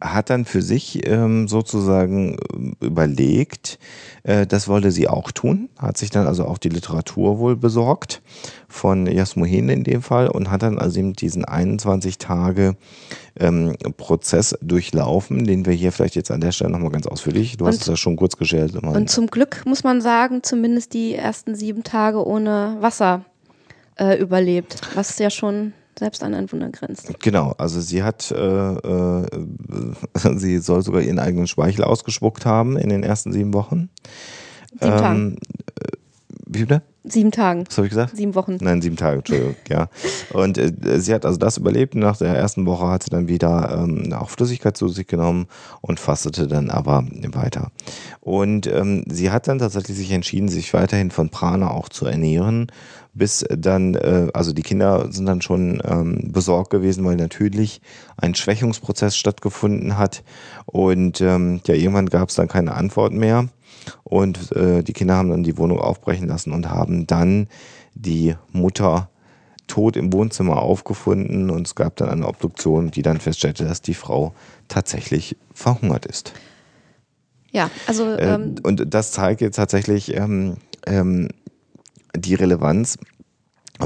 hat 0.00 0.30
dann 0.30 0.44
für 0.44 0.62
sich 0.62 1.06
ähm, 1.06 1.46
sozusagen 1.48 2.38
ähm, 2.54 2.76
überlegt, 2.80 3.78
äh, 4.22 4.46
das 4.46 4.66
wolle 4.68 4.90
sie 4.92 5.08
auch 5.08 5.30
tun, 5.30 5.68
hat 5.78 5.98
sich 5.98 6.10
dann 6.10 6.26
also 6.26 6.44
auch 6.46 6.58
die 6.58 6.70
Literatur 6.70 7.38
wohl 7.38 7.56
besorgt 7.56 8.22
von 8.68 9.06
Jasmuhin 9.06 9.68
in 9.68 9.84
dem 9.84 10.02
Fall 10.02 10.28
und 10.28 10.50
hat 10.50 10.62
dann 10.62 10.78
also 10.78 10.98
eben 11.00 11.12
diesen 11.12 11.44
21 11.44 12.18
Tage 12.18 12.76
ähm, 13.38 13.74
Prozess 13.96 14.56
durchlaufen, 14.62 15.44
den 15.44 15.66
wir 15.66 15.72
hier 15.74 15.92
vielleicht 15.92 16.16
jetzt 16.16 16.30
an 16.30 16.40
der 16.40 16.52
Stelle 16.52 16.70
nochmal 16.70 16.90
ganz 16.92 17.06
ausführlich, 17.06 17.56
du 17.56 17.66
hast 17.66 17.76
Und- 17.76 17.82
es 17.82 17.86
ja 17.88 17.96
schon 17.96 18.16
kurz 18.16 18.36
geschildert. 18.36 18.82
Und 18.82 19.10
zum 19.10 19.26
Glück 19.26 19.62
muss 19.66 19.84
man 19.84 20.00
sagen, 20.00 20.42
zumindest 20.42 20.94
die 20.94 21.14
ersten 21.14 21.54
sieben 21.54 21.82
Tage 21.84 22.26
ohne 22.26 22.76
Wasser 22.80 23.24
äh, 23.98 24.16
überlebt, 24.18 24.80
was 24.94 25.18
ja 25.18 25.30
schon 25.30 25.72
selbst 25.98 26.22
an 26.22 26.34
ein 26.34 26.50
Wunder 26.50 26.70
grenzt. 26.70 27.12
Genau, 27.20 27.54
also 27.58 27.80
sie 27.80 28.02
hat, 28.02 28.30
äh, 28.30 28.36
äh, 28.36 29.26
sie 30.36 30.58
soll 30.58 30.82
sogar 30.82 31.02
ihren 31.02 31.18
eigenen 31.18 31.46
Speichel 31.46 31.84
ausgespuckt 31.84 32.46
haben 32.46 32.76
in 32.76 32.88
den 32.88 33.02
ersten 33.02 33.32
sieben 33.32 33.52
Wochen. 33.54 33.90
Sieben 34.80 34.96
Tagen. 34.96 35.36
äh, 35.36 35.96
wie 36.46 36.60
bitte? 36.60 36.82
Sieben 37.04 37.30
Tagen. 37.30 37.64
Was 37.66 37.78
habe 37.78 37.86
ich 37.86 37.90
gesagt? 37.90 38.14
Sieben 38.14 38.34
Wochen. 38.34 38.58
Nein, 38.60 38.82
sieben 38.82 38.96
Tage, 38.96 39.18
Entschuldigung, 39.18 39.56
ja. 39.68 39.88
Und 40.32 40.58
äh, 40.58 41.00
sie 41.00 41.14
hat 41.14 41.24
also 41.24 41.38
das 41.38 41.56
überlebt. 41.56 41.94
Nach 41.94 42.16
der 42.16 42.34
ersten 42.34 42.66
Woche 42.66 42.88
hat 42.88 43.02
sie 43.02 43.10
dann 43.10 43.26
wieder 43.26 43.84
ähm, 43.84 44.12
auch 44.12 44.28
Flüssigkeit 44.28 44.76
zu 44.76 44.88
sich 44.88 45.06
genommen 45.06 45.46
und 45.80 45.98
fastete 45.98 46.46
dann 46.46 46.68
aber 46.68 47.06
weiter. 47.32 47.70
Und 48.20 48.66
ähm, 48.66 49.04
sie 49.08 49.30
hat 49.30 49.48
dann 49.48 49.58
tatsächlich 49.58 49.96
sich 49.96 50.10
entschieden, 50.12 50.48
sich 50.48 50.74
weiterhin 50.74 51.10
von 51.10 51.30
Prana 51.30 51.70
auch 51.70 51.88
zu 51.88 52.04
ernähren, 52.04 52.70
bis 53.12 53.44
dann, 53.50 53.94
äh, 53.94 54.28
also 54.34 54.52
die 54.52 54.62
Kinder 54.62 55.10
sind 55.10 55.26
dann 55.26 55.42
schon 55.42 55.82
ähm, 55.84 56.32
besorgt 56.32 56.70
gewesen, 56.70 57.04
weil 57.04 57.16
natürlich 57.16 57.80
ein 58.16 58.34
Schwächungsprozess 58.34 59.16
stattgefunden 59.16 59.98
hat. 59.98 60.22
Und 60.66 61.20
ähm, 61.20 61.60
ja, 61.66 61.74
irgendwann 61.74 62.08
gab 62.08 62.28
es 62.28 62.36
dann 62.36 62.48
keine 62.48 62.74
Antwort 62.74 63.12
mehr. 63.12 63.48
Und 64.04 64.52
äh, 64.52 64.82
die 64.82 64.92
Kinder 64.92 65.16
haben 65.16 65.30
dann 65.30 65.42
die 65.42 65.58
Wohnung 65.58 65.80
aufbrechen 65.80 66.28
lassen 66.28 66.52
und 66.52 66.68
haben 66.68 67.06
dann 67.06 67.48
die 67.94 68.36
Mutter 68.52 69.08
tot 69.66 69.96
im 69.96 70.12
Wohnzimmer 70.12 70.62
aufgefunden. 70.62 71.50
Und 71.50 71.66
es 71.66 71.74
gab 71.74 71.96
dann 71.96 72.08
eine 72.08 72.26
Obduktion, 72.26 72.90
die 72.90 73.02
dann 73.02 73.20
feststellte, 73.20 73.64
dass 73.64 73.82
die 73.82 73.94
Frau 73.94 74.34
tatsächlich 74.68 75.36
verhungert 75.54 76.06
ist. 76.06 76.32
Ja, 77.52 77.70
also 77.86 78.04
Äh, 78.04 78.34
ähm, 78.34 78.56
und 78.62 78.94
das 78.94 79.12
zeigt 79.12 79.40
jetzt 79.40 79.56
tatsächlich 79.56 80.14
ähm, 80.14 80.58
ähm, 80.86 81.28
die 82.16 82.34
Relevanz, 82.34 82.98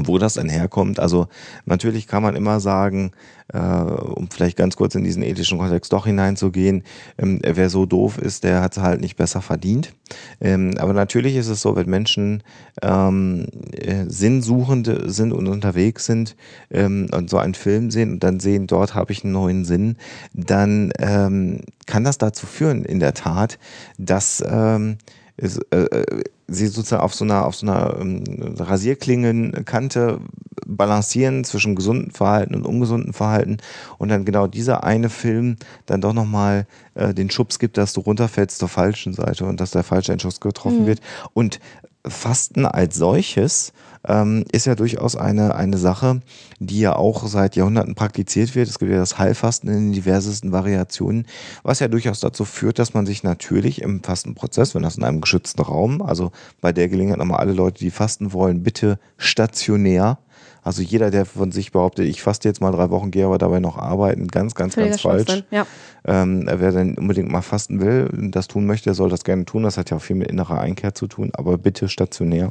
wo 0.03 0.17
das 0.17 0.33
dann 0.33 0.49
herkommt. 0.49 0.99
Also 0.99 1.27
natürlich 1.65 2.07
kann 2.07 2.23
man 2.23 2.35
immer 2.35 2.59
sagen, 2.59 3.11
äh, 3.53 3.59
um 3.59 4.29
vielleicht 4.29 4.57
ganz 4.57 4.75
kurz 4.75 4.95
in 4.95 5.03
diesen 5.03 5.23
ethischen 5.23 5.57
Kontext 5.57 5.93
doch 5.93 6.05
hineinzugehen, 6.05 6.83
ähm, 7.17 7.39
wer 7.43 7.69
so 7.69 7.85
doof 7.85 8.17
ist, 8.17 8.43
der 8.43 8.61
hat 8.61 8.75
es 8.75 8.83
halt 8.83 9.01
nicht 9.01 9.15
besser 9.15 9.41
verdient. 9.41 9.93
Ähm, 10.41 10.73
aber 10.77 10.93
natürlich 10.93 11.35
ist 11.35 11.47
es 11.47 11.61
so, 11.61 11.75
wenn 11.75 11.89
Menschen 11.89 12.43
ähm, 12.81 13.47
äh, 13.71 14.05
Sinnsuchende 14.07 15.09
sind 15.09 15.31
und 15.31 15.47
unterwegs 15.47 16.05
sind 16.05 16.35
ähm, 16.71 17.07
und 17.13 17.29
so 17.29 17.37
einen 17.37 17.53
Film 17.53 17.91
sehen 17.91 18.13
und 18.13 18.23
dann 18.23 18.39
sehen, 18.39 18.67
dort 18.67 18.95
habe 18.95 19.11
ich 19.11 19.23
einen 19.23 19.33
neuen 19.33 19.65
Sinn, 19.65 19.97
dann 20.33 20.91
ähm, 20.99 21.61
kann 21.85 22.03
das 22.03 22.17
dazu 22.17 22.45
führen, 22.47 22.83
in 22.83 22.99
der 22.99 23.13
Tat, 23.13 23.59
dass 23.97 24.43
ähm, 24.45 24.97
es, 25.37 25.59
äh, 25.71 25.77
äh, 25.77 26.23
sie 26.47 26.67
sozusagen 26.67 27.03
auf 27.03 27.13
so 27.15 27.25
einer, 27.25 27.45
auf 27.45 27.55
so 27.55 27.65
einer 27.67 27.97
ähm, 27.99 28.23
Rasierklingenkante 28.57 30.19
balancieren 30.67 31.43
zwischen 31.43 31.75
gesundem 31.75 32.11
Verhalten 32.11 32.55
und 32.55 32.65
ungesundem 32.65 33.13
Verhalten 33.13 33.57
und 33.97 34.09
dann 34.09 34.25
genau 34.25 34.47
dieser 34.47 34.83
eine 34.83 35.09
Film 35.09 35.57
dann 35.85 36.01
doch 36.01 36.13
nochmal 36.13 36.65
äh, 36.95 37.13
den 37.13 37.29
Schubs 37.29 37.59
gibt, 37.59 37.77
dass 37.77 37.93
du 37.93 38.01
runterfällst 38.01 38.57
zur 38.57 38.69
falschen 38.69 39.13
Seite 39.13 39.45
und 39.45 39.59
dass 39.59 39.71
der 39.71 39.83
falsche 39.83 40.11
Entschluss 40.11 40.39
getroffen 40.39 40.83
Mhm. 40.83 40.87
wird. 40.87 41.01
Und 41.33 41.59
Fasten 42.07 42.65
als 42.65 42.95
solches 42.95 43.73
ähm, 44.07 44.45
ist 44.51 44.65
ja 44.65 44.75
durchaus 44.75 45.15
eine, 45.15 45.55
eine 45.55 45.77
Sache, 45.77 46.21
die 46.59 46.79
ja 46.79 46.95
auch 46.95 47.27
seit 47.27 47.55
Jahrhunderten 47.55 47.95
praktiziert 47.95 48.55
wird. 48.55 48.67
Es 48.67 48.79
gibt 48.79 48.91
ja 48.91 48.97
das 48.97 49.17
Heilfasten 49.17 49.69
in 49.69 49.75
den 49.75 49.93
diversesten 49.93 50.51
Variationen, 50.51 51.25
was 51.63 51.79
ja 51.79 51.87
durchaus 51.87 52.19
dazu 52.19 52.45
führt, 52.45 52.79
dass 52.79 52.93
man 52.93 53.05
sich 53.05 53.23
natürlich 53.23 53.81
im 53.81 54.03
Fastenprozess, 54.03 54.75
wenn 54.75 54.83
das 54.83 54.97
in 54.97 55.03
einem 55.03 55.21
geschützten 55.21 55.61
Raum, 55.61 56.01
also 56.01 56.31
bei 56.61 56.71
der 56.71 56.87
Gelegenheit 56.87 57.17
nochmal 57.17 57.39
alle 57.39 57.53
Leute, 57.53 57.79
die 57.79 57.91
fasten 57.91 58.33
wollen, 58.33 58.63
bitte 58.63 58.99
stationär. 59.17 60.19
Also 60.63 60.81
jeder, 60.81 61.11
der 61.11 61.25
von 61.25 61.51
sich 61.51 61.71
behauptet, 61.71 62.07
ich 62.07 62.23
faste 62.23 62.47
jetzt 62.47 62.59
mal 62.59 62.71
drei 62.71 62.89
Wochen, 62.89 63.11
gehe 63.11 63.25
aber 63.25 63.37
dabei 63.37 63.59
noch 63.59 63.77
arbeiten, 63.77 64.27
ganz, 64.27 64.55
ganz, 64.55 64.73
völliger 64.73 64.91
ganz 64.93 65.01
falsch. 65.01 65.43
Ja. 65.51 65.67
Ähm, 66.05 66.49
wer 66.51 66.71
dann 66.71 66.97
unbedingt 66.97 67.29
mal 67.29 67.43
fasten 67.43 67.79
will, 67.79 68.09
das 68.31 68.47
tun 68.47 68.65
möchte, 68.65 68.85
der 68.85 68.95
soll 68.95 69.09
das 69.09 69.23
gerne 69.23 69.45
tun. 69.45 69.61
Das 69.61 69.77
hat 69.77 69.91
ja 69.91 69.97
auch 69.97 70.01
viel 70.01 70.15
mit 70.15 70.27
innerer 70.27 70.59
Einkehr 70.59 70.95
zu 70.95 71.05
tun, 71.05 71.29
aber 71.33 71.59
bitte 71.59 71.87
stationär 71.87 72.49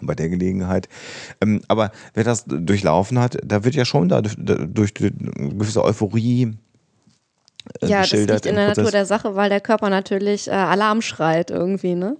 bei 0.00 0.14
der 0.14 0.28
Gelegenheit. 0.28 0.88
Ähm, 1.40 1.62
aber 1.68 1.92
wer 2.14 2.24
das 2.24 2.44
durchlaufen 2.46 3.18
hat, 3.18 3.38
da 3.44 3.64
wird 3.64 3.74
ja 3.74 3.84
schon 3.84 4.08
da, 4.08 4.20
durch 4.20 4.92
eine 5.00 5.10
gewisse 5.10 5.84
Euphorie 5.84 6.56
äh, 7.80 7.86
ja, 7.86 8.00
das 8.00 8.12
liegt 8.12 8.46
in 8.46 8.54
der. 8.54 8.68
Natur 8.68 8.90
der 8.90 9.06
Sache, 9.06 9.34
weil 9.34 9.48
der 9.48 9.60
Körper 9.60 9.90
natürlich 9.90 10.48
äh, 10.48 10.52
Alarm 10.52 11.02
schreit 11.02 11.50
irgendwie, 11.50 11.94
ne? 11.94 12.16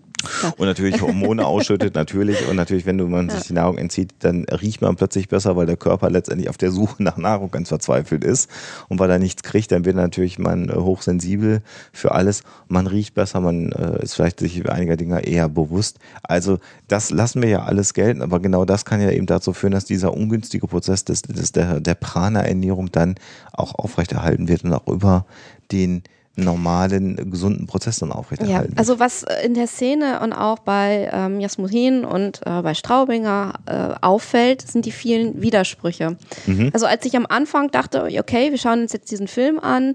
Und 0.57 0.67
natürlich 0.67 1.01
Hormone 1.03 1.45
ausschüttet, 1.45 1.95
natürlich. 1.95 2.49
Und 2.49 2.57
natürlich, 2.57 2.87
wenn 2.87 2.99
du 2.99 3.07
man 3.07 3.29
sich 3.29 3.45
die 3.45 3.53
Nahrung 3.53 3.77
entzieht, 3.77 4.15
dann 4.21 4.45
riecht 4.45 4.81
man 4.81 4.97
plötzlich 4.97 5.29
besser, 5.29 5.57
weil 5.57 5.67
der 5.67 5.77
Körper 5.77 6.11
letztendlich 6.11 6.49
auf 6.49 6.57
der 6.57 6.73
Suche 6.73 7.03
nach 7.03 7.17
Nahrung 7.17 7.51
ganz 7.51 7.69
verzweifelt 7.69 8.25
ist. 8.25 8.51
Und 8.89 8.99
weil 8.99 9.11
er 9.11 9.19
nichts 9.19 9.43
kriegt, 9.43 9.73
dann 9.73 9.85
wird 9.85 9.97
natürlich 9.97 10.39
man 10.39 10.69
äh, 10.69 10.75
hochsensibel 10.75 11.63
für 11.93 12.13
alles. 12.13 12.43
Man 12.69 12.87
riecht 12.87 13.15
besser, 13.15 13.41
man 13.41 13.73
äh, 13.73 14.03
ist 14.03 14.15
vielleicht 14.15 14.41
sich 14.41 14.69
einiger 14.69 14.97
Dinge 14.97 15.25
eher 15.25 15.49
bewusst. 15.49 15.99
Also 16.23 16.59
das 16.89 17.11
lassen 17.11 17.43
wir 17.43 17.49
ja 17.49 17.63
alles 17.65 17.95
gelten, 17.95 18.23
aber 18.23 18.41
genau 18.41 18.65
das 18.65 18.85
kann 18.85 19.01
ja 19.01 19.11
eben 19.11 19.27
dazu 19.27 19.53
führen, 19.53 19.73
dass 19.73 19.85
dieser 19.85 20.15
ungünstige 20.15 20.67
Prozess 20.67 21.05
des, 21.05 21.23
des, 21.23 21.53
der, 21.53 21.81
der 21.81 21.95
Prana-Ernährung 21.95 22.91
dann 22.91 23.17
auch 23.53 23.75
aufrechterhalten 23.75 24.49
wird 24.49 24.65
und 24.65 24.73
auch 24.73 24.87
über 24.89 25.27
den 25.73 26.03
normalen, 26.37 27.31
gesunden 27.31 27.67
Prozess 27.67 27.99
dann 27.99 28.11
Ja, 28.11 28.15
aufrechterhalten 28.17 28.69
wird. 28.71 28.79
also 28.79 29.01
was 29.01 29.25
in 29.45 29.55
der 29.55 29.67
Szene 29.67 30.21
und 30.21 30.33
auch 30.33 30.59
bei 30.61 31.09
ähm, 31.13 31.41
Jasmuhin 31.41 32.05
und 32.05 32.41
äh, 32.47 32.63
bei 32.63 32.75
Straubinger 32.75 33.55
äh, 33.67 33.95
auffällt, 34.05 34.63
sind 34.63 34.85
die 34.85 34.93
vielen 34.93 35.41
Widersprüche. 35.41 36.17
Mhm. 36.47 36.71
Also 36.75 36.87
als 36.87 37.05
ich 37.07 37.17
am 37.17 37.27
Anfang 37.27 37.71
dachte, 37.71 38.03
okay, 38.19 38.51
wir 38.51 38.59
schauen 38.59 38.83
uns 38.83 38.93
jetzt 38.93 39.11
diesen 39.11 39.29
Film 39.29 39.59
an, 39.59 39.95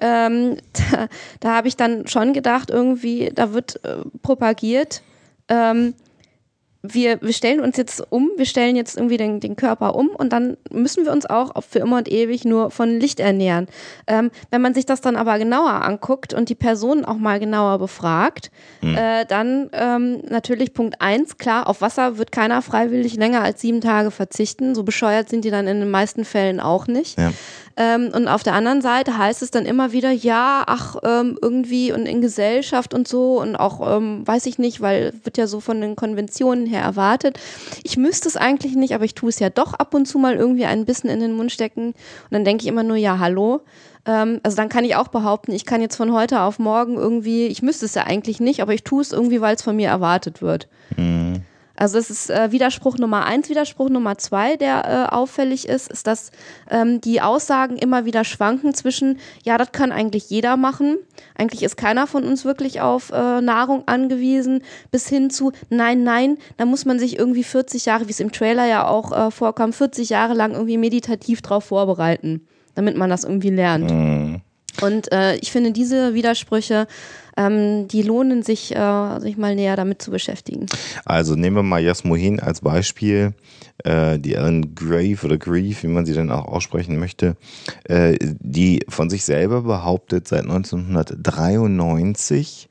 ähm, 0.00 0.56
da, 0.92 1.08
da 1.40 1.54
habe 1.56 1.68
ich 1.68 1.76
dann 1.76 2.06
schon 2.06 2.32
gedacht, 2.32 2.70
irgendwie, 2.70 3.30
da 3.34 3.52
wird 3.52 3.84
äh, 3.84 3.98
propagiert, 4.22 5.02
ähm, 5.48 5.94
wir, 6.82 7.22
wir 7.22 7.32
stellen 7.32 7.60
uns 7.60 7.76
jetzt 7.76 8.02
um, 8.10 8.30
wir 8.36 8.44
stellen 8.44 8.74
jetzt 8.74 8.96
irgendwie 8.96 9.16
den, 9.16 9.38
den 9.38 9.54
Körper 9.54 9.94
um 9.94 10.08
und 10.08 10.32
dann 10.32 10.56
müssen 10.70 11.04
wir 11.04 11.12
uns 11.12 11.26
auch 11.26 11.62
für 11.62 11.78
immer 11.78 11.98
und 11.98 12.10
ewig 12.10 12.44
nur 12.44 12.70
von 12.70 12.98
Licht 12.98 13.20
ernähren. 13.20 13.68
Ähm, 14.08 14.30
wenn 14.50 14.60
man 14.60 14.74
sich 14.74 14.84
das 14.84 15.00
dann 15.00 15.14
aber 15.14 15.38
genauer 15.38 15.84
anguckt 15.84 16.34
und 16.34 16.48
die 16.48 16.56
Personen 16.56 17.04
auch 17.04 17.16
mal 17.16 17.38
genauer 17.38 17.78
befragt, 17.78 18.50
mhm. 18.80 18.96
äh, 18.96 19.24
dann 19.26 19.70
ähm, 19.72 20.22
natürlich 20.28 20.74
Punkt 20.74 21.00
eins, 21.00 21.38
klar, 21.38 21.68
auf 21.68 21.80
Wasser 21.80 22.18
wird 22.18 22.32
keiner 22.32 22.62
freiwillig 22.62 23.14
länger 23.14 23.42
als 23.42 23.60
sieben 23.60 23.80
Tage 23.80 24.10
verzichten. 24.10 24.74
So 24.74 24.82
bescheuert 24.82 25.28
sind 25.28 25.44
die 25.44 25.50
dann 25.50 25.68
in 25.68 25.78
den 25.78 25.90
meisten 25.90 26.24
Fällen 26.24 26.58
auch 26.58 26.88
nicht. 26.88 27.18
Ja. 27.18 27.32
Ähm, 27.76 28.10
und 28.14 28.28
auf 28.28 28.42
der 28.42 28.54
anderen 28.54 28.82
Seite 28.82 29.16
heißt 29.16 29.42
es 29.42 29.50
dann 29.50 29.64
immer 29.64 29.92
wieder, 29.92 30.10
ja, 30.10 30.62
ach, 30.66 30.96
ähm, 31.04 31.38
irgendwie 31.40 31.92
und 31.92 32.06
in 32.06 32.20
Gesellschaft 32.20 32.92
und 32.94 33.08
so 33.08 33.40
und 33.40 33.56
auch, 33.56 33.96
ähm, 33.96 34.26
weiß 34.26 34.46
ich 34.46 34.58
nicht, 34.58 34.80
weil 34.80 35.12
wird 35.24 35.38
ja 35.38 35.46
so 35.46 35.60
von 35.60 35.80
den 35.80 35.96
Konventionen 35.96 36.66
her 36.66 36.82
erwartet. 36.82 37.38
Ich 37.82 37.96
müsste 37.96 38.28
es 38.28 38.36
eigentlich 38.36 38.74
nicht, 38.74 38.94
aber 38.94 39.04
ich 39.04 39.14
tue 39.14 39.30
es 39.30 39.38
ja 39.38 39.50
doch 39.50 39.74
ab 39.74 39.94
und 39.94 40.06
zu 40.06 40.18
mal 40.18 40.34
irgendwie 40.34 40.66
ein 40.66 40.84
bisschen 40.84 41.08
in 41.10 41.20
den 41.20 41.32
Mund 41.32 41.52
stecken. 41.52 41.88
Und 41.88 42.30
dann 42.30 42.44
denke 42.44 42.62
ich 42.62 42.68
immer 42.68 42.82
nur, 42.82 42.96
ja, 42.96 43.18
hallo. 43.18 43.62
Ähm, 44.04 44.40
also 44.42 44.56
dann 44.56 44.68
kann 44.68 44.84
ich 44.84 44.96
auch 44.96 45.08
behaupten, 45.08 45.52
ich 45.52 45.64
kann 45.64 45.80
jetzt 45.80 45.96
von 45.96 46.12
heute 46.12 46.40
auf 46.40 46.58
morgen 46.58 46.96
irgendwie, 46.96 47.46
ich 47.46 47.62
müsste 47.62 47.86
es 47.86 47.94
ja 47.94 48.04
eigentlich 48.04 48.40
nicht, 48.40 48.60
aber 48.60 48.74
ich 48.74 48.84
tue 48.84 49.00
es 49.00 49.12
irgendwie, 49.12 49.40
weil 49.40 49.54
es 49.54 49.62
von 49.62 49.76
mir 49.76 49.88
erwartet 49.88 50.42
wird. 50.42 50.68
Mhm. 50.96 51.42
Also 51.76 51.98
das 51.98 52.10
ist 52.10 52.30
äh, 52.30 52.52
Widerspruch 52.52 52.98
Nummer 52.98 53.24
eins. 53.24 53.48
Widerspruch 53.48 53.88
Nummer 53.88 54.18
zwei, 54.18 54.56
der 54.56 55.08
äh, 55.10 55.14
auffällig 55.14 55.68
ist, 55.68 55.90
ist, 55.90 56.06
dass 56.06 56.30
ähm, 56.70 57.00
die 57.00 57.20
Aussagen 57.20 57.76
immer 57.76 58.04
wieder 58.04 58.24
schwanken 58.24 58.74
zwischen, 58.74 59.18
ja, 59.44 59.58
das 59.58 59.72
kann 59.72 59.92
eigentlich 59.92 60.30
jeder 60.30 60.56
machen, 60.56 60.98
eigentlich 61.36 61.62
ist 61.62 61.76
keiner 61.76 62.06
von 62.06 62.24
uns 62.24 62.44
wirklich 62.44 62.80
auf 62.80 63.10
äh, 63.10 63.40
Nahrung 63.40 63.86
angewiesen, 63.86 64.62
bis 64.90 65.08
hin 65.08 65.30
zu, 65.30 65.52
nein, 65.70 66.02
nein, 66.04 66.38
da 66.56 66.66
muss 66.66 66.84
man 66.84 66.98
sich 66.98 67.18
irgendwie 67.18 67.44
40 67.44 67.86
Jahre, 67.86 68.06
wie 68.06 68.12
es 68.12 68.20
im 68.20 68.32
Trailer 68.32 68.66
ja 68.66 68.86
auch 68.86 69.12
äh, 69.12 69.30
vorkam, 69.30 69.72
40 69.72 70.10
Jahre 70.10 70.34
lang 70.34 70.52
irgendwie 70.52 70.78
meditativ 70.78 71.42
drauf 71.42 71.64
vorbereiten, 71.64 72.46
damit 72.74 72.96
man 72.96 73.10
das 73.10 73.24
irgendwie 73.24 73.50
lernt. 73.50 73.90
Mhm. 73.90 74.42
Und 74.80 75.12
äh, 75.12 75.36
ich 75.36 75.52
finde, 75.52 75.72
diese 75.72 76.14
Widersprüche 76.14 76.86
ähm, 77.36 77.88
die 77.88 78.02
lohnen 78.02 78.42
sich, 78.42 78.74
äh, 78.74 79.20
sich 79.20 79.36
mal 79.36 79.54
näher 79.54 79.76
damit 79.76 80.02
zu 80.02 80.10
beschäftigen. 80.10 80.66
Also 81.04 81.34
nehmen 81.34 81.56
wir 81.56 81.62
mal 81.62 81.82
Jasmohin 81.82 82.40
als 82.40 82.60
Beispiel, 82.60 83.34
äh, 83.84 84.18
die 84.18 84.34
Ellen 84.34 84.74
Grave 84.74 85.18
oder 85.24 85.38
Grieve, 85.38 85.82
wie 85.82 85.88
man 85.88 86.06
sie 86.06 86.14
dann 86.14 86.30
auch 86.30 86.46
aussprechen 86.46 86.98
möchte, 86.98 87.36
äh, 87.84 88.16
die 88.20 88.80
von 88.88 89.10
sich 89.10 89.24
selber 89.24 89.62
behauptet, 89.62 90.28
seit 90.28 90.42
1993 90.42 92.68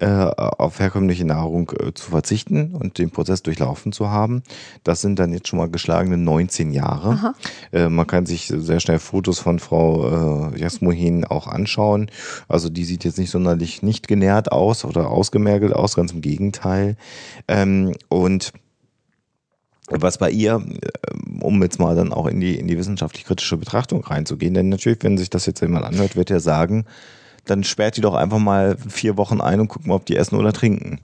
äh, 0.00 0.06
auf 0.06 0.80
herkömmliche 0.80 1.24
Nahrung 1.24 1.70
äh, 1.78 1.94
zu 1.94 2.10
verzichten 2.10 2.74
und 2.74 2.98
den 2.98 3.10
Prozess 3.10 3.42
durchlaufen 3.42 3.92
zu 3.92 4.10
haben. 4.10 4.42
Das 4.82 5.00
sind 5.00 5.20
dann 5.20 5.32
jetzt 5.32 5.48
schon 5.48 5.58
mal 5.58 5.70
geschlagene 5.70 6.16
19 6.16 6.72
Jahre. 6.72 7.34
Äh, 7.72 7.88
man 7.88 8.06
kann 8.06 8.26
sich 8.26 8.46
sehr 8.46 8.80
schnell 8.80 8.98
Fotos 8.98 9.38
von 9.38 9.58
Frau 9.58 10.50
äh, 10.52 10.60
Jasmohin 10.60 11.24
auch 11.24 11.46
anschauen. 11.46 12.10
Also 12.48 12.68
die 12.68 12.84
sieht 12.84 13.04
jetzt 13.04 13.18
nicht 13.18 13.30
sonderlich 13.30 13.82
nicht 13.82 14.03
genährt 14.08 14.52
aus 14.52 14.84
oder 14.84 15.10
ausgemergelt 15.10 15.72
aus, 15.72 15.96
ganz 15.96 16.12
im 16.12 16.20
Gegenteil. 16.20 16.96
Ähm, 17.48 17.94
und 18.08 18.52
was 19.88 20.18
bei 20.18 20.30
ihr, 20.30 20.64
um 21.40 21.62
jetzt 21.62 21.78
mal 21.78 21.94
dann 21.94 22.12
auch 22.12 22.26
in 22.26 22.40
die, 22.40 22.58
in 22.58 22.68
die 22.68 22.78
wissenschaftlich-kritische 22.78 23.58
Betrachtung 23.58 24.02
reinzugehen, 24.02 24.54
denn 24.54 24.70
natürlich, 24.70 24.98
wenn 25.02 25.18
sich 25.18 25.30
das 25.30 25.46
jetzt 25.46 25.60
jemand 25.60 25.84
anhört, 25.84 26.16
wird 26.16 26.30
er 26.30 26.40
sagen, 26.40 26.86
dann 27.44 27.64
sperrt 27.64 27.96
die 27.96 28.00
doch 28.00 28.14
einfach 28.14 28.38
mal 28.38 28.76
vier 28.88 29.16
Wochen 29.16 29.40
ein 29.40 29.60
und 29.60 29.68
gucken, 29.68 29.92
ob 29.92 30.06
die 30.06 30.16
essen 30.16 30.36
oder 30.36 30.52
trinken. 30.52 31.00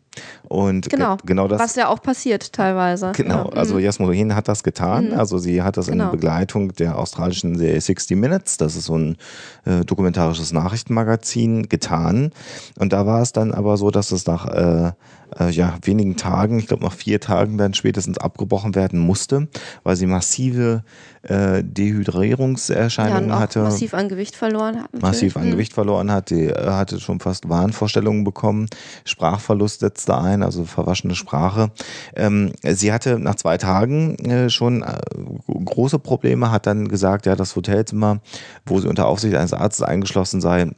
Und 0.48 0.88
genau, 0.90 1.16
genau 1.24 1.46
das. 1.46 1.60
Was 1.60 1.76
ja 1.76 1.88
auch 1.88 2.02
passiert 2.02 2.52
teilweise. 2.52 3.12
Genau, 3.14 3.50
ja. 3.50 3.56
also 3.56 3.74
mhm. 3.74 3.80
Jasmin 3.80 4.34
hat 4.34 4.48
das 4.48 4.62
getan. 4.62 5.10
Mhm. 5.10 5.18
Also 5.18 5.38
sie 5.38 5.62
hat 5.62 5.76
das 5.76 5.86
genau. 5.86 6.06
in 6.06 6.10
Begleitung 6.10 6.72
der 6.74 6.98
australischen 6.98 7.56
Serie 7.56 7.80
60 7.80 8.16
Minutes, 8.16 8.56
das 8.56 8.74
ist 8.74 8.86
so 8.86 8.98
ein 8.98 9.16
äh, 9.64 9.84
dokumentarisches 9.84 10.52
Nachrichtenmagazin, 10.52 11.68
getan. 11.68 12.32
Und 12.78 12.92
da 12.92 13.06
war 13.06 13.22
es 13.22 13.32
dann 13.32 13.52
aber 13.52 13.76
so, 13.76 13.90
dass 13.90 14.10
es 14.10 14.26
nach 14.26 14.46
äh, 14.46 14.92
äh, 15.38 15.50
ja, 15.50 15.74
wenigen 15.82 16.16
Tagen, 16.16 16.58
ich 16.58 16.66
glaube 16.66 16.84
nach 16.84 16.92
vier 16.92 17.20
Tagen 17.20 17.58
dann 17.58 17.74
spätestens 17.74 18.18
abgebrochen 18.18 18.74
werden 18.74 18.98
musste, 18.98 19.48
weil 19.82 19.96
sie 19.96 20.06
massive 20.06 20.82
äh, 21.22 21.62
Dehydrierungserscheinungen 21.62 23.28
ja, 23.28 23.38
hatte. 23.38 23.60
Massiv 23.60 23.94
an 23.94 24.08
Gewicht 24.08 24.36
verloren 24.36 24.82
hat. 24.82 25.02
Massiv 25.02 25.36
an 25.36 25.46
mhm. 25.46 25.52
Gewicht 25.52 25.72
verloren 25.72 26.10
hat. 26.10 26.30
Die 26.30 26.46
äh, 26.46 26.70
hatte 26.70 26.98
schon 27.00 27.20
fast 27.20 27.48
Wahnvorstellungen 27.48 28.24
bekommen. 28.24 28.66
Sprachverlust 29.04 29.80
setzte 29.80 30.16
ein, 30.16 30.42
also 30.42 30.64
verwaschene 30.64 31.14
Sprache. 31.14 31.70
Ähm, 32.16 32.52
sie 32.62 32.92
hatte 32.92 33.18
nach 33.18 33.34
zwei 33.34 33.58
Tagen 33.58 34.16
äh, 34.16 34.50
schon 34.50 34.82
äh, 34.82 34.98
große 35.46 35.98
Probleme, 35.98 36.50
hat 36.50 36.66
dann 36.66 36.88
gesagt, 36.88 37.26
ja, 37.26 37.36
das 37.36 37.54
Hotelzimmer, 37.54 38.20
wo 38.64 38.80
sie 38.80 38.88
unter 38.88 39.06
Aufsicht 39.06 39.34
eines 39.34 39.52
Arztes 39.52 39.82
eingeschlossen 39.82 40.40
sei, 40.40 40.70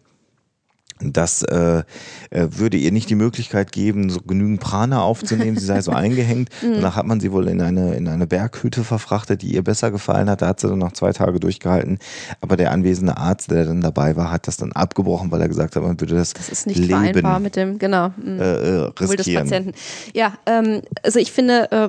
das 1.11 1.43
äh, 1.43 1.83
äh, 2.31 2.49
würde 2.51 2.77
ihr 2.77 2.93
nicht 2.93 3.11
die 3.11 3.15
Möglichkeit 3.15 3.73
geben, 3.73 4.11
so 4.11 4.21
genügend 4.21 4.61
Prana 4.61 5.03
aufzunehmen. 5.03 5.57
Sie 5.57 5.67
sei 5.67 5.81
so 5.81 5.91
eingehängt. 5.93 6.51
Mhm. 6.62 6.75
Danach 6.75 6.97
hat 6.97 7.07
man 7.07 7.21
sie 7.21 7.33
wohl 7.33 7.49
in 7.49 7.61
eine, 7.61 7.95
in 7.95 8.07
eine 8.09 8.27
Berghütte 8.27 8.85
verfrachtet, 8.85 9.43
die 9.43 9.55
ihr 9.55 9.62
besser 9.62 9.91
gefallen 9.91 10.31
hat. 10.31 10.43
Da 10.43 10.49
hat 10.49 10.61
sie 10.61 10.69
dann 10.69 10.79
noch 10.79 10.93
zwei 10.93 11.12
Tage 11.12 11.41
durchgehalten. 11.41 11.99
Aber 12.41 12.57
der 12.57 12.71
anwesende 12.71 13.17
Arzt, 13.17 13.51
der 13.51 13.65
dann 13.65 13.81
dabei 13.81 14.17
war, 14.17 14.31
hat 14.31 14.47
das 14.47 14.57
dann 14.57 14.73
abgebrochen, 14.73 15.31
weil 15.31 15.41
er 15.41 15.49
gesagt 15.49 15.75
hat, 15.75 15.83
man 15.83 15.99
würde 16.01 16.15
das, 16.15 16.35
das 16.35 16.49
ist 16.49 16.67
nicht 16.67 16.79
Leben 16.79 16.91
vereinbar 16.91 17.41
mit 17.41 17.57
dem, 17.57 17.79
genau, 17.79 18.11
mhm. 18.17 18.41
äh, 18.41 18.53
äh, 18.53 18.93
riskieren. 19.01 19.73
Ja, 20.15 20.35
ähm, 20.47 20.83
also 21.03 21.19
ich 21.19 21.33
finde, 21.33 21.71
äh, 21.73 21.88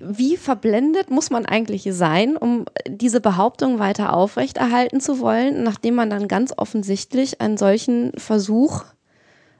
wie 0.00 0.36
verblendet 0.36 1.10
muss 1.10 1.30
man 1.30 1.46
eigentlich 1.46 1.86
sein, 1.90 2.36
um 2.36 2.64
diese 2.88 3.20
Behauptung 3.20 3.78
weiter 3.78 4.12
aufrechterhalten 4.12 5.00
zu 5.00 5.20
wollen, 5.20 5.62
nachdem 5.62 5.94
man 5.94 6.10
dann 6.10 6.28
ganz 6.28 6.52
offensichtlich 6.56 7.40
einen 7.40 7.56
solchen 7.56 8.12
Versuch 8.16 8.84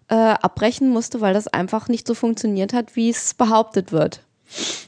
äh, 0.08 0.14
abbrechen 0.14 0.88
musste, 0.88 1.20
weil 1.20 1.34
das 1.34 1.48
einfach 1.48 1.88
nicht 1.88 2.06
so 2.06 2.14
funktioniert 2.14 2.72
hat, 2.72 2.96
wie 2.96 3.10
es 3.10 3.34
behauptet 3.34 3.92
wird. 3.92 4.20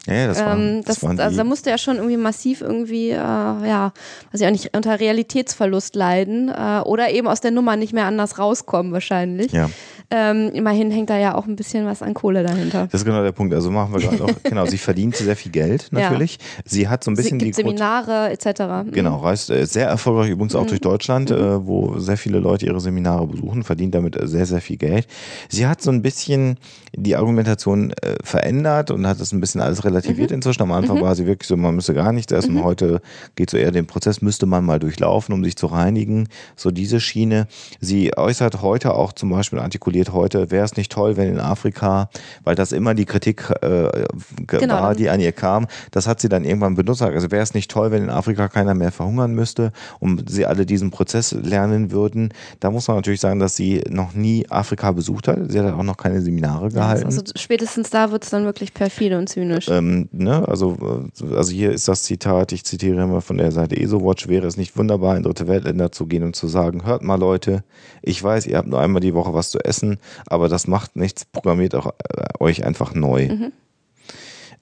Ja, 0.07 0.29
das, 0.29 0.39
war, 0.39 0.57
ähm, 0.57 0.83
das, 0.85 1.01
das 1.01 1.19
also 1.19 1.37
da 1.37 1.45
musste 1.45 1.71
er 1.71 1.79
schon 1.79 1.97
irgendwie 1.97 2.17
massiv 2.17 2.61
irgendwie, 2.61 3.11
äh, 3.11 3.17
ja, 3.17 3.93
weiß 4.31 4.41
ich 4.41 4.47
auch 4.47 4.53
nicht, 4.53 4.77
unter 4.77 5.01
Realitätsverlust 5.01 5.97
leiden 5.97 6.49
äh, 6.49 6.81
oder 6.85 7.11
eben 7.11 7.27
aus 7.27 7.41
der 7.41 7.51
Nummer 7.51 7.77
nicht 7.77 7.93
mehr 7.93 8.05
anders 8.05 8.39
rauskommen 8.39 8.93
wahrscheinlich. 8.93 9.53
Ja. 9.53 9.69
Ähm, 10.11 10.51
immerhin 10.55 10.91
hängt 10.91 11.11
da 11.11 11.19
ja 11.19 11.35
auch 11.35 11.47
ein 11.47 11.55
bisschen 11.55 11.85
was 11.85 12.01
an 12.01 12.15
Kohle 12.15 12.43
dahinter. 12.43 12.89
Das 12.91 13.03
ist 13.03 13.05
genau 13.05 13.23
der 13.23 13.33
Punkt. 13.33 13.53
Also 13.53 13.71
machen 13.71 13.93
wir 13.93 14.01
gerade 14.01 14.25
auch, 14.25 14.43
genau, 14.43 14.65
sie 14.65 14.79
verdient 14.79 15.17
sehr 15.17 15.37
viel 15.37 15.53
Geld 15.53 15.89
natürlich. 15.91 16.39
Ja. 16.39 16.63
Sie 16.65 16.89
hat 16.89 17.05
so 17.05 17.11
ein 17.11 17.15
bisschen 17.15 17.39
sie 17.39 17.45
gibt 17.45 17.59
die 17.59 17.63
Seminare 17.63 18.31
etc. 18.31 18.87
Mhm. 18.87 18.93
Genau, 18.93 19.19
reist 19.19 19.51
äh, 19.51 19.67
sehr 19.67 19.87
erfolgreich 19.87 20.31
übrigens 20.31 20.55
auch 20.55 20.65
mhm. 20.65 20.69
durch 20.69 20.81
Deutschland, 20.81 21.29
mhm. 21.29 21.37
äh, 21.37 21.67
wo 21.67 21.99
sehr 21.99 22.17
viele 22.17 22.39
Leute 22.39 22.65
ihre 22.65 22.81
Seminare 22.81 23.27
besuchen, 23.27 23.65
verdient 23.65 23.95
damit 23.95 24.17
äh, 24.17 24.27
sehr, 24.27 24.47
sehr 24.47 24.63
viel 24.63 24.79
Geld. 24.79 25.07
Sie 25.51 25.67
hat 25.67 25.83
so 25.83 25.91
ein 25.91 26.01
bisschen 26.01 26.57
die 26.97 27.15
Argumentation 27.15 27.91
äh, 27.91 28.17
verändert 28.25 28.91
und 28.91 29.07
hat 29.07 29.21
das 29.21 29.33
ein 29.33 29.41
bisschen 29.41 29.61
alles 29.61 29.85
relativiert 29.85 30.31
mhm. 30.31 30.37
inzwischen. 30.37 30.63
Am 30.63 30.73
Anfang 30.73 30.97
mhm. 30.97 31.03
war 31.03 31.17
sie 31.17 31.27
wirklich 31.27 31.49
so, 31.49 31.57
man 31.59 31.75
müsste 31.75 31.93
gar 31.93 32.15
nichts 32.15 32.33
essen. 32.33 32.55
Mhm. 32.55 32.65
Heute 32.65 33.03
geht 33.37 33.51
so 33.51 33.59
eher 33.59 33.73
den 33.73 33.87
Prozess, 33.87 34.23
müsste 34.23 34.47
man 34.47 34.65
mal 34.65 34.79
durchlaufen, 34.79 35.35
um 35.35 35.45
sich 35.45 35.57
zu 35.57 35.67
reinigen. 35.67 36.29
So 36.57 36.71
diese 36.71 36.99
Schiene. 36.99 37.47
Sie 37.79 38.17
äußert 38.17 38.63
heute 38.63 38.95
auch 38.95 39.13
zum 39.13 39.29
Beispiel 39.29 39.59
artikuliert 39.59 39.98
formuliert 39.99 40.13
heute, 40.13 40.51
wäre 40.51 40.65
es 40.65 40.77
nicht 40.77 40.93
toll, 40.93 41.17
wenn 41.17 41.29
in 41.29 41.41
Afrika, 41.41 42.09
weil 42.45 42.55
das 42.55 42.73
immer 42.73 42.95
die 42.95 43.05
Kritik 43.05 43.51
äh, 43.63 44.07
genau. 44.47 44.75
war, 44.75 44.95
die 44.95 45.09
an 45.09 45.21
ihr 45.21 45.33
kam, 45.33 45.67
das 45.91 46.07
hat 46.07 46.21
sie 46.21 46.29
dann 46.29 46.45
irgendwann 46.45 46.75
benutzt. 46.75 47.03
Also 47.03 47.31
wäre 47.31 47.43
es 47.43 47.55
nicht 47.55 47.71
toll, 47.71 47.91
wenn 47.91 48.05
in 48.05 48.11
Afrika 48.11 48.49
keiner 48.49 48.75
mehr 48.75 48.93
verhungern 48.93 49.33
müsste 49.33 49.73
und 50.01 50.31
sie 50.31 50.47
alle 50.47 50.67
diesen 50.67 50.91
Prozess 50.91 51.33
lernen 51.33 51.91
würden. 51.91 52.33
Da 52.61 52.71
muss 52.71 52.89
man 52.89 52.97
natürlich 52.97 53.21
sagen, 53.21 53.39
dass 53.41 53.57
sie 53.57 53.83
noch 53.89 54.15
nie 54.15 54.47
Afrika 54.51 54.93
besucht 54.93 55.29
hat. 55.29 55.39
Sie 55.51 55.59
hat 55.59 55.73
auch 55.73 55.83
noch 55.83 55.97
keine 55.97 56.21
Seminare 56.21 56.71
gehalten. 56.71 57.07
also 57.07 57.23
spätestens 57.37 57.91
da 57.91 58.11
wird 58.11 58.25
es 58.25 58.31
dann 58.31 58.45
wirklich 58.45 58.75
perfide 58.75 59.19
und 59.19 59.29
zynisch. 59.29 59.69
Ähm, 59.69 60.09
ne? 60.13 60.47
also, 60.47 60.77
also 61.35 61.53
hier 61.53 61.73
ist 61.73 61.89
das 61.89 62.03
Zitat, 62.03 62.53
ich 62.53 62.65
zitiere 62.65 63.03
immer 63.03 63.21
von 63.21 63.39
der 63.39 63.53
Seite 63.53 63.77
ESOWatch, 63.77 64.29
wäre 64.29 64.47
es 64.47 64.57
nicht 64.57 64.77
wunderbar, 64.77 65.17
in 65.17 65.23
dritte 65.23 65.49
Weltländer 65.49 65.93
zu 65.93 66.07
gehen 66.07 66.23
und 66.23 66.37
zu 66.37 66.47
sagen, 66.49 66.85
hört 66.85 67.03
mal 67.03 67.19
Leute, 67.19 67.65
ich 68.03 68.23
weiß, 68.23 68.47
ihr 68.47 68.57
habt 68.57 68.69
nur 68.69 68.81
einmal 68.81 69.01
die 69.01 69.15
Woche 69.15 69.35
was 69.35 69.51
zu 69.51 69.59
essen, 69.61 69.88
lassen, 69.89 70.01
aber 70.27 70.49
das 70.49 70.67
macht 70.67 70.97
nichts, 70.97 71.25
programmiert 71.25 71.75
auch, 71.75 71.87
äh, 71.87 72.25
euch 72.41 72.65
einfach 72.65 72.95
neu. 72.95 73.29
Mhm. 73.29 73.53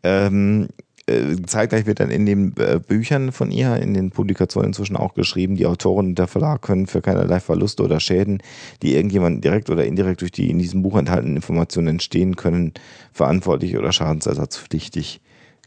Ähm, 0.03 0.69
äh, 1.09 1.37
zeitgleich 1.47 1.87
wird 1.87 2.01
dann 2.01 2.11
in 2.11 2.27
den 2.27 2.55
äh, 2.57 2.81
Büchern 2.85 3.31
von 3.31 3.51
ihr, 3.51 3.77
in 3.77 3.95
den 3.95 4.11
Publikationen 4.11 4.71
inzwischen 4.71 4.97
auch 4.97 5.15
geschrieben, 5.15 5.57
die 5.57 5.67
Autoren 5.67 6.07
und 6.07 6.19
der 6.19 6.27
Verlag 6.27 6.62
können 6.62 6.87
für 6.87 7.01
keinerlei 7.01 7.39
Verluste 7.39 7.83
oder 7.83 8.01
Schäden, 8.01 8.43
die 8.83 8.95
irgendjemand 8.95 9.45
direkt 9.45 9.71
oder 9.71 9.85
indirekt 9.85 10.21
durch 10.21 10.33
die 10.33 10.51
in 10.51 10.59
diesem 10.59 10.83
Buch 10.83 10.97
enthaltenen 10.97 11.37
Informationen 11.37 11.89
entstehen 11.89 12.35
können, 12.35 12.73
verantwortlich 13.12 13.77
oder 13.77 13.93
schadensersatzpflichtig 13.93 15.21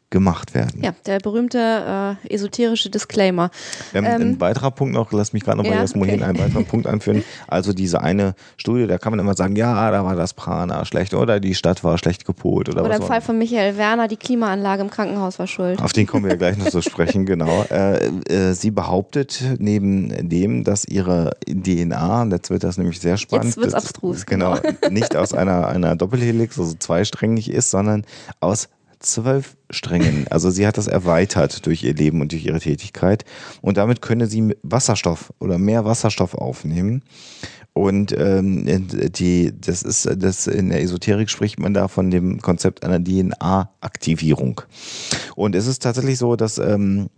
gemacht 0.09 0.53
werden. 0.55 0.81
Ja, 0.83 0.93
der 1.05 1.19
berühmte 1.19 2.17
äh, 2.23 2.33
esoterische 2.33 2.89
Disclaimer. 2.89 3.51
Ähm, 3.93 4.05
Ähm, 4.05 4.21
ein 4.21 4.41
weiterer 4.41 4.71
Punkt 4.71 4.93
noch, 4.95 5.11
lass 5.11 5.33
mich 5.33 5.43
gerade 5.43 5.57
noch 5.57 5.65
bei 5.65 5.71
ja, 5.75 5.81
Jasmohin 5.81 6.15
okay. 6.15 6.23
einen 6.23 6.39
weiteren 6.39 6.65
Punkt 6.65 6.87
anführen. 6.87 7.23
Also 7.47 7.73
diese 7.73 8.01
eine 8.01 8.35
Studie, 8.57 8.85
da 8.87 8.97
kann 8.97 9.11
man 9.11 9.19
immer 9.19 9.33
sagen, 9.35 9.55
ja, 9.55 9.89
da 9.91 10.03
war 10.05 10.15
das 10.15 10.33
Prana 10.33 10.85
schlecht 10.85 11.13
oder 11.13 11.39
die 11.39 11.55
Stadt 11.55 11.83
war 11.83 11.97
schlecht 11.97 12.25
gepolt 12.25 12.69
oder, 12.69 12.81
Oder 12.81 12.89
was 12.91 12.97
im 12.97 13.03
auch 13.03 13.07
Fall 13.07 13.21
von 13.21 13.37
Michael 13.37 13.77
Werner, 13.77 14.07
die 14.07 14.17
Klimaanlage 14.17 14.81
im 14.81 14.89
Krankenhaus 14.89 15.39
war 15.39 15.47
schuld. 15.47 15.81
Auf 15.81 15.93
den 15.93 16.05
kommen 16.07 16.25
wir 16.25 16.31
ja 16.31 16.37
gleich 16.37 16.57
noch 16.57 16.69
zu 16.69 16.81
sprechen, 16.89 17.25
genau. 17.25 17.63
Äh, 17.71 18.07
äh, 18.29 18.53
sie 18.53 18.71
behauptet 18.71 19.43
neben 19.57 20.29
dem, 20.29 20.63
dass 20.63 20.85
ihre 20.85 21.31
DNA, 21.47 22.21
und 22.23 22.31
jetzt 22.31 22.49
wird 22.49 22.63
das 22.63 22.77
nämlich 22.77 22.99
sehr 22.99 23.17
spannend, 23.17 23.45
Jetzt 23.45 23.57
wird's 23.57 23.73
das- 23.73 23.85
abstrus, 23.85 24.25
genau, 24.25 24.55
genau. 24.59 24.89
nicht 24.89 25.15
aus 25.15 25.33
einer, 25.33 25.67
einer 25.67 25.95
Doppelhelix, 25.95 26.59
also 26.59 26.73
zweisträngig 26.77 27.49
ist, 27.51 27.71
sondern 27.71 28.05
aus 28.39 28.69
zwölf 28.99 29.57
Strängen. 29.69 30.27
Also 30.29 30.49
sie 30.49 30.67
hat 30.67 30.77
das 30.77 30.87
erweitert 30.87 31.65
durch 31.65 31.83
ihr 31.83 31.93
Leben 31.93 32.21
und 32.21 32.31
durch 32.31 32.45
ihre 32.45 32.59
Tätigkeit 32.59 33.25
und 33.61 33.77
damit 33.77 34.01
könne 34.01 34.27
sie 34.27 34.55
Wasserstoff 34.61 35.33
oder 35.39 35.57
mehr 35.57 35.85
Wasserstoff 35.85 36.33
aufnehmen. 36.33 37.03
Und 37.73 38.13
ähm, 38.17 38.65
die, 38.89 39.53
das 39.57 39.83
ist, 39.83 40.09
das 40.17 40.47
in 40.47 40.69
der 40.69 40.81
Esoterik 40.81 41.29
spricht 41.29 41.59
man 41.59 41.73
da 41.73 41.87
von 41.87 42.11
dem 42.11 42.41
Konzept 42.41 42.83
einer 42.83 43.01
DNA-Aktivierung. 43.01 44.61
Und 45.35 45.55
es 45.55 45.67
ist 45.67 45.83
tatsächlich 45.83 46.17
so, 46.17 46.35
dass 46.35 46.57
ähm, 46.57 47.09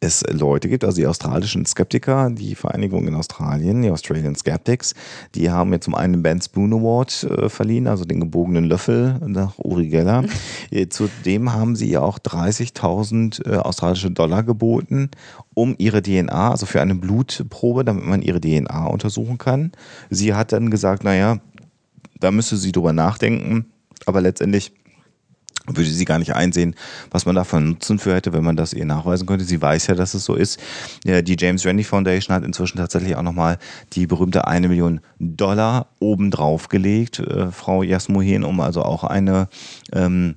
es 0.00 0.24
Leute 0.30 0.68
gibt, 0.68 0.82
also 0.82 0.96
die 0.96 1.06
australischen 1.06 1.66
Skeptiker, 1.66 2.30
die 2.30 2.54
Vereinigung 2.54 3.06
in 3.06 3.14
Australien, 3.14 3.82
die 3.82 3.90
Australian 3.90 4.34
Skeptics, 4.34 4.94
die 5.34 5.50
haben 5.50 5.72
jetzt 5.74 5.84
zum 5.84 5.94
einen 5.94 6.14
den 6.14 6.22
Ben 6.22 6.40
Spoon 6.40 6.72
Award 6.72 7.24
äh, 7.24 7.48
verliehen, 7.50 7.86
also 7.86 8.06
den 8.06 8.18
gebogenen 8.18 8.64
Löffel 8.64 9.18
nach 9.26 9.58
Uri 9.58 9.88
Geller. 9.88 10.24
Äh, 10.70 10.88
Zudem 10.88 11.52
haben 11.52 11.74
sie 11.74 11.90
ihr 11.90 12.02
auch 12.02 12.18
30.000 12.18 13.46
äh, 13.46 13.56
australische 13.56 14.10
Dollar 14.10 14.42
geboten, 14.42 15.10
um 15.54 15.74
ihre 15.78 16.02
DNA, 16.02 16.50
also 16.50 16.64
für 16.64 16.80
eine 16.80 16.94
Blutprobe, 16.94 17.84
damit 17.84 18.04
man 18.04 18.22
ihre 18.22 18.40
DNA 18.40 18.86
untersuchen 18.86 19.38
kann. 19.38 19.72
Sie 20.10 20.34
hat 20.34 20.52
dann 20.52 20.70
gesagt, 20.70 21.04
naja, 21.04 21.38
da 22.18 22.30
müsste 22.30 22.56
sie 22.56 22.72
drüber 22.72 22.92
nachdenken, 22.92 23.66
aber 24.06 24.20
letztendlich 24.20 24.72
würde 25.66 25.90
sie 25.90 26.04
gar 26.04 26.18
nicht 26.18 26.34
einsehen, 26.34 26.74
was 27.10 27.26
man 27.26 27.34
davon 27.34 27.70
Nutzen 27.70 27.98
für 27.98 28.14
hätte, 28.14 28.32
wenn 28.32 28.44
man 28.44 28.56
das 28.56 28.72
ihr 28.72 28.84
nachweisen 28.84 29.26
könnte. 29.26 29.44
Sie 29.44 29.60
weiß 29.60 29.88
ja, 29.88 29.94
dass 29.94 30.14
es 30.14 30.24
so 30.24 30.34
ist. 30.34 30.58
Die 31.04 31.36
James 31.38 31.64
Randi 31.66 31.84
Foundation 31.84 32.34
hat 32.34 32.44
inzwischen 32.44 32.78
tatsächlich 32.78 33.16
auch 33.16 33.22
nochmal 33.22 33.58
die 33.92 34.06
berühmte 34.06 34.46
eine 34.46 34.68
Million 34.68 35.00
Dollar 35.18 35.88
obendrauf 35.98 36.68
gelegt, 36.68 37.18
äh, 37.20 37.50
Frau 37.50 37.82
Jasmuhin, 37.82 38.44
um 38.44 38.60
also 38.60 38.82
auch 38.82 39.04
eine 39.04 39.48
ähm, 39.92 40.34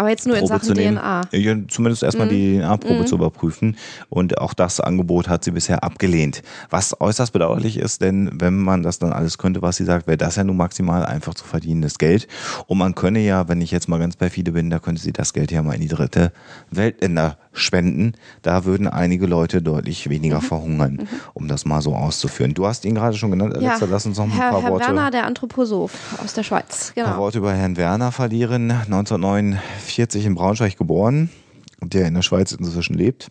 Aber 0.00 0.08
jetzt 0.08 0.26
nur 0.26 0.36
in 0.36 0.40
Probe 0.40 0.54
Sachen 0.54 0.66
zu 0.68 0.72
nehmen. 0.72 0.96
DNA. 0.96 1.20
Ja, 1.32 1.54
zumindest 1.68 2.02
erstmal 2.02 2.26
Mhm. 2.26 2.30
die 2.30 2.58
DNA-Probe 2.58 3.00
Mhm. 3.00 3.06
zu 3.06 3.14
überprüfen. 3.16 3.76
Und 4.08 4.38
auch 4.38 4.54
das 4.54 4.80
Angebot 4.80 5.28
hat 5.28 5.44
sie 5.44 5.50
bisher 5.50 5.84
abgelehnt. 5.84 6.42
Was 6.70 6.98
äußerst 6.98 7.34
bedauerlich 7.34 7.76
ist, 7.76 8.00
denn 8.00 8.30
wenn 8.32 8.58
man 8.58 8.82
das 8.82 8.98
dann 8.98 9.12
alles 9.12 9.36
könnte, 9.36 9.60
was 9.60 9.76
sie 9.76 9.84
sagt, 9.84 10.06
wäre 10.06 10.16
das 10.16 10.36
ja 10.36 10.44
nun 10.44 10.56
maximal 10.56 11.04
einfach 11.04 11.34
zu 11.34 11.44
verdienendes 11.44 11.98
Geld. 11.98 12.28
Und 12.66 12.78
man 12.78 12.94
könne 12.94 13.18
ja, 13.20 13.46
wenn 13.48 13.60
ich 13.60 13.70
jetzt 13.72 13.88
mal 13.88 13.98
ganz 13.98 14.16
perfide 14.16 14.52
bin, 14.52 14.70
da 14.70 14.78
könnte 14.78 15.02
sie 15.02 15.12
das 15.12 15.34
Geld 15.34 15.52
ja 15.52 15.62
mal 15.62 15.74
in 15.74 15.82
die 15.82 15.88
dritte 15.88 16.32
Weltländer 16.70 17.36
spenden. 17.52 18.14
Da 18.42 18.64
würden 18.64 18.86
einige 18.86 19.26
Leute 19.26 19.60
deutlich 19.60 20.08
weniger 20.08 20.36
Mhm. 20.38 20.42
verhungern, 20.44 21.08
um 21.34 21.46
das 21.48 21.64
mal 21.66 21.82
so 21.82 21.94
auszuführen. 21.94 22.54
Du 22.54 22.66
hast 22.66 22.84
ihn 22.86 22.94
gerade 22.94 23.16
schon 23.16 23.30
genannt, 23.32 23.54
Alexa, 23.56 23.86
lass 23.90 24.06
uns 24.06 24.16
noch 24.18 24.24
ein 24.24 24.30
Herr, 24.30 24.50
paar 24.50 24.62
Herr 24.62 24.70
Worte 24.70 24.86
Werner, 24.86 25.10
der 25.10 25.26
Anthroposoph 25.26 25.92
aus 26.24 26.32
der 26.32 26.42
Schweiz. 26.44 26.92
ein 26.96 27.02
paar 27.04 27.12
Genau. 27.12 27.22
Worte 27.24 27.38
über 27.38 27.52
Herrn 27.52 27.76
Werner 27.76 28.12
verlieren. 28.12 28.72
1949 29.98 30.26
in 30.26 30.34
Braunschweig 30.34 30.76
geboren, 30.76 31.30
der 31.82 32.06
in 32.06 32.14
der 32.14 32.22
Schweiz 32.22 32.52
inzwischen 32.52 32.94
lebt. 32.94 33.30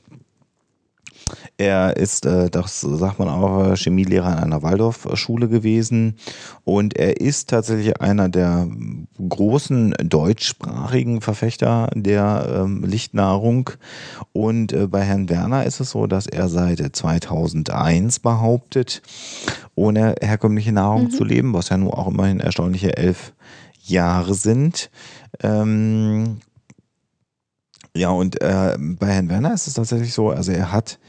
Er 1.57 1.95
ist, 1.97 2.25
äh, 2.25 2.49
das 2.49 2.81
sagt 2.81 3.19
man 3.19 3.27
auch, 3.27 3.71
äh, 3.73 3.75
Chemielehrer 3.75 4.37
an 4.37 4.43
einer 4.45 4.63
Waldorfschule 4.63 5.47
gewesen 5.47 6.15
und 6.63 6.95
er 6.95 7.21
ist 7.21 7.49
tatsächlich 7.49 8.01
einer 8.01 8.29
der 8.29 8.67
großen 9.27 9.93
deutschsprachigen 10.03 11.21
Verfechter 11.21 11.89
der 11.93 12.63
ähm, 12.63 12.83
Lichtnahrung. 12.83 13.69
Und 14.31 14.73
äh, 14.73 14.87
bei 14.87 15.01
Herrn 15.03 15.29
Werner 15.29 15.65
ist 15.65 15.79
es 15.81 15.91
so, 15.91 16.07
dass 16.07 16.25
er 16.25 16.49
seit 16.49 16.95
2001 16.95 18.19
behauptet, 18.19 19.03
ohne 19.75 20.15
herkömmliche 20.21 20.71
Nahrung 20.71 21.03
Mhm. 21.03 21.11
zu 21.11 21.23
leben, 21.23 21.53
was 21.53 21.69
ja 21.69 21.77
nun 21.77 21.91
auch 21.91 22.07
immerhin 22.07 22.39
erstaunliche 22.39 22.97
elf 22.97 23.33
Jahre 23.83 24.33
sind. 24.33 24.89
Ähm, 25.41 26.37
ja, 27.95 28.09
und 28.09 28.41
äh, 28.41 28.77
bei 28.77 29.07
Herrn 29.07 29.29
Werner 29.29 29.53
ist 29.53 29.67
es 29.67 29.73
tatsächlich 29.73 30.13
so, 30.13 30.29
also 30.29 30.51
er 30.51 30.71
hat, 30.71 30.99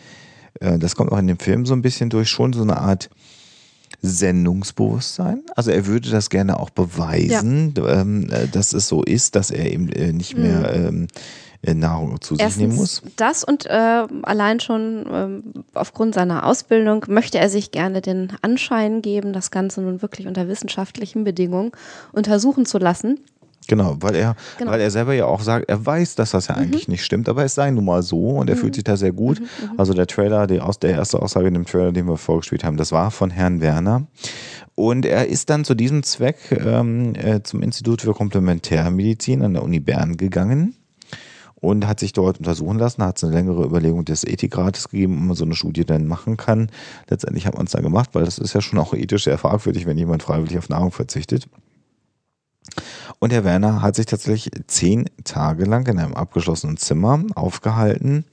äh, 0.60 0.78
das 0.78 0.96
kommt 0.96 1.12
auch 1.12 1.18
in 1.18 1.26
dem 1.26 1.38
Film 1.38 1.66
so 1.66 1.74
ein 1.74 1.82
bisschen 1.82 2.10
durch, 2.10 2.28
schon 2.28 2.52
so 2.52 2.62
eine 2.62 2.78
Art 2.78 3.10
Sendungsbewusstsein. 4.02 5.42
Also 5.56 5.70
er 5.70 5.86
würde 5.86 6.10
das 6.10 6.30
gerne 6.30 6.58
auch 6.58 6.70
beweisen, 6.70 7.74
ähm, 7.86 8.30
äh, 8.30 8.48
dass 8.48 8.72
es 8.72 8.88
so 8.88 9.02
ist, 9.02 9.36
dass 9.36 9.50
er 9.50 9.70
eben 9.70 9.90
äh, 9.90 10.12
nicht 10.12 10.36
mehr 10.36 10.72
ähm, 10.72 11.08
äh, 11.62 11.74
Nahrung 11.74 12.20
zu 12.20 12.36
sich 12.36 12.56
nehmen 12.56 12.76
muss. 12.76 13.02
Das 13.16 13.44
und 13.44 13.66
äh, 13.66 14.06
allein 14.22 14.60
schon 14.60 15.06
ähm, 15.12 15.42
aufgrund 15.74 16.14
seiner 16.14 16.46
Ausbildung 16.46 17.04
möchte 17.08 17.38
er 17.38 17.50
sich 17.50 17.70
gerne 17.70 18.00
den 18.00 18.32
Anschein 18.40 19.02
geben, 19.02 19.34
das 19.34 19.50
Ganze 19.50 19.82
nun 19.82 20.00
wirklich 20.00 20.26
unter 20.26 20.48
wissenschaftlichen 20.48 21.24
Bedingungen 21.24 21.72
untersuchen 22.12 22.64
zu 22.64 22.78
lassen. 22.78 23.20
Genau, 23.68 23.96
weil 24.00 24.16
er, 24.16 24.36
Genau. 24.58 24.70
weil 24.72 24.80
er 24.80 24.90
selber 24.90 25.14
ja 25.14 25.26
auch 25.26 25.42
sagt, 25.42 25.68
er 25.68 25.84
weiß, 25.84 26.16
dass 26.16 26.32
das 26.32 26.48
ja 26.48 26.56
eigentlich 26.56 26.88
nicht 26.88 27.04
stimmt, 27.04 27.28
aber 27.28 27.44
es 27.44 27.54
sei 27.54 27.70
nun 27.70 27.84
mal 27.84 28.02
so 28.02 28.30
und 28.30 28.50
er 28.50 28.56
fühlt 28.56 28.74
sich 28.74 28.84
da 28.84 28.96
sehr 28.96 29.12
gut. 29.12 29.40
Also 29.76 29.94
der 29.94 30.06
Trailer, 30.06 30.46
die 30.46 30.60
aus, 30.60 30.78
der 30.78 30.90
erste 30.90 31.20
Aussage 31.22 31.48
in 31.48 31.54
dem 31.54 31.66
Trailer, 31.66 31.92
den 31.92 32.06
wir 32.06 32.16
vorgespielt 32.16 32.64
haben, 32.64 32.76
das 32.76 32.90
war 32.90 33.10
von 33.10 33.30
Herrn 33.30 33.60
Werner. 33.60 34.06
Und 34.74 35.04
er 35.04 35.28
ist 35.28 35.50
dann 35.50 35.64
zu 35.64 35.74
diesem 35.74 36.02
Zweck 36.02 36.36
ähm, 36.50 37.14
äh, 37.14 37.42
zum 37.42 37.62
Institut 37.62 38.02
für 38.02 38.14
Komplementärmedizin 38.14 39.42
an 39.42 39.54
der 39.54 39.62
Uni 39.62 39.78
Bern 39.78 40.16
gegangen 40.16 40.74
und 41.56 41.86
hat 41.86 42.00
sich 42.00 42.12
dort 42.12 42.38
untersuchen 42.38 42.78
lassen, 42.78 43.02
hat 43.04 43.18
es 43.18 43.24
eine 43.24 43.34
längere 43.34 43.64
Überlegung 43.64 44.04
des 44.04 44.24
Ethikrates 44.24 44.88
gegeben, 44.88 45.18
ob 45.18 45.24
man 45.24 45.36
so 45.36 45.44
eine 45.44 45.54
Studie 45.54 45.84
dann 45.84 46.06
machen 46.06 46.36
kann. 46.38 46.70
Letztendlich 47.08 47.46
hat 47.46 47.56
man 47.56 47.66
es 47.66 47.72
dann 47.72 47.82
gemacht, 47.82 48.10
weil 48.14 48.24
das 48.24 48.38
ist 48.38 48.54
ja 48.54 48.62
schon 48.62 48.78
auch 48.78 48.94
ethisch 48.94 49.24
sehr 49.24 49.38
fragwürdig, 49.38 49.86
wenn 49.86 49.98
jemand 49.98 50.22
freiwillig 50.22 50.56
auf 50.58 50.68
Nahrung 50.70 50.90
verzichtet. 50.90 51.46
Und 53.22 53.34
Herr 53.34 53.44
Werner 53.44 53.82
hat 53.82 53.96
sich 53.96 54.06
tatsächlich 54.06 54.50
zehn 54.66 55.04
Tage 55.24 55.66
lang 55.66 55.86
in 55.86 55.98
einem 55.98 56.14
abgeschlossenen 56.14 56.78
Zimmer 56.78 57.22
aufgehalten 57.34 58.24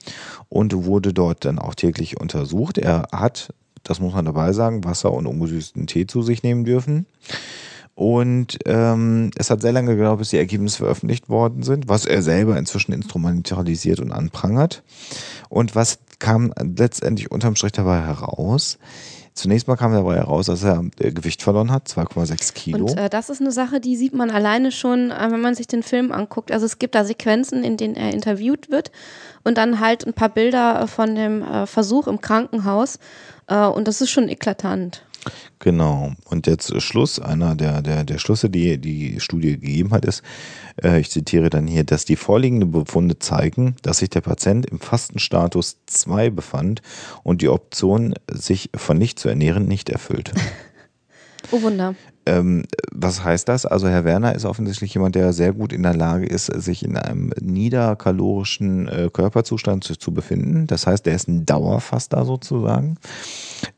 und 0.48 0.86
wurde 0.86 1.14
dort 1.14 1.44
dann 1.44 1.60
auch 1.60 1.76
täglich 1.76 2.22
untersucht. 2.22 2.78
Er 2.78 3.10
hat, 3.12 3.54
das 3.84 4.00
muss 4.00 4.14
man 4.14 4.24
dabei 4.24 4.54
sagen, 4.54 4.86
Wasser 4.86 5.12
und 5.12 5.28
ungesüßten 5.28 5.88
Tee 5.88 6.08
zu 6.08 6.22
sich 6.22 6.42
nehmen 6.42 6.64
dürfen. 6.64 7.06
Und 7.96 8.60
ähm, 8.66 9.32
es 9.36 9.50
hat 9.50 9.62
sehr 9.62 9.74
lange 9.74 9.98
gedauert, 9.98 10.20
bis 10.20 10.30
die 10.30 10.38
Ergebnisse 10.38 10.78
veröffentlicht 10.78 11.28
worden 11.28 11.64
sind, 11.64 11.90
was 11.90 12.06
er 12.06 12.22
selber 12.22 12.58
inzwischen 12.58 12.94
instrumentalisiert 12.94 14.00
und 14.00 14.14
anprangert. 14.14 14.84
Und 15.50 15.76
was 15.76 16.00
kam 16.20 16.54
letztendlich 16.62 17.30
unterm 17.30 17.58
Strich 17.58 17.74
dabei 17.74 18.02
heraus? 18.02 18.78
Zunächst 19.38 19.68
mal 19.68 19.76
kam 19.76 19.94
dabei 19.94 20.16
heraus, 20.16 20.48
dass 20.48 20.64
er 20.64 20.84
äh, 21.00 21.12
Gewicht 21.12 21.44
verloren 21.44 21.72
hat, 21.72 21.88
2,6 21.88 22.54
Kilo. 22.54 22.86
Und 22.86 22.98
äh, 22.98 23.08
das 23.08 23.30
ist 23.30 23.40
eine 23.40 23.52
Sache, 23.52 23.80
die 23.80 23.96
sieht 23.96 24.16
man 24.16 24.32
alleine 24.32 24.72
schon, 24.72 25.12
äh, 25.12 25.28
wenn 25.30 25.42
man 25.42 25.54
sich 25.54 25.68
den 25.68 25.84
Film 25.84 26.12
anguckt. 26.12 26.52
Also 26.52 26.66
es 26.66 26.80
gibt 26.80 26.96
da 26.96 27.06
Sequenzen, 27.06 27.64
in 27.64 27.78
denen 27.78 27.96
er 27.96 28.12
interviewt 28.12 28.72
wird 28.72 28.92
und 29.44 29.60
dann 29.60 29.80
halt 29.80 30.08
ein 30.08 30.14
paar 30.14 30.30
Bilder 30.30 30.82
äh, 30.82 30.88
von 30.88 31.14
dem 31.14 31.44
äh, 31.44 31.68
Versuch 31.68 32.08
im 32.08 32.20
Krankenhaus. 32.20 32.98
Äh, 33.46 33.68
und 33.68 33.88
das 33.88 34.02
ist 34.02 34.10
schon 34.10 34.28
eklatant. 34.28 35.04
Genau. 35.60 36.14
Und 36.26 36.48
jetzt 36.48 36.82
Schluss, 36.82 37.20
einer 37.20 37.56
der, 37.56 37.82
der, 37.82 38.04
der 38.04 38.18
Schlüsse, 38.18 38.50
die 38.50 38.78
die 38.78 39.20
Studie 39.20 39.60
gegeben 39.60 39.92
hat, 39.92 40.06
ist, 40.06 40.24
äh, 40.84 41.00
ich 41.00 41.10
zitiere 41.10 41.50
dann 41.50 41.68
hier, 41.68 41.84
dass 41.84 42.06
die 42.06 42.16
vorliegenden 42.16 42.72
Befunde 42.72 43.20
zeigen, 43.20 43.76
dass 43.82 44.00
sich 44.00 44.10
der 44.10 44.22
Patient 44.22 44.66
im 44.66 44.80
Fastenstatus 44.80 45.78
2 45.86 46.30
befand 46.30 46.82
und 47.24 47.42
die 47.42 47.50
Option, 47.50 48.14
sich 48.32 48.70
von 48.76 48.98
nicht 48.98 49.20
zu 49.20 49.30
ernähren, 49.30 49.68
nicht 49.68 49.90
erfüllte. 49.90 50.34
Oh 51.52 51.62
Wunder. 51.62 51.96
Ähm, 52.26 52.66
was 52.92 53.24
heißt 53.24 53.48
das? 53.48 53.66
Also 53.66 53.88
Herr 53.88 54.04
Werner 54.04 54.36
ist 54.36 54.44
offensichtlich 54.44 54.94
jemand, 54.94 55.16
der 55.16 55.32
sehr 55.32 55.54
gut 55.54 55.72
in 55.72 55.84
der 55.84 55.96
Lage 55.96 56.26
ist, 56.26 56.48
sich 56.48 56.84
in 56.84 56.98
einem 56.98 57.32
niederkalorischen 57.40 58.88
äh, 58.90 59.10
Körperzustand 59.12 59.86
zu, 59.86 59.96
zu 59.96 60.14
befinden. 60.14 60.68
Das 60.68 60.88
heißt, 60.88 61.08
er 61.08 61.16
ist 61.16 61.30
ein 61.30 61.46
Dauerfaster 61.46 62.26
sozusagen. 62.26 62.98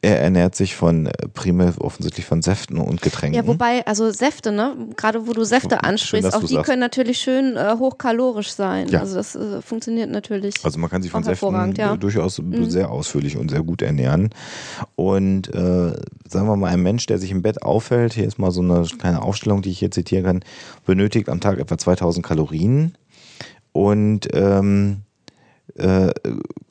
Er 0.02 0.20
ernährt 0.22 0.56
sich 0.56 0.76
von 0.76 1.06
äh, 1.06 1.12
primär 1.34 1.74
offensichtlich 1.80 2.26
von 2.26 2.42
Säften 2.42 2.78
und 2.78 3.02
Getränken. 3.02 3.36
Ja, 3.36 3.48
wobei, 3.48 3.86
also 3.86 4.12
Säfte, 4.12 4.52
ne? 4.52 4.76
Gerade 4.98 5.28
wo 5.28 5.34
du 5.34 5.44
Säfte 5.44 5.84
ansprichst, 5.84 6.34
auch 6.34 6.42
die 6.42 6.54
sagst. 6.56 6.66
können 6.66 6.80
natürlich 6.82 7.20
schön 7.20 7.56
äh, 7.56 7.76
hochkalorisch 7.78 8.52
sein. 8.52 8.88
Ja. 8.90 9.00
Also 9.02 9.16
das 9.16 9.36
äh, 9.36 9.62
funktioniert 9.62 10.10
natürlich. 10.10 10.56
Also 10.64 10.80
man 10.80 10.90
kann 10.90 11.02
sich 11.02 11.12
von 11.12 11.24
Säften 11.24 11.76
ja. 11.76 11.96
durchaus 11.96 12.40
Mhm. 12.40 12.70
sehr 12.70 12.92
ausführlich 12.92 13.38
und 13.38 13.50
sehr 13.50 13.64
gut 13.64 13.82
ernähren. 13.82 14.30
Und 14.96 15.54
äh, 15.54 15.94
sagen 16.28 16.48
wir 16.48 16.56
mal, 16.56 16.72
ein 16.72 16.82
Mensch, 16.82 17.06
der 17.06 17.18
sich 17.18 17.32
im 17.32 17.42
Bett 17.42 17.62
aufhält, 17.64 18.14
hier 18.14 18.26
ist 18.26 18.40
mal 18.40 18.52
so 18.52 18.62
eine 18.62 18.86
kleine 19.00 19.22
Aufstellung, 19.22 19.62
die 19.62 19.72
ich 19.72 19.80
hier 19.80 19.92
zitieren 19.92 20.26
kann, 20.26 20.40
benötigt 20.86 21.30
am 21.30 21.40
Tag 21.40 21.60
etwa 21.60 21.78
2000 21.78 22.26
Kalorien. 22.26 22.98
Und 23.72 24.28
ähm, 24.34 25.02
äh, 25.80 26.14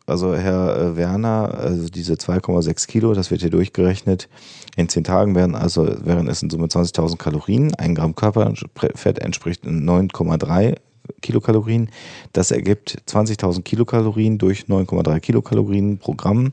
also 0.07 0.35
Herr 0.35 0.77
äh, 0.77 0.97
Werner, 0.97 1.55
also 1.55 1.89
diese 1.89 2.15
2,6 2.15 2.87
Kilo, 2.87 3.13
das 3.15 3.31
wird 3.31 3.43
hier 3.43 3.51
durchgerechnet. 3.51 4.29
In 4.77 4.89
10 4.89 5.05
Tagen 5.05 5.35
wären 5.35 5.55
also 5.55 5.87
wären 6.05 6.29
es 6.29 6.43
in 6.43 6.51
Summe 6.51 6.67
20.000 6.67 7.17
Kalorien. 7.17 7.75
Ein 7.75 7.95
Gramm 7.95 8.15
Körperfett 8.15 9.19
entspricht 9.19 9.65
9,3 9.65 10.77
Kilokalorien. 11.21 11.91
Das 12.33 12.51
ergibt 12.51 13.03
20.000 13.09 13.63
Kilokalorien 13.63 14.39
durch 14.39 14.65
9,3 14.65 15.21
Kilokalorien 15.21 15.99
pro 15.99 16.15
Gramm 16.15 16.53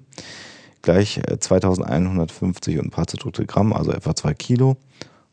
gleich 0.81 1.19
2150 1.39 2.77
und 2.77 2.85
ein 2.85 2.91
paar 2.91 3.07
zerdrückte 3.07 3.45
Gramm, 3.45 3.73
also 3.73 3.91
etwa 3.91 4.15
2 4.15 4.33
Kilo. 4.35 4.77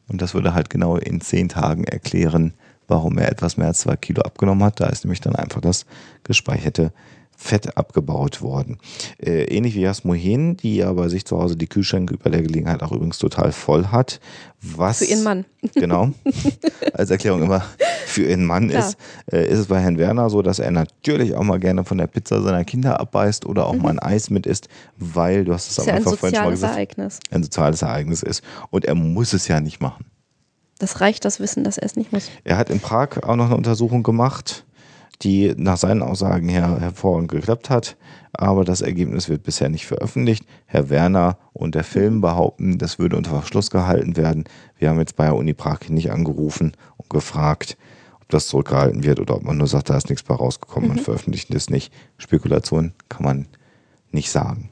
Und 0.09 0.23
das 0.23 0.35
würde 0.35 0.55
halt 0.55 0.71
genau 0.71 0.97
in 0.97 1.21
10 1.21 1.51
Tagen 1.51 1.85
erklären, 1.85 2.55
warum 2.89 3.19
er 3.19 3.31
etwas 3.31 3.57
mehr 3.57 3.69
als 3.69 3.81
2 3.81 3.97
Kilo 3.97 4.23
abgenommen 4.23 4.65
hat. 4.65 4.81
Da 4.81 4.87
ist 4.87 5.05
nämlich 5.05 5.21
dann 5.21 5.37
einfach 5.37 5.61
das 5.61 5.87
gespeicherte 6.25 6.93
Fett 7.35 7.77
abgebaut 7.77 8.41
worden. 8.41 8.79
Äh, 9.19 9.45
ähnlich 9.45 9.75
wie 9.75 9.81
Jasmohen, 9.81 10.57
die 10.59 10.77
ja 10.77 10.93
bei 10.93 11.09
sich 11.09 11.25
zu 11.25 11.41
Hause 11.41 11.57
die 11.57 11.67
Kühlschränke 11.67 12.15
über 12.15 12.31
der 12.31 12.43
Gelegenheit 12.43 12.83
auch 12.85 12.93
übrigens 12.93 13.19
total 13.19 13.51
voll 13.51 13.87
hat. 13.87 14.21
Was, 14.61 14.99
Für 14.99 15.07
ihren 15.07 15.25
Mann. 15.25 15.45
Genau. 15.75 16.11
Als 16.93 17.11
Erklärung 17.11 17.43
immer 17.43 17.65
für 18.07 18.25
ihren 18.25 18.45
Mann 18.45 18.69
Klar. 18.69 18.87
ist, 18.87 18.97
äh, 19.33 19.49
ist 19.49 19.59
es 19.59 19.67
bei 19.67 19.81
Herrn 19.81 19.99
Werner 19.99 20.29
so, 20.31 20.43
dass 20.43 20.59
er 20.61 20.71
natürlich 20.71 21.35
auch 21.35 21.43
mal 21.43 21.59
gerne 21.59 21.85
von 21.85 21.99
der 21.99 22.07
Pizza 22.07 22.43
seiner 22.43 22.65
Kinder 22.65 23.01
abbeißt 23.01 23.47
oder 23.47 23.67
auch 23.67 23.75
Mhm. 23.75 23.83
mal 23.83 23.91
ein 23.91 23.99
Eis 23.99 24.31
mit 24.31 24.47
isst, 24.47 24.69
weil, 24.99 25.45
du 25.45 25.53
hast 25.53 25.71
es 25.71 25.79
ein 25.81 25.97
einfach 25.97 26.17
vorhin 26.17 26.37
schon 26.37 26.45
mal 26.45 26.51
soziales 26.57 26.61
gesagt, 26.61 26.75
Ereignis. 26.77 27.19
ein 27.31 27.43
soziales 27.43 27.83
Ereignis 27.83 28.23
ist. 28.23 28.45
Und 28.71 28.85
er 28.85 28.95
muss 28.95 29.33
es 29.33 29.49
ja 29.49 29.61
nicht 29.61 29.81
machen. 29.81 30.05
Das 30.83 31.01
reicht 31.01 31.25
das 31.25 31.39
Wissen, 31.39 31.63
dass 31.63 31.79
er 31.79 31.87
es 31.87 31.95
nicht 31.95 32.13
muss. 32.13 32.29
Er 32.43 32.57
hat 32.59 32.69
in 32.69 32.81
Prag 32.81 33.23
auch 33.23 33.37
noch 33.37 33.47
eine 33.47 33.57
Untersuchung 33.57 34.03
gemacht, 34.03 34.65
die 35.23 35.55
nach 35.57 35.77
seinen 35.77 36.03
Aussagen 36.03 36.49
her 36.49 36.79
hervorragend 36.81 37.31
geklappt 37.31 37.71
hat, 37.71 37.97
aber 38.33 38.65
das 38.65 38.81
Ergebnis 38.81 39.29
wird 39.29 39.45
bisher 39.45 39.69
nicht 39.69 39.87
veröffentlicht. 39.87 40.45
Herr 40.67 40.91
Werner 40.91 41.39
und 41.53 41.77
der 41.77 41.85
Film 41.85 42.21
behaupten, 42.21 42.79
das 42.79 42.99
würde 42.99 43.17
unter 43.17 43.31
Verschluss 43.31 43.71
gehalten 43.71 44.17
werden. 44.17 44.43
Wir 44.77 44.89
haben 44.89 44.99
jetzt 44.99 45.15
bei 45.15 45.27
der 45.27 45.37
Uni 45.37 45.55
Prag 45.55 45.89
nicht 45.89 46.11
angerufen 46.11 46.73
und 46.97 47.09
gefragt, 47.09 47.77
ob 48.21 48.29
das 48.31 48.49
zurückgehalten 48.49 49.05
wird 49.05 49.21
oder 49.21 49.37
ob 49.37 49.45
man 49.45 49.59
nur 49.59 49.69
sagt, 49.69 49.89
da 49.89 49.97
ist 49.97 50.09
nichts 50.11 50.25
bei 50.25 50.35
rausgekommen 50.35 50.91
und 50.91 50.97
Mhm. 50.97 51.05
veröffentlichen 51.05 51.53
das 51.55 51.71
nicht. 51.71 51.93
Spekulation 52.19 52.93
kann 53.09 53.25
man 53.25 53.47
nicht 54.11 54.33
sagen. 54.33 54.72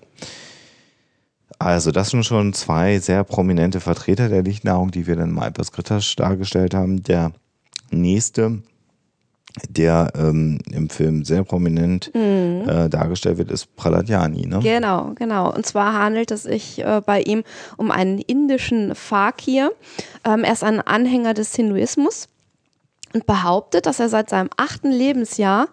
Also 1.61 1.91
das 1.91 2.09
sind 2.09 2.25
schon 2.25 2.55
zwei 2.55 2.99
sehr 3.01 3.23
prominente 3.23 3.81
Vertreter 3.81 4.31
der 4.31 4.43
Lichtnahrung, 4.43 4.91
die 4.91 5.07
wir 5.07 5.15
dann 5.15 5.31
mal 5.31 5.47
etwas 5.49 5.73
kritisch 5.73 6.17
dargestellt 6.17 6.73
haben. 6.73 7.03
Der 7.03 7.33
nächste, 7.91 8.63
der 9.69 10.11
ähm, 10.17 10.61
im 10.73 10.89
Film 10.89 11.23
sehr 11.23 11.45
prominent 11.45 12.11
Mhm. 12.15 12.67
äh, 12.67 12.89
dargestellt 12.89 13.37
wird, 13.37 13.51
ist 13.51 13.77
Praladiani. 13.77 14.47
Ne? 14.47 14.61
Genau, 14.61 15.13
genau. 15.17 15.55
Und 15.55 15.67
zwar 15.67 15.93
handelt 15.93 16.31
es 16.31 16.45
sich 16.45 16.79
äh, 16.79 17.03
bei 17.05 17.21
ihm 17.21 17.45
um 17.77 17.91
einen 17.91 18.21
indischen 18.21 18.95
Fakir. 18.95 19.71
Ähm, 20.25 20.45
er 20.45 20.55
ist 20.55 20.65
ein 20.65 20.81
Anhänger 20.81 21.35
des 21.35 21.55
Hinduismus 21.55 22.29
und 23.13 23.27
behauptet, 23.27 23.85
dass 23.85 24.01
er 24.01 24.09
seit 24.09 24.31
seinem 24.31 24.49
achten 24.57 24.91
Lebensjahr 24.91 25.69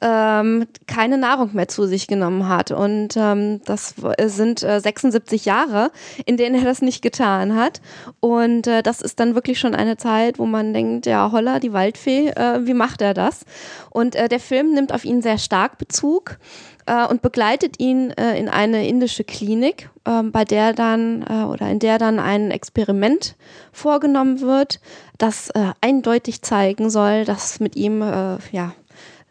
ähm, 0.00 0.66
keine 0.86 1.18
Nahrung 1.18 1.50
mehr 1.52 1.68
zu 1.68 1.86
sich 1.86 2.06
genommen 2.06 2.48
hat. 2.48 2.70
Und 2.70 3.16
ähm, 3.16 3.60
das 3.64 3.94
w- 4.02 4.28
sind 4.28 4.62
äh, 4.62 4.80
76 4.80 5.44
Jahre, 5.44 5.90
in 6.24 6.36
denen 6.36 6.54
er 6.56 6.64
das 6.64 6.82
nicht 6.82 7.02
getan 7.02 7.54
hat. 7.54 7.80
Und 8.20 8.66
äh, 8.66 8.82
das 8.82 9.02
ist 9.02 9.20
dann 9.20 9.34
wirklich 9.34 9.58
schon 9.58 9.74
eine 9.74 9.96
Zeit, 9.96 10.38
wo 10.38 10.46
man 10.46 10.72
denkt, 10.72 11.06
ja, 11.06 11.30
holla, 11.32 11.58
die 11.58 11.72
Waldfee, 11.72 12.28
äh, 12.28 12.66
wie 12.66 12.74
macht 12.74 13.02
er 13.02 13.14
das? 13.14 13.44
Und 13.90 14.14
äh, 14.14 14.28
der 14.28 14.40
Film 14.40 14.72
nimmt 14.72 14.92
auf 14.92 15.04
ihn 15.04 15.22
sehr 15.22 15.38
stark 15.38 15.76
Bezug 15.78 16.38
äh, 16.86 17.06
und 17.06 17.20
begleitet 17.22 17.78
ihn 17.78 18.10
äh, 18.12 18.38
in 18.38 18.48
eine 18.48 18.88
indische 18.88 19.24
Klinik, 19.24 19.90
ähm, 20.06 20.32
bei 20.32 20.44
der 20.44 20.72
dann 20.72 21.24
äh, 21.28 21.44
oder 21.44 21.68
in 21.70 21.78
der 21.78 21.98
dann 21.98 22.18
ein 22.18 22.50
Experiment 22.50 23.36
vorgenommen 23.72 24.40
wird, 24.40 24.80
das 25.18 25.50
äh, 25.50 25.72
eindeutig 25.82 26.40
zeigen 26.42 26.88
soll, 26.88 27.24
dass 27.26 27.60
mit 27.60 27.76
ihm 27.76 28.00
äh, 28.00 28.38
ja 28.52 28.72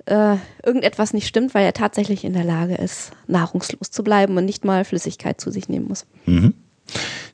äh, 0.10 0.38
irgendetwas 0.66 1.14
nicht 1.14 1.28
stimmt, 1.28 1.54
weil 1.54 1.66
er 1.66 1.74
tatsächlich 1.74 2.24
in 2.24 2.34
der 2.34 2.44
Lage 2.44 2.76
ist, 2.76 3.12
nahrungslos 3.28 3.92
zu 3.92 4.04
bleiben 4.04 4.38
und 4.38 4.46
nicht 4.46 4.66
mal 4.66 4.84
Flüssigkeit 4.84 5.40
zu 5.40 5.52
sich 5.52 5.70
nehmen 5.70 5.88
muss. 5.88 6.06
Mhm. 6.26 6.54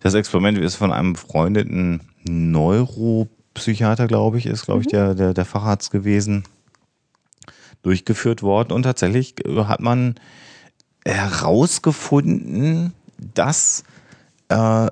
Das 0.02 0.14
Experiment 0.14 0.58
ist 0.58 0.76
von 0.76 0.92
einem 0.92 1.14
befreundeten 1.14 2.02
Neuropsychiater, 2.28 4.08
glaube 4.08 4.38
ich, 4.38 4.46
ist, 4.46 4.66
glaube 4.66 4.82
ich, 4.82 4.88
der, 4.88 5.16
der, 5.16 5.34
der 5.34 5.46
Facharzt 5.46 5.92
gewesen, 5.92 6.44
durchgeführt 7.82 8.44
worden. 8.44 8.74
Und 8.74 8.84
tatsächlich 8.84 9.36
äh, 9.46 9.64
hat 9.66 9.80
man 9.80 10.16
herausgefunden, 11.06 12.94
dass 13.34 13.84
äh, 14.50 14.88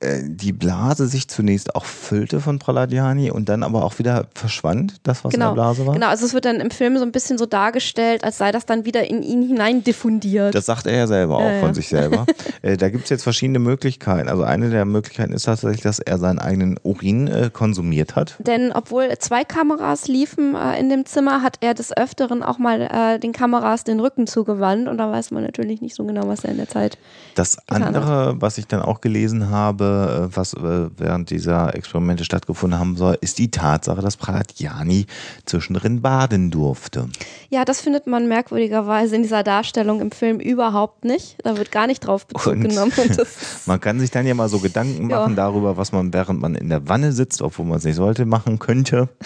die 0.00 0.52
Blase 0.52 1.08
sich 1.08 1.26
zunächst 1.26 1.74
auch 1.74 1.84
füllte 1.84 2.40
von 2.40 2.60
Praladiani 2.60 3.32
und 3.32 3.48
dann 3.48 3.64
aber 3.64 3.84
auch 3.84 3.98
wieder 3.98 4.28
verschwand, 4.32 4.94
das, 5.02 5.24
was 5.24 5.34
in 5.34 5.40
der 5.40 5.52
Blase 5.52 5.86
war. 5.86 5.94
genau, 5.94 6.06
also 6.06 6.24
es 6.24 6.34
wird 6.34 6.44
dann 6.44 6.60
im 6.60 6.70
Film 6.70 6.96
so 6.98 7.02
ein 7.02 7.10
bisschen 7.10 7.36
so 7.36 7.46
dargestellt, 7.46 8.22
als 8.22 8.38
sei 8.38 8.52
das 8.52 8.64
dann 8.64 8.84
wieder 8.84 9.10
in 9.10 9.24
ihn 9.24 9.42
hinein 9.42 9.82
diffundiert. 9.82 10.54
Das 10.54 10.66
sagt 10.66 10.86
er 10.86 10.96
ja 10.96 11.06
selber 11.08 11.38
auch 11.38 11.50
ja. 11.50 11.58
von 11.58 11.74
sich 11.74 11.88
selber. 11.88 12.26
äh, 12.62 12.76
da 12.76 12.90
gibt 12.90 13.04
es 13.04 13.10
jetzt 13.10 13.24
verschiedene 13.24 13.58
Möglichkeiten. 13.58 14.28
Also 14.28 14.44
eine 14.44 14.70
der 14.70 14.84
Möglichkeiten 14.84 15.32
ist 15.32 15.44
tatsächlich, 15.44 15.82
dass 15.82 15.98
er 15.98 16.18
seinen 16.18 16.38
eigenen 16.38 16.78
Urin 16.84 17.26
äh, 17.26 17.50
konsumiert 17.52 18.14
hat. 18.14 18.36
Denn 18.38 18.70
obwohl 18.70 19.08
zwei 19.18 19.42
Kameras 19.42 20.06
liefen 20.06 20.54
äh, 20.54 20.78
in 20.78 20.90
dem 20.90 21.06
Zimmer, 21.06 21.42
hat 21.42 21.56
er 21.60 21.74
des 21.74 21.96
Öfteren 21.96 22.44
auch 22.44 22.58
mal 22.58 22.82
äh, 22.82 23.18
den 23.18 23.32
Kameras 23.32 23.82
den 23.82 23.98
Rücken 23.98 24.28
zugewandt 24.28 24.86
und 24.86 24.98
da 24.98 25.10
weiß 25.10 25.32
man 25.32 25.42
natürlich 25.42 25.80
nicht 25.80 25.96
so 25.96 26.04
genau, 26.04 26.28
was 26.28 26.44
er 26.44 26.52
in 26.52 26.58
der 26.58 26.68
Zeit. 26.68 26.98
Das 27.34 27.58
andere, 27.68 28.36
was 28.38 28.58
ich 28.58 28.68
dann 28.68 28.82
auch 28.82 29.00
gelesen 29.00 29.50
habe, 29.50 29.87
äh, 29.88 30.36
was 30.36 30.54
äh, 30.54 30.88
während 30.96 31.30
dieser 31.30 31.74
Experimente 31.74 32.24
stattgefunden 32.24 32.78
haben 32.78 32.96
soll, 32.96 33.18
ist 33.20 33.38
die 33.38 33.50
Tatsache, 33.50 34.00
dass 34.00 34.16
Praladiani 34.16 35.06
zwischendrin 35.44 36.02
baden 36.02 36.50
durfte. 36.50 37.08
Ja, 37.50 37.64
das 37.64 37.80
findet 37.80 38.06
man 38.06 38.28
merkwürdigerweise 38.28 39.16
in 39.16 39.22
dieser 39.22 39.42
Darstellung 39.42 40.00
im 40.00 40.10
Film 40.10 40.40
überhaupt 40.40 41.04
nicht. 41.04 41.36
Da 41.44 41.56
wird 41.56 41.72
gar 41.72 41.86
nicht 41.86 42.00
drauf 42.00 42.26
Bezug 42.26 42.52
Und 42.52 42.60
genommen. 42.68 42.92
Und 42.96 43.18
man 43.66 43.80
kann 43.80 43.98
sich 44.00 44.10
dann 44.10 44.26
ja 44.26 44.34
mal 44.34 44.48
so 44.48 44.58
Gedanken 44.58 45.10
Ja. 45.10 45.20
machen 45.20 45.36
darüber, 45.36 45.76
was 45.76 45.92
man 45.92 46.12
während 46.12 46.40
man 46.40 46.54
in 46.54 46.68
der 46.68 46.88
Wanne 46.88 47.12
sitzt, 47.12 47.42
obwohl 47.42 47.66
man 47.66 47.78
es 47.78 47.84
nicht 47.84 47.96
sollte, 47.96 48.26
machen 48.26 48.58
könnte. 48.58 49.08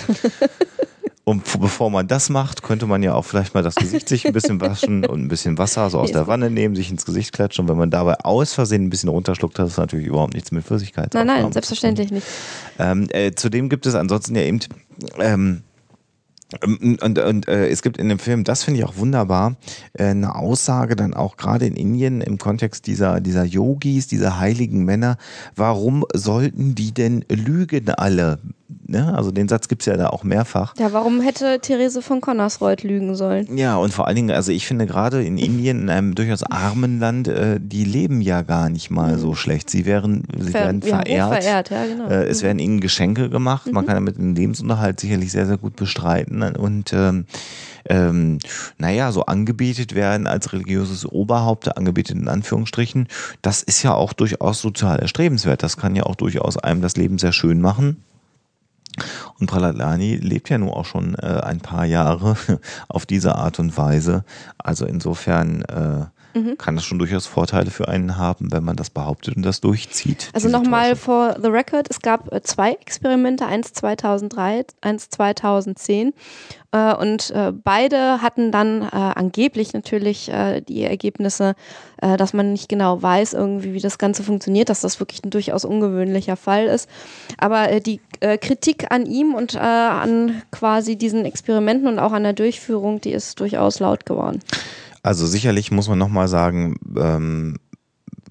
Und 1.25 1.45
bevor 1.61 1.89
man 1.89 2.09
das 2.09 2.31
macht, 2.31 2.65
könnte 2.65 2.87
man 2.87 3.03
ja 3.03 3.15
auch 3.15 3.25
vielleicht 3.25 3.55
mal 3.55 3.63
das 3.63 3.77
Gesicht 3.77 4.09
sich 4.09 4.27
ein 4.27 4.33
bisschen 4.33 4.61
waschen 4.61 5.05
und 5.05 5.23
ein 5.23 5.29
bisschen 5.29 5.57
Wasser 5.57 5.89
so 5.89 6.01
aus 6.01 6.11
der 6.11 6.27
Wanne 6.27 6.51
nehmen, 6.51 6.75
sich 6.75 6.91
ins 6.91 7.05
Gesicht 7.05 7.33
klatschen. 7.33 7.65
Und 7.65 7.69
wenn 7.69 7.77
man 7.79 7.91
dabei 7.91 8.17
aus 8.25 8.55
Versehen 8.55 8.85
ein 8.85 8.91
bisschen 8.91 9.09
runterschluckt, 9.09 9.57
hat 9.59 9.67
das 9.67 9.77
natürlich 9.77 10.07
überhaupt 10.07 10.35
nichts 10.35 10.51
mit 10.51 10.65
Flüssigkeit. 10.65 11.15
nein, 11.15 11.29
nein, 11.29 11.53
selbstverständlich 11.53 12.11
nicht. 12.11 12.27
Ähm, 12.79 13.07
äh, 13.11 13.33
zudem 13.33 13.69
gibt 13.69 13.87
es 13.87 13.95
ansonsten 13.95 14.35
ja 14.35 14.43
eben 14.43 14.61
ähm, 15.21 15.63
ähm, 16.61 16.99
und, 17.01 17.19
und 17.19 17.49
äh, 17.49 17.69
es 17.69 17.83
gibt 17.83 17.97
in 17.97 18.09
dem 18.09 18.19
Film, 18.19 18.45
das 18.45 18.65
finde 18.65 18.81
ich 18.81 18.87
auch 18.87 18.97
wunderbar, 18.97 19.57
äh, 19.95 20.07
eine 20.07 20.35
Aussage 20.35 20.97
dann 20.97 21.15
auch 21.15 21.37
gerade 21.37 21.67
in 21.67 21.77
Indien 21.77 22.21
im 22.21 22.39
Kontext 22.39 22.87
dieser, 22.87 23.21
dieser 23.21 23.45
Yogis, 23.45 24.07
dieser 24.07 24.39
heiligen 24.39 24.85
Männer. 24.85 25.17
Warum 25.57 26.05
sollten 26.13 26.75
die 26.75 26.93
denn 26.93 27.25
lügen 27.29 27.89
alle? 27.91 28.39
Ne? 28.87 29.15
Also 29.17 29.31
den 29.31 29.49
Satz 29.49 29.69
gibt 29.69 29.83
es 29.83 29.87
ja 29.87 29.97
da 29.97 30.09
auch 30.09 30.25
mehrfach. 30.25 30.75
Ja, 30.79 30.93
warum 30.93 31.21
hätte 31.21 31.59
Therese 31.61 32.03
von 32.03 32.21
Connersreuth 32.21 32.83
lügen 32.83 33.15
sollen? 33.15 33.57
Ja, 33.57 33.77
und 33.77 33.93
vor 33.93 34.07
allen 34.07 34.17
Dingen, 34.17 34.31
also 34.31 34.53
ich 34.53 34.67
finde 34.67 34.87
gerade 34.87 35.23
in 35.25 35.39
Indien, 35.39 35.83
in 35.83 35.91
einem 35.91 36.15
durchaus 36.15 36.43
armen 36.43 36.99
Land, 37.01 37.29
äh, 37.29 37.59
die 37.61 37.85
leben 37.85 38.21
ja 38.21 38.43
gar 38.43 38.69
nicht 38.71 38.91
mal 38.91 39.19
so 39.19 39.35
schlecht. 39.35 39.71
Sie 39.71 39.87
werden, 39.87 40.25
sie 40.39 40.51
Ver- 40.53 40.61
werden 40.61 40.83
verehrt. 40.83 41.31
hochverehrt, 41.31 41.71
ja, 41.71 41.87
genau. 41.87 42.09
Äh, 42.09 42.25
es 42.25 42.41
Mhm. 42.43 42.47
werden 42.47 42.59
ihnen 42.59 42.81
Geschenke 42.81 43.31
gemacht. 43.31 43.73
Man 43.73 43.87
kann 43.87 43.95
damit 43.97 44.19
den 44.19 44.35
Lebensunterhalt 44.35 45.01
sicherlich 45.01 45.33
sehr, 45.33 45.47
sehr 45.47 45.59
gut 45.59 45.77
bestreiten. 45.77 46.43
Und 46.43 46.93
ähm, 46.93 47.27
ähm, 47.89 48.39
naja, 48.79 49.11
so 49.11 49.27
angebetet 49.27 49.95
werden 49.95 50.27
als 50.27 50.53
religiöses 50.53 51.05
Oberhaupt, 51.05 51.77
angebetet 51.77 52.17
in 52.17 52.29
Anführungsstrichen, 52.29 53.09
das 53.43 53.63
ist 53.63 53.83
ja 53.83 53.95
auch 53.95 54.13
durchaus 54.13 54.61
sozial 54.61 55.01
erstrebenswert. 55.01 55.63
Das 55.63 55.77
kann 55.77 55.97
ja 55.97 56.05
auch 56.05 56.15
durchaus 56.15 56.57
einem 56.57 56.81
das 56.83 56.97
Leben 56.97 57.19
sehr 57.19 57.33
schön 57.33 57.61
machen. 57.61 58.03
Und 59.39 59.47
Praladani 59.47 60.17
lebt 60.17 60.51
ja 60.51 60.59
nun 60.59 60.71
auch 60.71 60.85
schon 60.85 61.15
äh, 61.15 61.41
ein 61.43 61.61
paar 61.61 61.85
Jahre 61.85 62.37
auf 62.89 63.07
diese 63.07 63.37
Art 63.37 63.59
und 63.59 63.77
Weise. 63.77 64.25
Also 64.59 64.87
insofern 64.87 65.63
äh, 65.63 66.07
Mhm. 66.35 66.59
kann 66.59 66.77
das 66.77 66.85
schon 66.85 66.99
durchaus 66.99 67.27
Vorteile 67.27 67.71
für 67.71 67.89
einen 67.89 68.17
haben, 68.17 68.53
wenn 68.53 68.65
man 68.65 68.77
das 68.77 68.91
behauptet 68.91 69.37
und 69.37 69.43
das 69.43 69.61
durchzieht. 69.61 70.31
Also 70.33 70.49
nochmal 70.49 70.97
for 70.97 71.37
the 71.43 71.49
record, 71.49 71.89
es 71.91 72.01
gab 72.01 72.33
äh, 72.33 72.43
zwei 72.43 72.73
Experimente, 72.73 73.47
eins 73.47 73.73
2003, 73.73 74.65
eins 74.81 75.11
2010 75.11 76.13
äh, 76.73 76.95
und 76.95 77.31
äh, 77.31 77.53
beide 77.53 78.23
hatten 78.23 78.51
dann 78.51 78.83
angeblich 78.83 79.73
natürlich 79.73 80.31
die 80.69 80.83
Ergebnisse, 80.83 81.55
dass 82.01 82.33
man 82.33 82.53
nicht 82.53 82.69
genau 82.69 83.01
weiß 83.01 83.33
irgendwie, 83.33 83.75
wie 83.75 83.81
das 83.81 83.99
Ganze 83.99 84.23
funktioniert, 84.23 84.69
dass 84.69 84.81
das 84.81 85.01
wirklich 85.01 85.25
ein 85.25 85.31
durchaus 85.31 85.65
ungewöhnlicher 85.65 86.37
Fall 86.37 86.67
ist. 86.67 86.89
Aber 87.39 87.81
die 87.81 88.01
Kritik 88.41 88.91
an 88.91 89.07
ihm 89.07 89.35
und 89.35 89.57
an 89.57 90.43
quasi 90.51 90.97
diesen 90.97 91.25
Experimenten 91.25 91.89
und 91.89 91.99
auch 91.99 92.13
an 92.13 92.23
der 92.25 92.33
Durchführung, 92.33 93.01
die 93.01 93.13
ist 93.13 93.41
durchaus 93.41 93.81
laut 93.81 94.07
geworden. 94.07 94.41
Also 95.03 95.27
sicherlich 95.27 95.71
muss 95.71 95.89
man 95.89 95.99
nochmal 95.99 96.29
sagen, 96.29 96.77
ähm, 96.97 97.57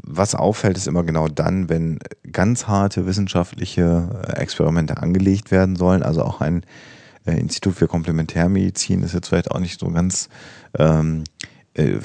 was 0.03 0.35
auffällt, 0.35 0.77
ist 0.77 0.87
immer 0.87 1.03
genau 1.03 1.27
dann, 1.27 1.69
wenn 1.69 1.99
ganz 2.31 2.67
harte 2.67 3.05
wissenschaftliche 3.05 4.23
äh, 4.27 4.39
Experimente 4.39 4.97
angelegt 4.97 5.51
werden 5.51 5.75
sollen. 5.75 6.03
Also 6.03 6.23
auch 6.23 6.41
ein 6.41 6.65
äh, 7.25 7.39
Institut 7.39 7.75
für 7.75 7.87
Komplementärmedizin 7.87 9.03
ist 9.03 9.13
jetzt 9.13 9.29
vielleicht 9.29 9.51
auch 9.51 9.59
nicht 9.59 9.79
so 9.79 9.89
ganz, 9.89 10.29
ähm, 10.77 11.23
äh, 11.73 11.99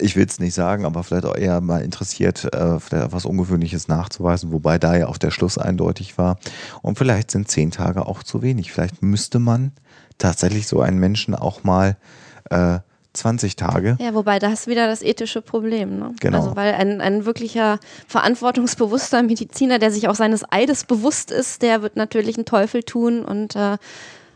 ich 0.00 0.16
will 0.16 0.26
es 0.26 0.38
nicht 0.38 0.54
sagen, 0.54 0.84
aber 0.84 1.02
vielleicht 1.02 1.26
auch 1.26 1.36
eher 1.36 1.60
mal 1.60 1.82
interessiert, 1.82 2.52
äh, 2.54 2.78
vielleicht 2.78 3.12
was 3.12 3.24
Ungewöhnliches 3.24 3.88
nachzuweisen, 3.88 4.52
wobei 4.52 4.78
da 4.78 4.96
ja 4.96 5.08
auch 5.08 5.18
der 5.18 5.30
Schluss 5.30 5.58
eindeutig 5.58 6.18
war. 6.18 6.38
Und 6.82 6.98
vielleicht 6.98 7.30
sind 7.30 7.48
zehn 7.48 7.70
Tage 7.70 8.06
auch 8.06 8.22
zu 8.22 8.42
wenig. 8.42 8.72
Vielleicht 8.72 9.02
müsste 9.02 9.38
man 9.38 9.72
tatsächlich 10.18 10.66
so 10.68 10.80
einen 10.80 10.98
Menschen 10.98 11.34
auch 11.34 11.64
mal 11.64 11.96
äh, 12.50 12.78
20 13.14 13.56
Tage. 13.56 13.96
Ja, 14.00 14.12
wobei 14.14 14.38
da 14.38 14.52
ist 14.52 14.66
wieder 14.66 14.86
das 14.86 15.02
ethische 15.02 15.40
Problem. 15.40 15.98
Ne? 15.98 16.12
Genau. 16.20 16.38
Also 16.38 16.56
weil 16.56 16.74
ein, 16.74 17.00
ein 17.00 17.24
wirklicher 17.24 17.78
verantwortungsbewusster 18.08 19.22
Mediziner, 19.22 19.78
der 19.78 19.90
sich 19.90 20.08
auch 20.08 20.14
seines 20.14 20.44
Eides 20.50 20.84
bewusst 20.84 21.30
ist, 21.30 21.62
der 21.62 21.82
wird 21.82 21.96
natürlich 21.96 22.36
einen 22.36 22.44
Teufel 22.44 22.82
tun 22.82 23.24
und 23.24 23.54
äh, 23.56 23.78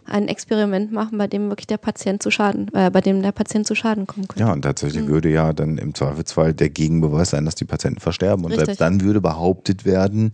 ein 0.06 0.28
Experiment 0.28 0.92
machen, 0.92 1.18
bei 1.18 1.26
dem 1.26 1.48
wirklich 1.50 1.66
der 1.66 1.76
Patient 1.76 2.22
zu 2.22 2.30
Schaden, 2.30 2.70
äh, 2.72 2.90
bei 2.90 3.00
dem 3.00 3.20
der 3.20 3.32
Patient 3.32 3.66
zu 3.66 3.74
Schaden 3.74 4.06
kommen 4.06 4.26
könnte. 4.26 4.42
Ja, 4.42 4.52
und 4.52 4.62
tatsächlich 4.62 5.02
Mhm. 5.04 5.08
würde 5.08 5.28
ja 5.28 5.52
dann 5.52 5.76
im 5.76 5.94
Zweifelsfall 5.94 6.54
der 6.54 6.70
Gegenbeweis 6.70 7.30
sein, 7.30 7.44
dass 7.44 7.56
die 7.56 7.64
Patienten 7.66 8.00
versterben. 8.00 8.44
Und 8.44 8.52
Richtig. 8.52 8.66
selbst 8.66 8.80
dann 8.80 9.00
würde 9.02 9.20
behauptet 9.20 9.84
werden, 9.84 10.32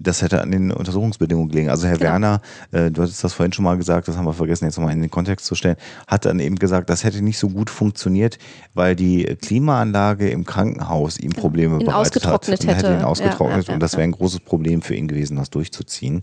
das 0.00 0.22
hätte 0.22 0.40
an 0.42 0.50
den 0.50 0.70
Untersuchungsbedingungen 0.72 1.48
gelegen. 1.48 1.70
Also 1.70 1.86
Herr 1.86 1.98
Genau. 1.98 2.10
Werner, 2.10 2.40
äh, 2.72 2.90
du 2.90 3.02
hattest 3.02 3.22
das 3.22 3.32
vorhin 3.32 3.52
schon 3.52 3.64
mal 3.64 3.76
gesagt, 3.76 4.08
das 4.08 4.16
haben 4.16 4.24
wir 4.24 4.32
vergessen, 4.32 4.64
jetzt 4.64 4.76
nochmal 4.76 4.92
in 4.92 5.00
den 5.00 5.10
Kontext 5.10 5.46
zu 5.46 5.54
stellen, 5.54 5.76
hat 6.06 6.24
dann 6.24 6.40
eben 6.40 6.56
gesagt, 6.56 6.90
das 6.90 7.04
hätte 7.04 7.22
nicht 7.22 7.38
so 7.38 7.48
gut 7.48 7.70
funktioniert, 7.70 8.38
weil 8.74 8.96
die 8.96 9.24
Klimaanlage 9.40 10.28
im 10.30 10.44
Krankenhaus 10.44 11.18
ihm 11.18 11.30
Probleme 11.30 11.78
Ihn 11.78 11.86
bereitet 11.86 12.26
hat. 12.26 12.48
Und 12.48 12.64
er 12.68 12.74
hätte 12.74 12.92
ihn 12.94 13.02
ausgetrocknet 13.02 13.66
Ja, 13.66 13.70
ja, 13.70 13.74
und 13.74 13.80
das 13.80 13.92
wäre 13.92 14.02
ein 14.02 14.12
großes 14.12 14.40
Problem 14.40 14.82
für 14.82 14.94
ihn 14.94 15.08
gewesen, 15.08 15.36
das 15.36 15.50
durchzuziehen. 15.50 16.22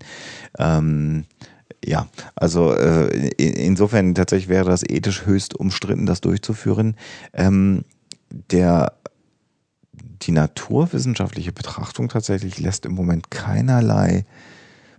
Ähm, 0.60 1.26
ja, 1.84 2.08
also 2.36 2.74
äh, 2.76 3.08
in- 3.38 3.54
insofern 3.54 4.14
tatsächlich 4.14 4.50
wäre 4.50 4.66
das 4.70 4.84
ethisch 4.84 5.26
höchst 5.26 5.56
umstritten, 5.56 6.06
das 6.06 6.22
durchzuführen. 6.22 6.96
Ähm, 7.34 7.84
der 8.52 8.94
die 10.22 10.32
naturwissenschaftliche 10.32 11.52
Betrachtung 11.52 12.10
tatsächlich 12.10 12.60
lässt 12.60 12.86
im 12.86 12.94
Moment 12.94 13.32
keinerlei 13.32 14.26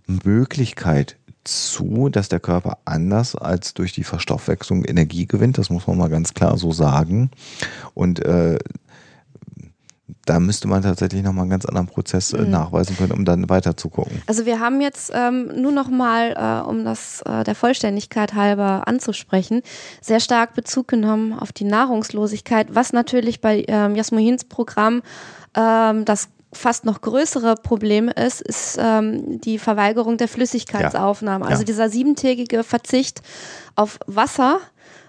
Möglichkeit 0.05 1.17
zu, 1.43 2.09
dass 2.09 2.29
der 2.29 2.39
Körper 2.39 2.77
anders 2.85 3.35
als 3.35 3.73
durch 3.73 3.93
die 3.93 4.03
Verstoffwechslung 4.03 4.85
Energie 4.85 5.25
gewinnt. 5.25 5.57
Das 5.57 5.69
muss 5.69 5.87
man 5.87 5.97
mal 5.97 6.09
ganz 6.09 6.33
klar 6.33 6.57
so 6.57 6.71
sagen. 6.71 7.31
Und 7.93 8.23
äh, 8.23 8.59
da 10.25 10.39
müsste 10.39 10.67
man 10.67 10.81
tatsächlich 10.81 11.23
nochmal 11.23 11.43
einen 11.43 11.51
ganz 11.51 11.65
anderen 11.65 11.87
Prozess 11.87 12.33
äh, 12.33 12.37
Mhm. 12.41 12.49
nachweisen 12.51 12.95
können, 12.97 13.11
um 13.11 13.25
dann 13.25 13.49
weiter 13.49 13.75
zu 13.77 13.89
gucken. 13.89 14.21
Also 14.27 14.45
wir 14.45 14.59
haben 14.59 14.81
jetzt 14.81 15.11
ähm, 15.13 15.51
nur 15.61 15.71
noch 15.71 15.89
mal, 15.89 16.33
äh, 16.37 16.67
um 16.69 16.85
das 16.85 17.21
äh, 17.25 17.43
der 17.43 17.55
Vollständigkeit 17.55 18.33
halber 18.33 18.87
anzusprechen, 18.87 19.61
sehr 20.01 20.19
stark 20.19 20.53
Bezug 20.53 20.87
genommen 20.87 21.33
auf 21.37 21.51
die 21.51 21.65
Nahrungslosigkeit, 21.65 22.73
was 22.73 22.93
natürlich 22.93 23.41
bei 23.41 23.65
ähm, 23.67 23.95
Jasmohins 23.95 24.45
Programm 24.45 25.01
ähm, 25.55 26.05
das 26.05 26.29
fast 26.55 26.85
noch 26.85 27.01
größere 27.01 27.55
Problem 27.55 28.09
ist, 28.09 28.39
ist 28.41 28.77
ähm, 28.79 29.41
die 29.41 29.57
Verweigerung 29.57 30.17
der 30.17 30.27
Flüssigkeitsaufnahme. 30.27 31.45
Ja. 31.45 31.49
Also 31.49 31.61
Ja. 31.61 31.65
dieser 31.65 31.89
siebentägige 31.89 32.63
Verzicht 32.63 33.21
auf 33.75 33.97
Wasser 34.05 34.59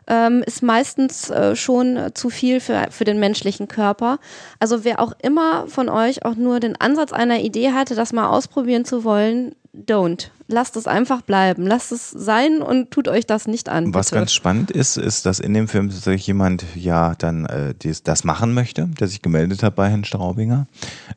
ähm, 0.07 0.43
ist 0.47 0.63
meistens 0.63 1.31
äh, 1.31 1.57
schon 1.57 1.97
äh, 1.97 2.15
zu 2.15 2.31
viel 2.31 2.61
für, 2.61 2.87
für 2.91 3.05
den 3.05 3.19
menschlichen 3.19 3.69
Körper. 3.69 4.19
Also 4.59 4.85
wer 4.85 5.01
auch 5.01 5.13
immer 5.23 5.67
von 5.69 5.89
euch 5.89 6.25
auch 6.25 6.35
nur 6.35 6.61
den 6.61 6.81
Ansatz 6.81 7.13
einer 7.13 7.41
Idee 7.41 7.73
hatte, 7.73 7.95
das 7.95 8.13
mal 8.13 8.29
ausprobieren 8.29 8.85
zu 8.85 9.05
wollen, 9.05 9.55
don't. 9.75 10.29
Lasst 10.47 10.77
es 10.77 10.87
einfach 10.87 11.23
bleiben. 11.23 11.67
Lasst 11.67 11.91
es 11.91 12.11
sein 12.11 12.61
und 12.61 12.91
tut 12.91 13.09
euch 13.09 13.27
das 13.27 13.47
nicht 13.47 13.69
an. 13.69 13.95
Was 13.95 14.11
bitte. 14.11 14.21
ganz 14.21 14.33
spannend 14.33 14.71
ist, 14.71 14.97
ist, 14.97 15.27
dass 15.27 15.41
in 15.41 15.55
dem 15.55 15.69
Film 15.69 15.89
tatsächlich 15.89 16.27
jemand 16.27 16.65
ja 16.75 17.15
dann 17.17 17.47
äh, 17.47 17.75
dies, 17.75 18.03
das 18.03 18.25
machen 18.25 18.53
möchte, 18.53 18.87
der 19.01 19.09
sich 19.09 19.23
gemeldet 19.23 19.63
hat 19.63 19.75
bei 19.75 19.89
Herrn 19.89 20.05
Straubinger 20.05 20.67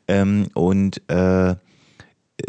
ähm, 0.08 0.48
und 0.54 1.02
äh, 1.10 1.54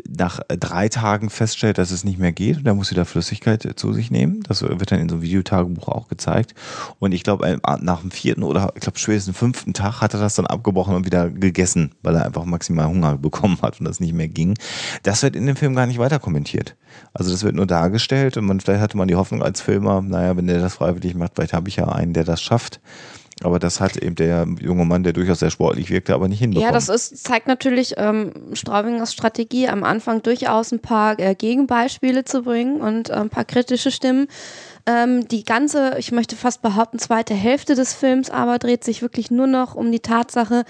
nach 0.08 0.40
drei 0.48 0.88
Tagen 0.88 1.30
feststellt, 1.30 1.78
dass 1.78 1.92
es 1.92 2.04
nicht 2.04 2.20
mehr 2.20 2.32
geht 2.32 2.58
und 2.58 2.68
er 2.68 2.76
muss 2.76 2.92
wieder 2.92 3.06
Flüssigkeit 3.06 3.66
äh, 3.66 3.76
zu 3.76 3.92
sich 3.94 4.12
nehmen. 4.12 4.44
Das 4.44 4.62
wird 4.62 4.92
dann 4.92 5.00
in 5.00 5.10
so 5.10 5.16
einem 5.16 5.24
Videotagebuch 5.24 5.88
auch 5.88 6.08
gezeigt. 6.08 6.54
Und 7.00 7.12
ich 7.12 7.24
glaube, 7.24 7.60
nach 7.82 8.02
dem 8.02 8.12
vierten 8.12 8.44
oder 8.44 8.72
ich 8.76 8.82
glaube 8.82 9.00
spätestens 9.00 9.38
fünften 9.38 9.74
Tag 9.74 10.02
hat 10.02 10.14
er 10.14 10.20
das 10.20 10.36
dann 10.36 10.46
abgebrochen 10.46 10.96
und 10.96 11.06
wieder 11.06 11.30
gegessen, 11.30 11.96
weil 12.04 12.16
er 12.16 12.26
einfach 12.26 12.46
maximal 12.46 12.88
Hunger 12.88 13.18
bekommen 13.18 13.58
hat 13.62 13.80
und 13.80 13.86
das 13.86 14.00
nicht 14.00 14.14
mehr 14.14 14.28
ging. 14.28 14.56
Das 15.04 15.24
wird 15.24 15.36
in 15.36 15.46
dem 15.46 15.56
Film 15.56 15.76
gar 15.76 15.88
nicht 15.88 16.00
weiter 16.00 16.20
kommentiert. 16.20 16.76
Also 17.14 17.32
das 17.32 17.44
wird 17.44 17.56
nur 17.56 17.68
dargestellt 17.68 18.38
und 18.38 18.46
man, 18.46 18.60
vielleicht 18.60 18.82
hatte 18.82 18.98
man 18.98 19.08
die 19.08 19.16
Hoffnung 19.16 19.42
als 19.42 19.62
Filmer, 19.62 20.02
naja, 20.02 20.38
wenn 20.38 20.48
der 20.48 20.60
das 20.60 20.76
freiwillig 20.76 21.16
macht, 21.16 21.34
vielleicht 21.36 21.54
habe 21.54 21.70
ich 21.70 21.78
ja 21.78 21.88
einen, 21.88 22.14
der 22.14 22.24
das 22.24 22.42
schafft. 22.42 22.80
Aber 23.42 23.58
das 23.58 23.80
hat 23.80 23.96
eben 23.96 24.16
der 24.16 24.46
junge 24.60 24.84
Mann, 24.84 25.04
der 25.04 25.14
durchaus 25.14 25.40
sehr 25.40 25.50
sportlich 25.50 25.90
wirkte, 25.90 26.14
aber 26.14 26.28
nicht 26.28 26.40
hinbekommen. 26.40 26.68
Ja, 26.68 26.74
das 26.74 26.90
ist, 26.90 27.24
zeigt 27.24 27.48
natürlich 27.48 27.94
ähm, 27.98 28.34
Straubingers 28.54 29.14
Strategie, 29.14 29.70
am 29.70 29.86
Anfang 29.86 30.22
durchaus 30.22 30.74
ein 30.74 30.80
paar 30.80 31.18
äh, 31.20 31.36
Gegenbeispiele 31.36 32.26
zu 32.26 32.44
bringen 32.44 32.82
und 32.82 33.10
äh, 33.10 33.14
ein 33.14 33.30
paar 33.30 33.46
kritische 33.46 33.92
Stimmen. 33.92 34.28
Ähm, 34.86 35.28
die 35.28 35.46
ganze, 35.46 35.96
ich 35.98 36.12
möchte 36.12 36.36
fast 36.36 36.62
behaupten, 36.62 37.00
zweite 37.00 37.34
Hälfte 37.34 37.76
des 37.76 37.94
Films 37.94 38.30
aber 38.30 38.60
dreht 38.60 38.84
sich 38.84 39.02
wirklich 39.02 39.32
nur 39.32 39.48
noch 39.48 39.76
um 39.76 39.92
die 39.92 40.02
Tatsache, 40.02 40.66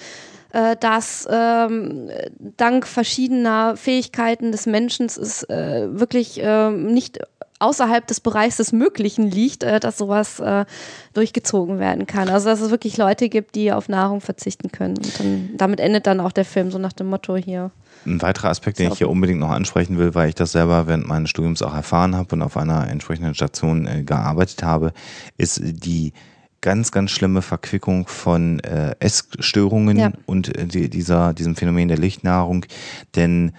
äh, 0.51 0.75
dass 0.75 1.27
ähm, 1.31 2.09
dank 2.57 2.85
verschiedener 2.85 3.77
Fähigkeiten 3.77 4.51
des 4.51 4.67
Menschen 4.67 5.07
es 5.07 5.43
äh, 5.43 5.87
wirklich 5.91 6.39
ähm, 6.41 6.87
nicht 6.87 7.19
außerhalb 7.59 8.07
des 8.07 8.19
Bereichs 8.19 8.57
des 8.57 8.71
Möglichen 8.71 9.29
liegt, 9.29 9.63
äh, 9.63 9.79
dass 9.79 9.97
sowas 9.97 10.39
äh, 10.39 10.65
durchgezogen 11.13 11.79
werden 11.79 12.07
kann. 12.07 12.29
Also 12.29 12.49
dass 12.49 12.61
es 12.61 12.71
wirklich 12.71 12.97
Leute 12.97 13.29
gibt, 13.29 13.55
die 13.55 13.71
auf 13.71 13.89
Nahrung 13.89 14.21
verzichten 14.21 14.71
können. 14.71 14.97
Und 14.97 15.19
dann, 15.19 15.49
damit 15.57 15.79
endet 15.79 16.07
dann 16.07 16.19
auch 16.19 16.31
der 16.31 16.45
Film 16.45 16.71
so 16.71 16.77
nach 16.79 16.93
dem 16.93 17.07
Motto 17.07 17.35
hier. 17.35 17.71
Ein 18.05 18.21
weiterer 18.21 18.49
Aspekt, 18.49 18.79
den 18.79 18.91
ich 18.91 18.97
hier 18.97 19.09
unbedingt 19.09 19.41
noch 19.41 19.49
ansprechen 19.49 19.97
will, 19.97 20.15
weil 20.15 20.29
ich 20.29 20.35
das 20.35 20.53
selber 20.53 20.87
während 20.87 21.05
meines 21.07 21.29
Studiums 21.29 21.61
auch 21.61 21.75
erfahren 21.75 22.15
habe 22.15 22.33
und 22.33 22.41
auf 22.41 22.55
einer 22.55 22.87
entsprechenden 22.89 23.35
Station 23.35 23.87
äh, 23.87 24.03
gearbeitet 24.03 24.63
habe, 24.63 24.93
ist 25.37 25.59
die 25.61 26.13
ganz, 26.61 26.91
ganz 26.91 27.11
schlimme 27.11 27.41
Verquickung 27.41 28.07
von 28.07 28.59
äh, 28.61 28.95
Essstörungen 28.99 29.97
Ja. 29.97 30.11
und 30.25 30.55
äh, 30.57 30.65
die, 30.65 30.89
dieser, 30.89 31.33
diesem 31.33 31.55
Phänomen 31.55 31.87
der 31.89 31.97
Lichtnahrung. 31.97 32.65
Denn 33.15 33.51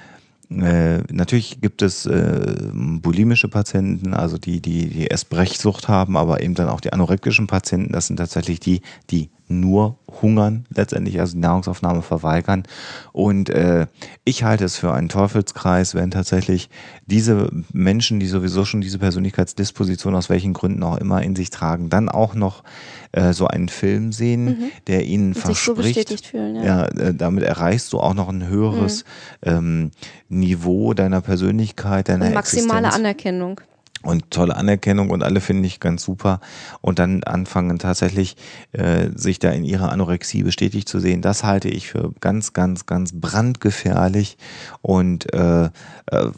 äh, 0.51 0.99
natürlich 1.13 1.61
gibt 1.61 1.81
es 1.81 2.07
äh, 2.07 2.71
bulimische 2.73 3.49
Patienten, 3.49 4.15
also 4.15 4.37
die, 4.37 4.61
die 4.61 4.89
die 4.89 5.11
Essbrechsucht 5.11 5.87
haben, 5.87 6.17
aber 6.17 6.43
eben 6.43 6.55
dann 6.55 6.69
auch 6.69 6.81
die 6.81 6.93
anorektischen 6.93 7.47
Patienten. 7.47 7.93
Das 7.93 8.09
sind 8.09 8.17
tatsächlich 8.17 8.59
die, 8.59 8.81
die 9.11 9.31
nur 9.47 9.99
hungern, 10.23 10.65
letztendlich 10.75 11.21
also 11.21 11.35
die 11.35 11.41
Nahrungsaufnahme 11.41 12.03
verweigern. 12.03 12.65
Und 13.13 13.49
äh, 13.51 13.87
ich 14.25 14.43
halte 14.43 14.65
es 14.65 14.77
für 14.77 14.93
einen 14.93 15.09
Teufelskreis, 15.09 15.95
wenn 15.95 16.11
tatsächlich 16.11 16.69
diese 17.07 17.51
Menschen, 17.73 18.19
die 18.19 18.27
sowieso 18.27 18.65
schon 18.65 18.81
diese 18.81 18.99
Persönlichkeitsdisposition 18.99 20.17
aus 20.17 20.31
welchen 20.31 20.53
Gründen 20.53 20.83
auch 20.83 20.97
immer 20.97 21.23
in 21.23 21.37
sich 21.37 21.51
tragen, 21.51 21.91
dann 21.91 22.09
auch 22.09 22.35
noch 22.35 22.65
äh, 23.13 23.33
so 23.33 23.47
einen 23.47 23.69
Film 23.69 24.13
sehen, 24.13 24.45
Mhm. 24.45 24.71
der 24.87 25.05
ihnen 25.05 25.29
Und 25.29 25.35
so 25.35 25.41
verspricht, 25.41 25.77
bestätigt 25.77 26.27
fühlen, 26.27 26.57
ja. 26.57 26.63
ja, 26.63 26.85
äh, 26.87 27.15
damit 27.15 27.45
erreichst 27.45 27.93
du 27.93 27.99
auch 28.01 28.15
noch 28.15 28.29
ein 28.29 28.47
höheres 28.47 29.05
ähm, 29.43 29.91
Niveau 30.29 30.95
deiner 30.95 31.21
Persönlichkeit, 31.21 32.09
deiner 32.09 32.27
Und 32.27 32.35
maximale 32.35 32.87
Existenz. 32.87 32.95
Anerkennung. 32.95 33.61
Und 34.03 34.31
tolle 34.31 34.57
Anerkennung 34.57 35.11
und 35.11 35.23
alle 35.23 35.41
finde 35.41 35.67
ich 35.67 35.81
ganz 35.81 36.03
super. 36.03 36.41
Und 36.81 36.99
dann 36.99 37.23
anfangen 37.25 37.79
tatsächlich 37.79 38.37
äh, 38.73 39.09
sich 39.15 39.39
da 39.39 39.51
in 39.51 39.65
ihrer 39.65 39.93
Anorexie 39.93 40.43
bestätigt 40.43 40.89
zu 40.89 41.01
sehen, 41.01 41.21
das 41.23 41.45
halte 41.45 41.69
ich 41.69 41.89
für 41.89 42.13
ganz, 42.21 42.53
ganz, 42.53 42.87
ganz 42.87 43.13
brandgefährlich. 43.13 44.39
Und 44.81 45.33
äh, 45.35 45.65
äh, 45.65 46.31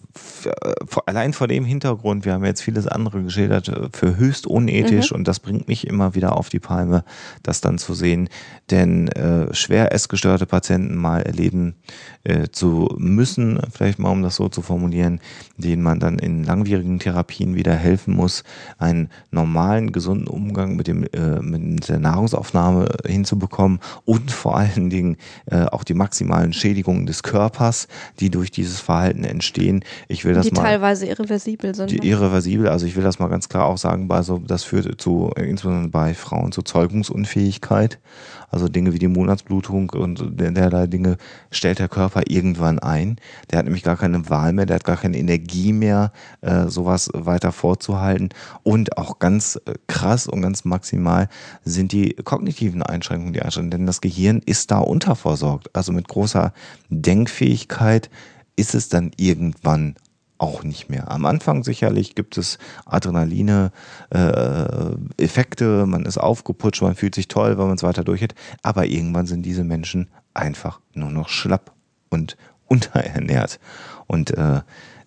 allein 1.06 1.32
vor 1.32 1.48
dem 1.48 1.64
Hintergrund, 1.64 2.24
wir 2.24 2.32
haben 2.32 2.44
jetzt 2.44 2.62
vieles 2.62 2.86
andere 2.86 3.22
geschildert, 3.22 3.68
äh, 3.68 3.88
für 3.92 4.16
höchst 4.16 4.46
unethisch. 4.46 5.12
Mhm. 5.12 5.18
und 5.18 5.28
das 5.28 5.40
bringt 5.40 5.68
mich 5.68 5.86
immer 5.86 6.14
wieder 6.14 6.36
auf 6.36 6.48
die 6.48 6.60
Palme, 6.60 7.04
das 7.42 7.60
dann 7.60 7.78
zu 7.78 7.94
sehen, 7.94 8.28
denn 8.70 9.08
äh, 9.08 9.54
schwer 9.54 9.92
essgestörte 9.92 10.46
Patienten 10.46 10.96
mal 10.96 11.22
erleben 11.22 11.74
äh, 12.24 12.48
zu 12.50 12.88
müssen, 12.98 13.60
vielleicht 13.70 13.98
mal 13.98 14.10
um 14.10 14.22
das 14.22 14.36
so 14.36 14.48
zu 14.48 14.62
formulieren, 14.62 15.20
denen 15.56 15.82
man 15.82 16.00
dann 16.00 16.18
in 16.18 16.44
langwierigen 16.44 16.98
Therapien 16.98 17.51
wieder 17.54 17.74
helfen 17.74 18.14
muss, 18.14 18.44
einen 18.78 19.08
normalen, 19.30 19.92
gesunden 19.92 20.26
Umgang 20.26 20.76
mit, 20.76 20.86
dem, 20.86 21.04
äh, 21.04 21.40
mit 21.40 21.88
der 21.88 21.98
Nahrungsaufnahme 21.98 22.88
hinzubekommen 23.06 23.80
und 24.04 24.30
vor 24.30 24.56
allen 24.56 24.90
Dingen 24.90 25.16
äh, 25.46 25.64
auch 25.64 25.84
die 25.84 25.94
maximalen 25.94 26.52
Schädigungen 26.52 27.06
des 27.06 27.22
Körpers, 27.22 27.88
die 28.20 28.30
durch 28.30 28.50
dieses 28.50 28.80
Verhalten 28.80 29.24
entstehen. 29.24 29.84
Ich 30.08 30.24
will 30.24 30.34
das 30.34 30.46
die 30.46 30.54
mal, 30.54 30.62
teilweise 30.62 31.06
irreversibel 31.06 31.74
sind. 31.74 31.90
Die 31.90 32.00
ne? 32.00 32.06
irreversibel, 32.06 32.68
also 32.68 32.86
ich 32.86 32.96
will 32.96 33.04
das 33.04 33.18
mal 33.18 33.28
ganz 33.28 33.48
klar 33.48 33.66
auch 33.66 33.78
sagen, 33.78 34.08
bei 34.08 34.22
so, 34.22 34.38
das 34.38 34.64
führt 34.64 35.00
zu, 35.00 35.30
insbesondere 35.36 35.88
bei 35.88 36.14
Frauen 36.14 36.52
zu 36.52 36.62
Zeugungsunfähigkeit. 36.62 37.98
Also 38.52 38.68
Dinge 38.68 38.92
wie 38.92 38.98
die 38.98 39.08
Monatsblutung 39.08 39.90
und 39.90 40.22
derlei 40.38 40.86
Dinge 40.86 41.16
stellt 41.50 41.78
der 41.78 41.88
Körper 41.88 42.22
irgendwann 42.28 42.78
ein. 42.78 43.16
Der 43.50 43.58
hat 43.58 43.64
nämlich 43.64 43.82
gar 43.82 43.96
keine 43.96 44.28
Wahl 44.30 44.52
mehr, 44.52 44.66
der 44.66 44.76
hat 44.76 44.84
gar 44.84 44.98
keine 44.98 45.18
Energie 45.18 45.72
mehr, 45.72 46.12
äh, 46.42 46.66
sowas 46.68 47.10
weiter 47.14 47.50
vorzuhalten. 47.50 48.28
Und 48.62 48.98
auch 48.98 49.18
ganz 49.18 49.58
äh, 49.64 49.72
krass 49.86 50.26
und 50.26 50.42
ganz 50.42 50.64
maximal 50.64 51.28
sind 51.64 51.92
die 51.92 52.14
kognitiven 52.14 52.82
Einschränkungen 52.82 53.32
die 53.32 53.42
Einschränkungen, 53.42 53.70
denn 53.70 53.86
das 53.86 54.00
Gehirn 54.00 54.42
ist 54.44 54.70
da 54.70 54.78
unterversorgt. 54.78 55.74
Also 55.74 55.92
mit 55.92 56.08
großer 56.08 56.52
Denkfähigkeit 56.90 58.10
ist 58.56 58.74
es 58.74 58.88
dann 58.88 59.12
irgendwann 59.16 59.94
auch 60.42 60.64
nicht 60.64 60.90
mehr. 60.90 61.08
Am 61.10 61.24
Anfang 61.24 61.62
sicherlich 61.62 62.16
gibt 62.16 62.36
es 62.36 62.58
Adrenaline, 62.84 63.70
äh, 64.10 65.22
Effekte, 65.22 65.86
man 65.86 66.04
ist 66.04 66.18
aufgeputscht, 66.18 66.82
man 66.82 66.96
fühlt 66.96 67.14
sich 67.14 67.28
toll, 67.28 67.58
wenn 67.58 67.68
man 67.68 67.76
es 67.76 67.84
weiter 67.84 68.02
durchhält, 68.02 68.34
aber 68.60 68.86
irgendwann 68.86 69.26
sind 69.26 69.42
diese 69.44 69.62
Menschen 69.62 70.08
einfach 70.34 70.80
nur 70.94 71.10
noch 71.10 71.28
schlapp 71.28 71.72
und 72.10 72.36
unterernährt. 72.66 73.60
Und 74.08 74.36
äh, 74.36 74.62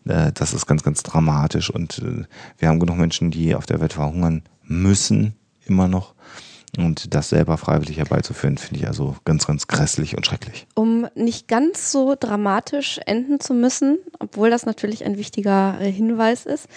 äh, 0.05 0.31
das 0.31 0.53
ist 0.53 0.67
ganz, 0.67 0.83
ganz 0.83 1.03
dramatisch. 1.03 1.69
Und 1.69 1.99
äh, 1.99 2.23
wir 2.57 2.69
haben 2.69 2.79
genug 2.79 2.97
Menschen, 2.97 3.29
die 3.29 3.55
auf 3.55 3.65
der 3.65 3.81
Welt 3.81 3.93
verhungern 3.93 4.43
müssen, 4.63 5.35
immer 5.65 5.87
noch. 5.87 6.13
Und 6.77 7.13
das 7.13 7.29
selber 7.29 7.57
freiwillig 7.57 7.97
herbeizuführen, 7.97 8.57
finde 8.57 8.81
ich 8.81 8.87
also 8.87 9.15
ganz, 9.25 9.47
ganz 9.47 9.67
grässlich 9.67 10.15
und 10.17 10.25
schrecklich. 10.25 10.67
Um 10.75 11.07
nicht 11.15 11.47
ganz 11.47 11.91
so 11.91 12.15
dramatisch 12.19 12.99
enden 13.05 13.39
zu 13.39 13.53
müssen, 13.53 13.97
obwohl 14.19 14.49
das 14.49 14.65
natürlich 14.65 15.05
ein 15.05 15.17
wichtiger 15.17 15.77
äh, 15.79 15.91
Hinweis 15.91 16.45
ist, 16.45 16.67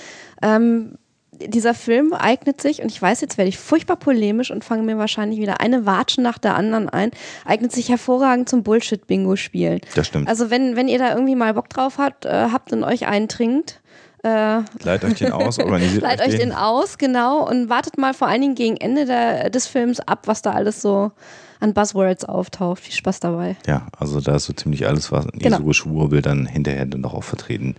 ähm, 0.43 0.99
dieser 1.47 1.75
Film 1.75 2.13
eignet 2.13 2.61
sich, 2.61 2.83
und 2.83 2.91
ich 2.91 3.01
weiß, 3.01 3.21
jetzt 3.21 3.39
werde 3.39 3.49
ich 3.49 3.59
furchtbar 3.59 3.97
polemisch 3.97 4.51
und 4.51 4.65
fange 4.65 4.83
mir 4.83 4.99
wahrscheinlich 4.99 5.41
wieder 5.41 5.61
eine 5.61 5.87
Watsche 5.87 6.21
nach 6.21 6.39
der 6.39 6.57
anderen 6.57 6.89
ein, 6.89 7.11
eignet 7.45 7.73
sich 7.73 7.89
hervorragend 7.89 8.49
zum 8.49 8.63
Bullshit-Bingo 8.63 9.37
spielen. 9.37 9.81
Das 9.95 10.09
stimmt. 10.09 10.29
Also 10.29 10.51
wenn, 10.51 10.77
wenn 10.77 10.89
ihr 10.89 10.99
da 10.99 11.13
irgendwie 11.13 11.37
mal 11.37 11.55
Bock 11.55 11.69
drauf 11.69 11.99
habt, 11.99 12.25
äh, 12.25 12.49
habt 12.53 12.73
und 12.73 12.83
euch 12.83 13.07
eintrinkt, 13.07 13.81
äh, 14.23 14.61
Leiht 14.83 15.05
euch 15.05 15.15
den 15.15 15.33
aus, 15.33 15.59
organisiert 15.59 16.03
Leiht 16.03 16.21
euch 16.21 16.31
den. 16.31 16.51
den 16.51 16.53
aus, 16.53 16.99
genau. 16.99 17.49
Und 17.49 17.69
wartet 17.69 17.99
mal 17.99 18.15
vor 18.15 18.29
allen 18.29 18.41
Dingen 18.41 18.55
gegen 18.55 18.77
Ende 18.77 19.07
der, 19.07 19.51
des 19.51 19.67
Films 19.67 20.01
ab, 20.01 20.27
was 20.27 20.43
da 20.43 20.53
alles 20.53 20.83
so 20.83 21.13
an 21.61 21.75
Buzzwords 21.75 22.25
auftaucht. 22.25 22.81
Viel 22.81 22.95
Spaß 22.95 23.21
dabei. 23.21 23.57
Ja, 23.67 23.87
also 23.97 24.21
da 24.21 24.37
ist 24.37 24.45
so 24.45 24.53
ziemlich 24.53 24.87
alles, 24.87 25.13
was 25.13 25.27
in 25.27 25.39
genau. 25.39 25.61
Geschwurbel 25.61 26.23
dann 26.23 26.47
hinterher 26.47 26.87
dann 26.87 27.01
noch 27.01 27.15
auch 27.15 27.25
vertreten, 27.25 27.77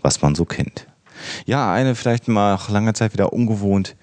was 0.00 0.22
man 0.22 0.34
so 0.34 0.44
kennt. 0.44 0.86
Ja, 1.46 1.72
eine 1.72 1.94
vielleicht 1.94 2.28
mal 2.28 2.52
nach 2.54 2.70
langer 2.70 2.94
Zeit 2.94 3.12
wieder 3.12 3.32
ungewohnt 3.32 3.94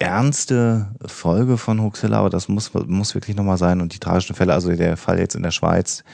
ernste 0.00 0.88
Folge 1.04 1.58
von 1.58 1.82
Huxilla, 1.82 2.20
aber 2.20 2.30
das 2.30 2.48
muss, 2.48 2.72
muss 2.86 3.14
wirklich 3.14 3.36
nochmal 3.36 3.58
sein. 3.58 3.82
Und 3.82 3.92
die 3.92 3.98
tragischen 3.98 4.34
Fälle, 4.34 4.54
also 4.54 4.74
der 4.74 4.96
Fall 4.96 5.18
jetzt 5.18 5.34
in 5.34 5.42
der 5.42 5.50
Schweiz, 5.50 6.04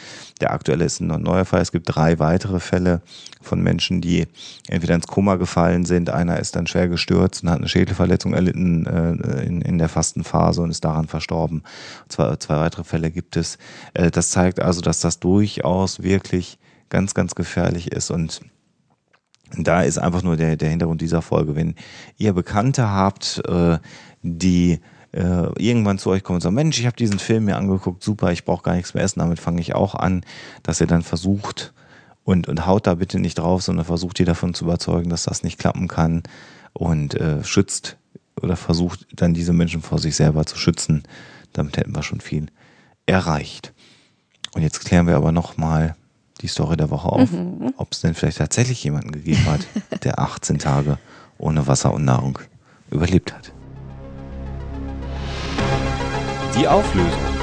der 0.40 0.52
aktuelle 0.52 0.84
ist 0.84 1.00
ein 1.00 1.06
neuer 1.06 1.44
Fall. 1.44 1.62
Es 1.62 1.70
gibt 1.70 1.94
drei 1.94 2.18
weitere 2.18 2.58
Fälle 2.58 3.00
von 3.40 3.62
Menschen, 3.62 4.00
die 4.00 4.26
entweder 4.68 4.96
ins 4.96 5.06
Koma 5.06 5.36
gefallen 5.36 5.84
sind. 5.84 6.10
Einer 6.10 6.40
ist 6.40 6.56
dann 6.56 6.66
schwer 6.66 6.88
gestürzt 6.88 7.44
und 7.44 7.50
hat 7.50 7.58
eine 7.58 7.68
Schädelverletzung 7.68 8.34
erlitten 8.34 8.86
äh, 8.86 9.44
in, 9.44 9.62
in 9.62 9.78
der 9.78 9.88
Fastenphase 9.88 10.62
und 10.62 10.70
ist 10.70 10.84
daran 10.84 11.06
verstorben. 11.06 11.62
Zwei, 12.08 12.34
zwei 12.36 12.56
weitere 12.56 12.82
Fälle 12.82 13.12
gibt 13.12 13.36
es. 13.36 13.56
Äh, 13.94 14.10
das 14.10 14.30
zeigt 14.30 14.58
also, 14.58 14.80
dass 14.80 14.98
das 14.98 15.20
durchaus 15.20 16.02
wirklich 16.02 16.58
ganz, 16.88 17.14
ganz 17.14 17.36
gefährlich 17.36 17.92
ist 17.92 18.10
und 18.10 18.40
da 19.56 19.82
ist 19.82 19.98
einfach 19.98 20.22
nur 20.22 20.36
der, 20.36 20.56
der 20.56 20.70
Hintergrund 20.70 21.00
dieser 21.00 21.22
Folge. 21.22 21.54
Wenn 21.54 21.74
ihr 22.18 22.32
Bekannte 22.32 22.88
habt, 22.88 23.42
äh, 23.46 23.78
die 24.22 24.80
äh, 25.12 25.46
irgendwann 25.56 25.98
zu 25.98 26.10
euch 26.10 26.22
kommen 26.22 26.36
und 26.36 26.40
sagen, 26.40 26.54
Mensch, 26.54 26.78
ich 26.78 26.86
habe 26.86 26.96
diesen 26.96 27.18
Film 27.18 27.44
mir 27.46 27.56
angeguckt, 27.56 28.02
super, 28.02 28.32
ich 28.32 28.44
brauche 28.44 28.62
gar 28.62 28.74
nichts 28.74 28.94
mehr 28.94 29.04
essen, 29.04 29.20
damit 29.20 29.38
fange 29.38 29.60
ich 29.60 29.74
auch 29.74 29.94
an, 29.94 30.24
dass 30.62 30.80
ihr 30.80 30.86
dann 30.86 31.02
versucht 31.02 31.72
und, 32.24 32.48
und 32.48 32.66
haut 32.66 32.86
da 32.86 32.94
bitte 32.96 33.18
nicht 33.18 33.38
drauf, 33.38 33.62
sondern 33.62 33.86
versucht 33.86 34.18
ihr 34.20 34.26
davon 34.26 34.52
zu 34.52 34.64
überzeugen, 34.64 35.10
dass 35.10 35.24
das 35.24 35.42
nicht 35.42 35.58
klappen 35.58 35.88
kann 35.88 36.22
und 36.72 37.14
äh, 37.14 37.42
schützt 37.44 37.96
oder 38.42 38.56
versucht 38.56 39.06
dann 39.12 39.32
diese 39.32 39.52
Menschen 39.52 39.80
vor 39.80 39.98
sich 39.98 40.16
selber 40.16 40.44
zu 40.44 40.58
schützen. 40.58 41.04
Damit 41.52 41.76
hätten 41.76 41.94
wir 41.94 42.02
schon 42.02 42.20
viel 42.20 42.48
erreicht. 43.06 43.72
Und 44.54 44.62
jetzt 44.62 44.84
klären 44.84 45.06
wir 45.06 45.16
aber 45.16 45.32
nochmal 45.32 45.96
die 46.42 46.48
Story 46.48 46.76
der 46.76 46.90
Woche 46.90 47.08
auf, 47.08 47.30
mhm. 47.30 47.72
ob 47.76 47.92
es 47.92 48.00
denn 48.00 48.14
vielleicht 48.14 48.38
tatsächlich 48.38 48.82
jemanden 48.84 49.12
gegeben 49.12 49.46
hat, 49.46 49.66
der 50.04 50.18
18 50.18 50.58
Tage 50.58 50.98
ohne 51.38 51.66
Wasser 51.66 51.92
und 51.92 52.04
Nahrung 52.04 52.38
überlebt 52.90 53.32
hat. 53.32 53.52
Die 56.58 56.66
Auflösung. 56.66 57.35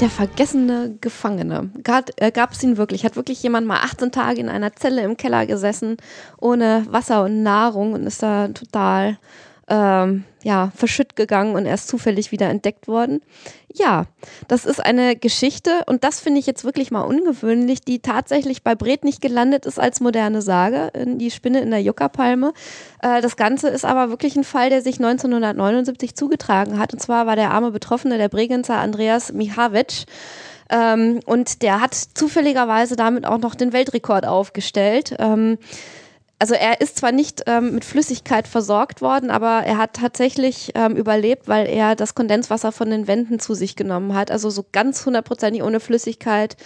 Der 0.00 0.10
vergessene 0.10 0.98
Gefangene. 1.00 1.70
Äh, 2.16 2.30
Gab 2.30 2.52
es 2.52 2.62
ihn 2.62 2.76
wirklich? 2.76 3.04
Hat 3.04 3.16
wirklich 3.16 3.42
jemand 3.42 3.66
mal 3.66 3.80
18 3.80 4.12
Tage 4.12 4.40
in 4.40 4.50
einer 4.50 4.74
Zelle 4.74 5.02
im 5.02 5.16
Keller 5.16 5.46
gesessen, 5.46 5.96
ohne 6.38 6.86
Wasser 6.90 7.24
und 7.24 7.42
Nahrung 7.42 7.94
und 7.94 8.06
ist 8.06 8.22
da 8.22 8.48
total 8.48 9.16
ähm, 9.68 10.24
ja, 10.46 10.70
verschütt 10.76 11.16
gegangen 11.16 11.56
und 11.56 11.66
erst 11.66 11.88
zufällig 11.88 12.30
wieder 12.30 12.48
entdeckt 12.48 12.86
worden. 12.86 13.20
Ja, 13.74 14.04
das 14.46 14.64
ist 14.64 14.78
eine 14.78 15.16
Geschichte 15.16 15.82
und 15.86 16.04
das 16.04 16.20
finde 16.20 16.38
ich 16.38 16.46
jetzt 16.46 16.64
wirklich 16.64 16.92
mal 16.92 17.00
ungewöhnlich, 17.00 17.80
die 17.80 17.98
tatsächlich 17.98 18.62
bei 18.62 18.76
Bret 18.76 19.02
nicht 19.02 19.20
gelandet 19.20 19.66
ist 19.66 19.80
als 19.80 19.98
moderne 19.98 20.42
Sage, 20.42 20.92
die 21.04 21.32
Spinne 21.32 21.62
in 21.62 21.72
der 21.72 21.82
Juckerpalme. 21.82 22.52
Äh, 23.02 23.22
das 23.22 23.34
Ganze 23.36 23.70
ist 23.70 23.84
aber 23.84 24.08
wirklich 24.08 24.36
ein 24.36 24.44
Fall, 24.44 24.70
der 24.70 24.82
sich 24.82 25.00
1979 25.00 26.14
zugetragen 26.14 26.78
hat 26.78 26.92
und 26.92 27.00
zwar 27.00 27.26
war 27.26 27.34
der 27.34 27.50
arme 27.50 27.72
Betroffene, 27.72 28.16
der 28.16 28.28
Bregenzer 28.28 28.76
Andreas 28.76 29.32
Mihavic. 29.32 30.04
Ähm, 30.70 31.20
und 31.26 31.62
der 31.62 31.80
hat 31.80 31.94
zufälligerweise 31.94 32.94
damit 32.94 33.26
auch 33.26 33.38
noch 33.38 33.56
den 33.56 33.72
Weltrekord 33.72 34.26
aufgestellt. 34.26 35.16
Ähm, 35.18 35.58
also 36.38 36.54
er 36.54 36.80
ist 36.82 36.98
zwar 36.98 37.12
nicht 37.12 37.44
ähm, 37.46 37.74
mit 37.74 37.84
Flüssigkeit 37.84 38.46
versorgt 38.46 39.00
worden, 39.00 39.30
aber 39.30 39.62
er 39.64 39.78
hat 39.78 39.94
tatsächlich 39.94 40.72
ähm, 40.74 40.94
überlebt, 40.94 41.48
weil 41.48 41.66
er 41.66 41.96
das 41.96 42.14
Kondenswasser 42.14 42.72
von 42.72 42.90
den 42.90 43.06
Wänden 43.06 43.38
zu 43.38 43.54
sich 43.54 43.74
genommen 43.74 44.14
hat. 44.14 44.30
Also 44.30 44.50
so 44.50 44.64
ganz 44.70 45.04
hundertprozentig 45.06 45.62
ohne 45.62 45.80
Flüssigkeit 45.80 46.56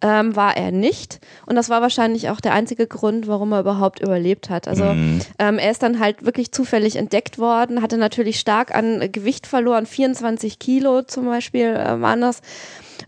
ähm, 0.00 0.36
war 0.36 0.56
er 0.56 0.70
nicht. 0.70 1.20
Und 1.44 1.56
das 1.56 1.68
war 1.68 1.82
wahrscheinlich 1.82 2.30
auch 2.30 2.40
der 2.40 2.52
einzige 2.52 2.86
Grund, 2.86 3.26
warum 3.26 3.52
er 3.52 3.60
überhaupt 3.60 4.00
überlebt 4.00 4.48
hat. 4.48 4.68
Also 4.68 4.84
mhm. 4.84 5.20
ähm, 5.40 5.58
er 5.58 5.72
ist 5.72 5.82
dann 5.82 5.98
halt 5.98 6.24
wirklich 6.24 6.52
zufällig 6.52 6.94
entdeckt 6.94 7.38
worden, 7.38 7.82
hatte 7.82 7.98
natürlich 7.98 8.38
stark 8.38 8.74
an 8.74 9.10
Gewicht 9.10 9.48
verloren, 9.48 9.86
24 9.86 10.60
Kilo 10.60 11.02
zum 11.02 11.26
Beispiel 11.26 11.74
äh, 11.74 12.00
waren 12.00 12.20
das 12.20 12.42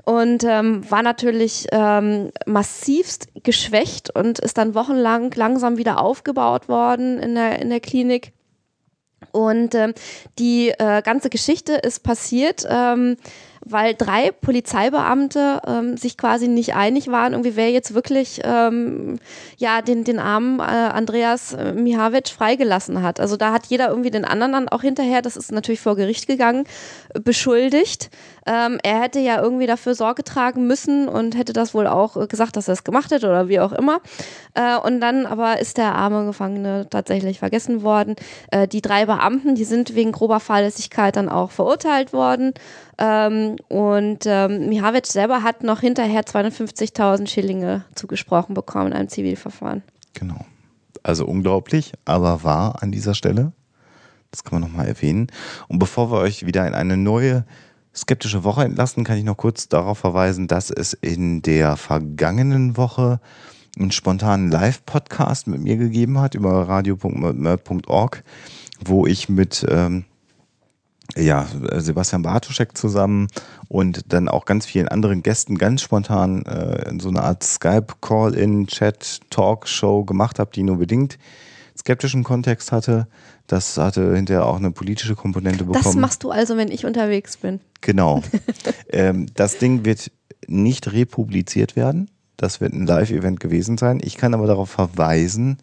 und 0.04 0.44
ähm, 0.44 0.88
war 0.90 1.02
natürlich 1.02 1.66
ähm, 1.72 2.30
massivst 2.46 3.28
geschwächt 3.42 4.14
und 4.14 4.38
ist 4.38 4.58
dann 4.58 4.74
wochenlang 4.74 5.32
langsam 5.34 5.76
wieder 5.76 6.00
aufgebaut 6.00 6.68
worden 6.68 7.18
in 7.18 7.34
der, 7.34 7.60
in 7.60 7.70
der 7.70 7.80
Klinik. 7.80 8.32
Und 9.32 9.74
ähm, 9.74 9.94
die 10.38 10.70
äh, 10.70 11.02
ganze 11.02 11.28
Geschichte 11.28 11.74
ist 11.74 12.02
passiert, 12.02 12.66
ähm, 12.68 13.16
weil 13.70 13.94
drei 13.94 14.30
Polizeibeamte 14.30 15.60
ähm, 15.66 15.96
sich 15.96 16.16
quasi 16.16 16.48
nicht 16.48 16.74
einig 16.74 17.08
waren, 17.10 17.32
irgendwie 17.32 17.56
wer 17.56 17.70
jetzt 17.70 17.94
wirklich 17.94 18.40
ähm, 18.44 19.18
ja 19.56 19.82
den, 19.82 20.04
den 20.04 20.18
armen 20.18 20.60
äh, 20.60 20.62
Andreas 20.62 21.54
äh, 21.54 21.74
freigelassen 22.28 23.02
hat. 23.02 23.20
Also 23.20 23.36
da 23.36 23.52
hat 23.52 23.66
jeder 23.66 23.88
irgendwie 23.88 24.10
den 24.10 24.24
anderen 24.24 24.52
dann 24.52 24.68
auch 24.68 24.82
hinterher, 24.82 25.22
das 25.22 25.36
ist 25.36 25.52
natürlich 25.52 25.80
vor 25.80 25.96
Gericht 25.96 26.26
gegangen, 26.26 26.64
beschuldigt. 27.22 28.10
Ähm, 28.46 28.78
er 28.82 29.02
hätte 29.02 29.18
ja 29.18 29.42
irgendwie 29.42 29.66
dafür 29.66 29.94
Sorge 29.94 30.24
tragen 30.24 30.66
müssen 30.66 31.06
und 31.06 31.36
hätte 31.36 31.52
das 31.52 31.74
wohl 31.74 31.86
auch 31.86 32.28
gesagt, 32.28 32.56
dass 32.56 32.68
er 32.68 32.72
es 32.72 32.84
gemacht 32.84 33.10
hätte 33.10 33.28
oder 33.28 33.48
wie 33.48 33.60
auch 33.60 33.72
immer. 33.72 34.00
Äh, 34.54 34.78
und 34.78 35.00
dann 35.00 35.26
aber 35.26 35.60
ist 35.60 35.76
der 35.76 35.94
arme 35.94 36.24
Gefangene 36.24 36.86
tatsächlich 36.88 37.38
vergessen 37.38 37.82
worden. 37.82 38.16
Äh, 38.50 38.66
die 38.66 38.80
drei 38.80 39.04
Beamten, 39.04 39.54
die 39.54 39.64
sind 39.64 39.94
wegen 39.94 40.12
grober 40.12 40.40
Fahrlässigkeit 40.40 41.16
dann 41.16 41.28
auch 41.28 41.50
verurteilt 41.50 42.12
worden. 42.12 42.54
Ähm, 42.98 43.56
und 43.68 44.24
ähm, 44.26 44.68
Mihavic 44.68 45.06
selber 45.06 45.42
hat 45.42 45.62
noch 45.62 45.80
hinterher 45.80 46.22
250.000 46.22 47.28
Schillinge 47.28 47.84
zugesprochen 47.94 48.54
bekommen 48.54 48.88
in 48.88 48.92
einem 48.92 49.08
Zivilverfahren. 49.08 49.82
Genau. 50.14 50.44
Also 51.02 51.26
unglaublich, 51.26 51.92
aber 52.04 52.44
wahr 52.44 52.82
an 52.82 52.92
dieser 52.92 53.14
Stelle. 53.14 53.52
Das 54.30 54.44
kann 54.44 54.60
man 54.60 54.70
nochmal 54.70 54.86
erwähnen. 54.86 55.28
Und 55.68 55.78
bevor 55.78 56.10
wir 56.10 56.18
euch 56.18 56.44
wieder 56.44 56.66
in 56.66 56.74
eine 56.74 56.96
neue 56.96 57.44
skeptische 57.94 58.44
Woche 58.44 58.64
entlassen, 58.64 59.04
kann 59.04 59.18
ich 59.18 59.24
noch 59.24 59.36
kurz 59.36 59.68
darauf 59.68 59.98
verweisen, 59.98 60.48
dass 60.48 60.70
es 60.70 60.92
in 60.92 61.42
der 61.42 61.76
vergangenen 61.76 62.76
Woche 62.76 63.20
einen 63.78 63.90
spontanen 63.90 64.50
Live-Podcast 64.50 65.46
mit 65.46 65.60
mir 65.60 65.76
gegeben 65.76 66.18
hat 66.18 66.34
über 66.34 66.68
radio.org, 66.68 68.24
wo 68.84 69.06
ich 69.06 69.28
mit 69.28 69.64
ähm, 69.68 70.04
ja, 71.18 71.46
Sebastian 71.76 72.22
Bartoschek 72.22 72.76
zusammen 72.76 73.28
und 73.68 74.12
dann 74.12 74.28
auch 74.28 74.44
ganz 74.44 74.66
vielen 74.66 74.88
anderen 74.88 75.22
Gästen 75.22 75.56
ganz 75.58 75.82
spontan 75.82 76.44
äh, 76.46 76.92
so 76.98 77.08
eine 77.08 77.22
Art 77.22 77.42
Skype-Call-In-Chat-Talk-Show 77.42 80.04
gemacht 80.04 80.38
habe, 80.38 80.50
die 80.54 80.62
nur 80.62 80.76
bedingt 80.78 81.18
skeptischen 81.76 82.22
Kontext 82.24 82.72
hatte. 82.72 83.06
Das 83.46 83.76
hatte 83.78 84.14
hinterher 84.14 84.46
auch 84.46 84.56
eine 84.56 84.72
politische 84.72 85.14
Komponente 85.14 85.64
bekommen. 85.64 85.84
Das 85.84 85.96
machst 85.96 86.24
du 86.24 86.30
also, 86.30 86.56
wenn 86.56 86.70
ich 86.70 86.84
unterwegs 86.84 87.36
bin. 87.36 87.60
Genau. 87.80 88.22
ähm, 88.90 89.26
das 89.34 89.58
Ding 89.58 89.84
wird 89.84 90.10
nicht 90.46 90.92
republiziert 90.92 91.76
werden. 91.76 92.10
Das 92.36 92.60
wird 92.60 92.72
ein 92.72 92.86
Live-Event 92.86 93.40
gewesen 93.40 93.78
sein. 93.78 94.00
Ich 94.02 94.16
kann 94.16 94.34
aber 94.34 94.46
darauf 94.46 94.70
verweisen, 94.70 95.58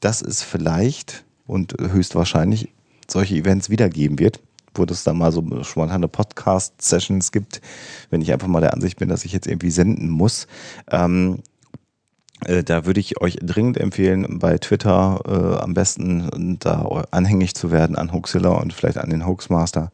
dass 0.00 0.22
es 0.22 0.42
vielleicht 0.42 1.24
und 1.46 1.74
höchstwahrscheinlich 1.80 2.68
solche 3.08 3.36
Events 3.36 3.70
wiedergeben 3.70 4.18
wird 4.18 4.40
wo 4.74 4.84
es 4.84 5.04
dann 5.04 5.18
mal 5.18 5.32
so 5.32 5.44
spontane 5.62 6.08
Podcast-Sessions 6.08 7.32
gibt, 7.32 7.60
wenn 8.10 8.20
ich 8.20 8.32
einfach 8.32 8.48
mal 8.48 8.60
der 8.60 8.74
Ansicht 8.74 8.98
bin, 8.98 9.08
dass 9.08 9.24
ich 9.24 9.32
jetzt 9.32 9.46
irgendwie 9.46 9.70
senden 9.70 10.08
muss. 10.08 10.46
Ähm, 10.90 11.42
äh, 12.44 12.64
da 12.64 12.86
würde 12.86 13.00
ich 13.00 13.20
euch 13.20 13.36
dringend 13.40 13.78
empfehlen, 13.78 14.38
bei 14.38 14.58
Twitter 14.58 15.20
äh, 15.26 15.62
am 15.62 15.74
besten 15.74 16.58
da 16.58 17.04
anhängig 17.10 17.54
zu 17.54 17.70
werden 17.70 17.96
an 17.96 18.12
Hoaxilla 18.12 18.50
und 18.50 18.72
vielleicht 18.72 18.98
an 18.98 19.10
den 19.10 19.26
Hoaxmaster. 19.26 19.92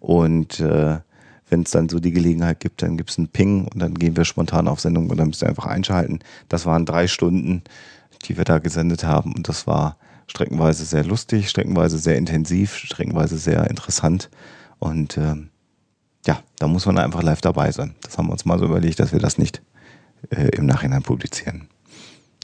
Und 0.00 0.60
äh, 0.60 0.98
wenn 1.48 1.62
es 1.62 1.70
dann 1.70 1.88
so 1.88 2.00
die 2.00 2.12
Gelegenheit 2.12 2.60
gibt, 2.60 2.82
dann 2.82 2.96
gibt 2.96 3.10
es 3.10 3.18
einen 3.18 3.28
Ping 3.28 3.68
und 3.72 3.80
dann 3.80 3.94
gehen 3.94 4.16
wir 4.16 4.24
spontan 4.24 4.68
auf 4.68 4.80
Sendung 4.80 5.10
und 5.10 5.18
dann 5.18 5.28
müsst 5.28 5.42
ihr 5.42 5.48
einfach 5.48 5.66
einschalten. 5.66 6.20
Das 6.48 6.66
waren 6.66 6.86
drei 6.86 7.06
Stunden, 7.06 7.62
die 8.24 8.36
wir 8.36 8.44
da 8.44 8.58
gesendet 8.58 9.04
haben 9.04 9.34
und 9.34 9.48
das 9.48 9.66
war 9.66 9.96
streckenweise 10.26 10.84
sehr 10.84 11.04
lustig, 11.04 11.48
streckenweise 11.48 11.98
sehr 11.98 12.16
intensiv, 12.16 12.76
streckenweise 12.76 13.38
sehr 13.38 13.68
interessant. 13.68 14.30
Und 14.78 15.16
ähm, 15.18 15.50
ja, 16.26 16.42
da 16.58 16.66
muss 16.66 16.86
man 16.86 16.98
einfach 16.98 17.22
live 17.22 17.40
dabei 17.40 17.70
sein. 17.72 17.94
Das 18.02 18.18
haben 18.18 18.28
wir 18.28 18.32
uns 18.32 18.44
mal 18.44 18.58
so 18.58 18.64
überlegt, 18.64 19.00
dass 19.00 19.12
wir 19.12 19.20
das 19.20 19.38
nicht 19.38 19.62
äh, 20.30 20.48
im 20.56 20.66
Nachhinein 20.66 21.02
publizieren. 21.02 21.68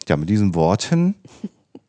Ja, 0.09 0.17
mit 0.17 0.29
diesen 0.29 0.55
Worten 0.55 1.15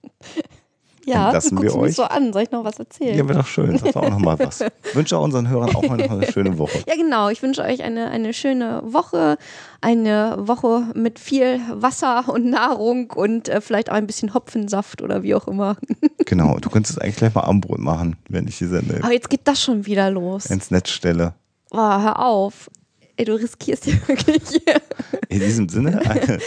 Ja, 1.05 1.31
lassen 1.31 1.55
du 1.55 1.63
wir 1.63 1.75
euch. 1.75 1.95
so 1.95 2.03
an. 2.03 2.31
Soll 2.33 2.43
ich 2.43 2.51
noch 2.51 2.63
was 2.63 2.77
erzählen? 2.79 3.17
Ja, 3.17 3.27
wäre 3.27 3.39
doch 3.39 3.47
schön. 3.47 3.77
Sag 3.77 3.93
doch 3.93 4.03
auch 4.03 4.09
noch 4.09 4.19
mal 4.19 4.37
was. 4.39 4.63
Wünsche 4.93 5.17
auch 5.17 5.23
unseren 5.23 5.49
Hörern 5.49 5.75
auch 5.75 5.81
mal 5.83 5.97
noch 5.97 6.11
eine 6.11 6.31
schöne 6.31 6.57
Woche. 6.57 6.79
Ja, 6.87 6.95
genau. 6.95 7.29
Ich 7.29 7.41
wünsche 7.41 7.63
euch 7.63 7.81
eine, 7.83 8.09
eine 8.11 8.33
schöne 8.33 8.81
Woche. 8.85 9.37
Eine 9.81 10.35
Woche 10.39 10.83
mit 10.93 11.17
viel 11.17 11.59
Wasser 11.73 12.25
und 12.29 12.49
Nahrung 12.49 13.09
und 13.11 13.49
äh, 13.49 13.61
vielleicht 13.61 13.89
auch 13.89 13.95
ein 13.95 14.05
bisschen 14.05 14.33
Hopfensaft 14.35 15.01
oder 15.01 15.23
wie 15.23 15.33
auch 15.35 15.47
immer. 15.47 15.75
Genau, 16.25 16.59
du 16.59 16.69
könntest 16.69 17.01
eigentlich 17.01 17.15
gleich 17.17 17.33
mal 17.33 17.41
Abendbrot 17.41 17.79
machen, 17.79 18.15
wenn 18.29 18.47
ich 18.47 18.57
die 18.59 18.67
Sende 18.67 18.99
Aber 19.03 19.11
jetzt 19.11 19.29
geht 19.29 19.41
das 19.45 19.61
schon 19.61 19.85
wieder 19.85 20.09
los. 20.11 20.45
ins 20.45 20.71
Netz 20.71 20.89
stelle. 20.89 21.33
Oh, 21.71 21.77
hör 21.77 22.19
auf. 22.19 22.69
Ey, 23.17 23.25
du 23.25 23.33
riskierst 23.33 23.87
ja 23.87 23.93
wirklich. 24.07 24.61
In 25.27 25.39
diesem 25.39 25.67
Sinne, 25.67 25.99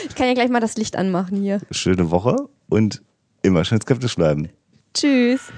Ich 0.08 0.14
kann 0.14 0.28
ja 0.28 0.34
gleich 0.34 0.48
mal 0.48 0.60
das 0.60 0.76
Licht 0.76 0.96
anmachen 0.96 1.36
hier. 1.42 1.60
schöne 1.70 2.10
Woche 2.10 2.36
und 2.70 3.02
immer 3.44 3.64
schön 3.64 3.80
skeptisch 3.80 4.16
bleiben. 4.16 4.48
Tschüss. 4.94 5.52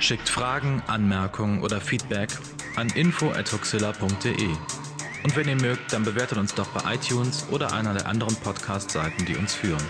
Schickt 0.00 0.28
Fragen, 0.30 0.82
Anmerkungen 0.86 1.60
oder 1.60 1.82
Feedback 1.82 2.30
an 2.78 2.88
info@huxilla.de. 2.90 4.48
Und 5.24 5.36
wenn 5.36 5.48
ihr 5.48 5.56
mögt, 5.56 5.92
dann 5.92 6.04
bewertet 6.04 6.38
uns 6.38 6.54
doch 6.54 6.68
bei 6.68 6.94
iTunes 6.94 7.44
oder 7.50 7.72
einer 7.72 7.92
der 7.92 8.06
anderen 8.06 8.36
Podcast-Seiten, 8.36 9.24
die 9.24 9.36
uns 9.36 9.52
führen. 9.52 9.82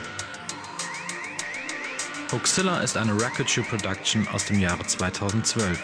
Huxilla 2.33 2.81
ist 2.81 2.97
eine 2.97 3.13
Record 3.13 3.51
Shoe 3.51 3.63
Production 3.63 4.27
aus 4.29 4.47
dem 4.47 4.59
Jahre 4.59 4.87
2012. 4.87 5.79